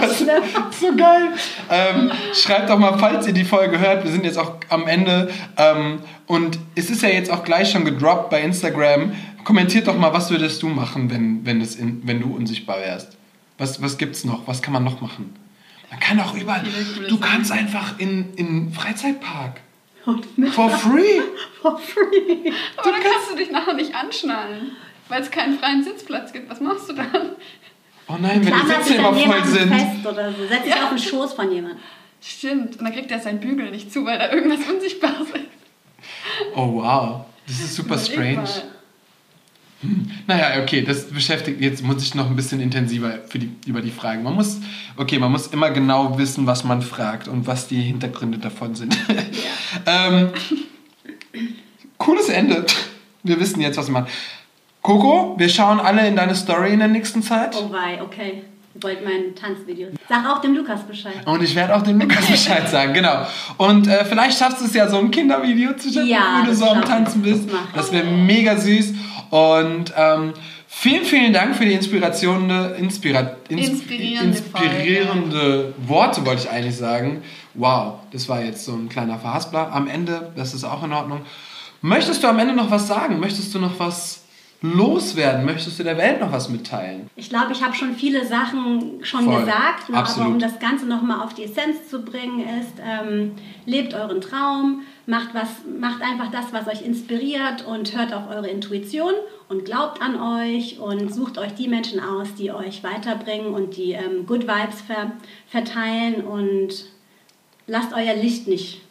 [0.00, 1.28] ist so geil.
[1.70, 5.30] Ähm, schreibt doch mal, falls ihr die Folge hört, wir sind jetzt auch am Ende
[5.56, 9.12] ähm, und es ist ja jetzt auch gleich schon gedroppt bei Instagram.
[9.44, 13.16] Kommentiert doch mal, was würdest du machen, wenn, wenn, es in, wenn du unsichtbar wärst?
[13.56, 14.48] Was, was gibt's noch?
[14.48, 15.45] Was kann man noch machen?
[15.90, 16.62] Man kann auch überall.
[17.08, 19.60] Du kannst einfach in in Freizeitpark.
[20.04, 21.20] Und mit For free.
[21.62, 22.52] for free.
[22.76, 24.72] Aber dann kannst du dich nachher nicht anschnallen,
[25.08, 26.48] weil es keinen freien Sitzplatz gibt.
[26.50, 27.10] Was machst du dann?
[28.08, 29.68] Oh nein, wenn die Sitze sich immer voll sind.
[29.74, 30.46] fest oder so.
[30.46, 30.84] Setz dich Ja.
[30.84, 31.80] auf den Schoß von jemandem.
[32.20, 32.76] Stimmt.
[32.78, 36.54] Und dann kriegt er seinen Bügel nicht zu, weil da irgendwas Unsichtbares ist.
[36.54, 37.24] Oh wow.
[37.48, 38.44] Das ist super strange.
[39.86, 40.36] Mal.
[40.38, 43.90] Naja, okay, das beschäftigt, jetzt muss ich noch ein bisschen intensiver für die, über die
[43.90, 44.22] Fragen.
[44.22, 44.60] Man muss,
[44.96, 48.96] okay, man muss immer genau wissen, was man fragt und was die Hintergründe davon sind.
[49.86, 50.30] ähm,
[51.98, 52.66] cooles Ende.
[53.22, 54.08] Wir wissen jetzt, was wir machen.
[54.82, 57.56] Coco, wir schauen alle in deine Story in der nächsten Zeit.
[57.56, 58.44] Oh wei, okay.
[58.80, 59.88] Wollt mein Tanzvideo.
[60.08, 61.26] Sag auch dem Lukas Bescheid.
[61.26, 63.26] Und ich werde auch dem Lukas Bescheid sagen, genau.
[63.56, 66.54] Und äh, vielleicht schaffst du es ja, so ein Kindervideo zu schicken, Ja, wo du
[66.54, 66.82] so am.
[66.82, 67.50] Tanzen bist.
[67.50, 67.60] Das.
[67.74, 68.92] Das wäre mega süß.
[69.36, 70.32] Und ähm,
[70.66, 77.22] vielen, vielen Dank für die inspirierende, inspira, ins, Inspirierende inspirierende Worte, wollte ich eigentlich sagen.
[77.52, 79.70] Wow, das war jetzt so ein kleiner Verhaspler.
[79.72, 81.20] Am Ende, das ist auch in Ordnung.
[81.82, 83.20] Möchtest du am Ende noch was sagen?
[83.20, 84.22] Möchtest du noch was
[84.72, 85.44] loswerden?
[85.44, 87.08] Möchtest du der Welt noch was mitteilen?
[87.16, 89.40] Ich glaube, ich habe schon viele Sachen schon Voll.
[89.40, 93.32] gesagt, ne, aber um das Ganze nochmal auf die Essenz zu bringen, ist, ähm,
[93.64, 95.48] lebt euren Traum, macht, was,
[95.78, 99.12] macht einfach das, was euch inspiriert und hört auf eure Intuition
[99.48, 103.92] und glaubt an euch und sucht euch die Menschen aus, die euch weiterbringen und die
[103.92, 105.12] ähm, Good Vibes ver
[105.48, 106.86] verteilen und
[107.66, 108.82] lasst euer Licht nicht,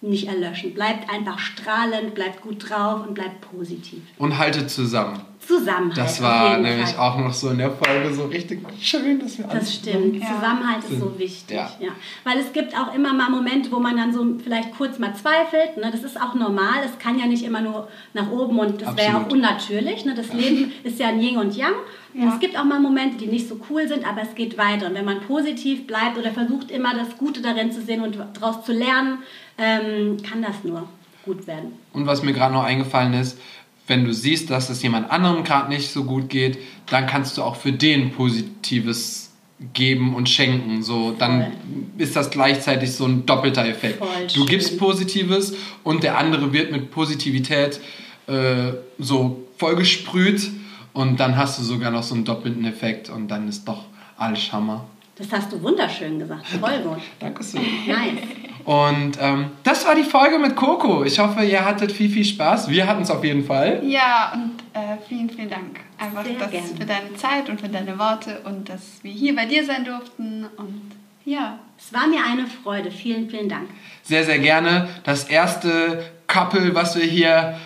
[0.00, 0.74] nicht erlöschen.
[0.74, 4.00] Bleibt einfach strahlend, bleibt gut drauf und bleibt positiv.
[4.18, 5.20] Und haltet zusammen.
[5.40, 5.96] Zusammenhalt.
[5.96, 7.10] Das war nämlich Fall.
[7.10, 10.16] auch noch so in der Folge so richtig schön, dass wir alles Das stimmt.
[10.16, 10.26] Ja.
[10.34, 11.56] Zusammenhalt ist so wichtig.
[11.56, 11.70] Ja.
[11.80, 11.90] Ja.
[12.24, 15.76] Weil es gibt auch immer mal Momente, wo man dann so vielleicht kurz mal zweifelt.
[15.76, 15.90] Ne?
[15.90, 16.82] Das ist auch normal.
[16.84, 20.04] Es kann ja nicht immer nur nach oben und das wäre ja auch unnatürlich.
[20.04, 20.14] Ne?
[20.14, 21.74] Das Leben ist ja ein Yin und Yang.
[22.14, 24.86] Und es gibt auch mal Momente, die nicht so cool sind, aber es geht weiter.
[24.86, 28.64] Und wenn man positiv bleibt oder versucht immer das Gute darin zu sehen und daraus
[28.64, 29.18] zu lernen,
[29.58, 30.88] ähm, kann das nur
[31.24, 31.72] gut werden.
[31.92, 33.38] Und was mir gerade noch eingefallen ist,
[33.86, 37.42] wenn du siehst, dass es jemand anderem gerade nicht so gut geht, dann kannst du
[37.42, 39.32] auch für den Positives
[39.72, 40.82] geben und schenken.
[40.82, 41.50] So, dann Voll.
[41.98, 43.98] ist das gleichzeitig so ein doppelter Effekt.
[43.98, 44.78] Voll du gibst schön.
[44.78, 47.80] Positives und der andere wird mit Positivität
[48.26, 50.50] äh, so vollgesprüht
[50.92, 53.84] und dann hast du sogar noch so einen doppelten Effekt und dann ist doch
[54.16, 54.84] alles Hammer.
[55.18, 56.46] Das hast du wunderschön gesagt.
[56.60, 56.98] Voll gut.
[57.18, 57.60] Danke schön.
[57.86, 58.22] Nice.
[58.64, 61.02] Und ähm, das war die Folge mit Coco.
[61.04, 62.68] Ich hoffe, ihr hattet viel, viel Spaß.
[62.68, 63.80] Wir hatten es auf jeden Fall.
[63.84, 65.80] Ja, und äh, vielen, vielen Dank.
[65.98, 66.68] Einfach Sehr das gerne.
[66.68, 70.46] für deine Zeit und für deine Worte und dass wir hier bei dir sein durften.
[70.56, 70.92] Und
[71.24, 72.90] ja, Es war mir eine Freude.
[72.90, 73.68] Vielen, vielen Dank.
[74.02, 74.88] Sehr, sehr gerne.
[75.04, 77.58] Das erste Couple, was wir hier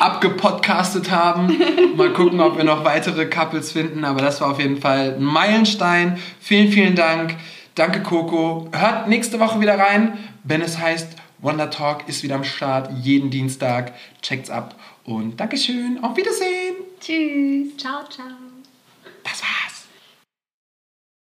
[0.00, 1.56] abgepodcastet haben.
[1.96, 4.04] Mal gucken, ob wir noch weitere Couples finden.
[4.04, 6.18] Aber das war auf jeden Fall ein Meilenstein.
[6.40, 7.36] Vielen, vielen Dank.
[7.74, 8.68] Danke, Coco.
[8.72, 11.08] Hört nächste Woche wieder rein, wenn es heißt,
[11.38, 12.90] Wonder Talk ist wieder am Start.
[13.02, 13.92] Jeden Dienstag.
[14.22, 14.74] Checkt's ab.
[15.04, 16.02] Und Dankeschön.
[16.02, 16.76] Auf Wiedersehen.
[17.00, 17.76] Tschüss.
[17.76, 18.26] Ciao, ciao.
[19.22, 19.75] Das war's.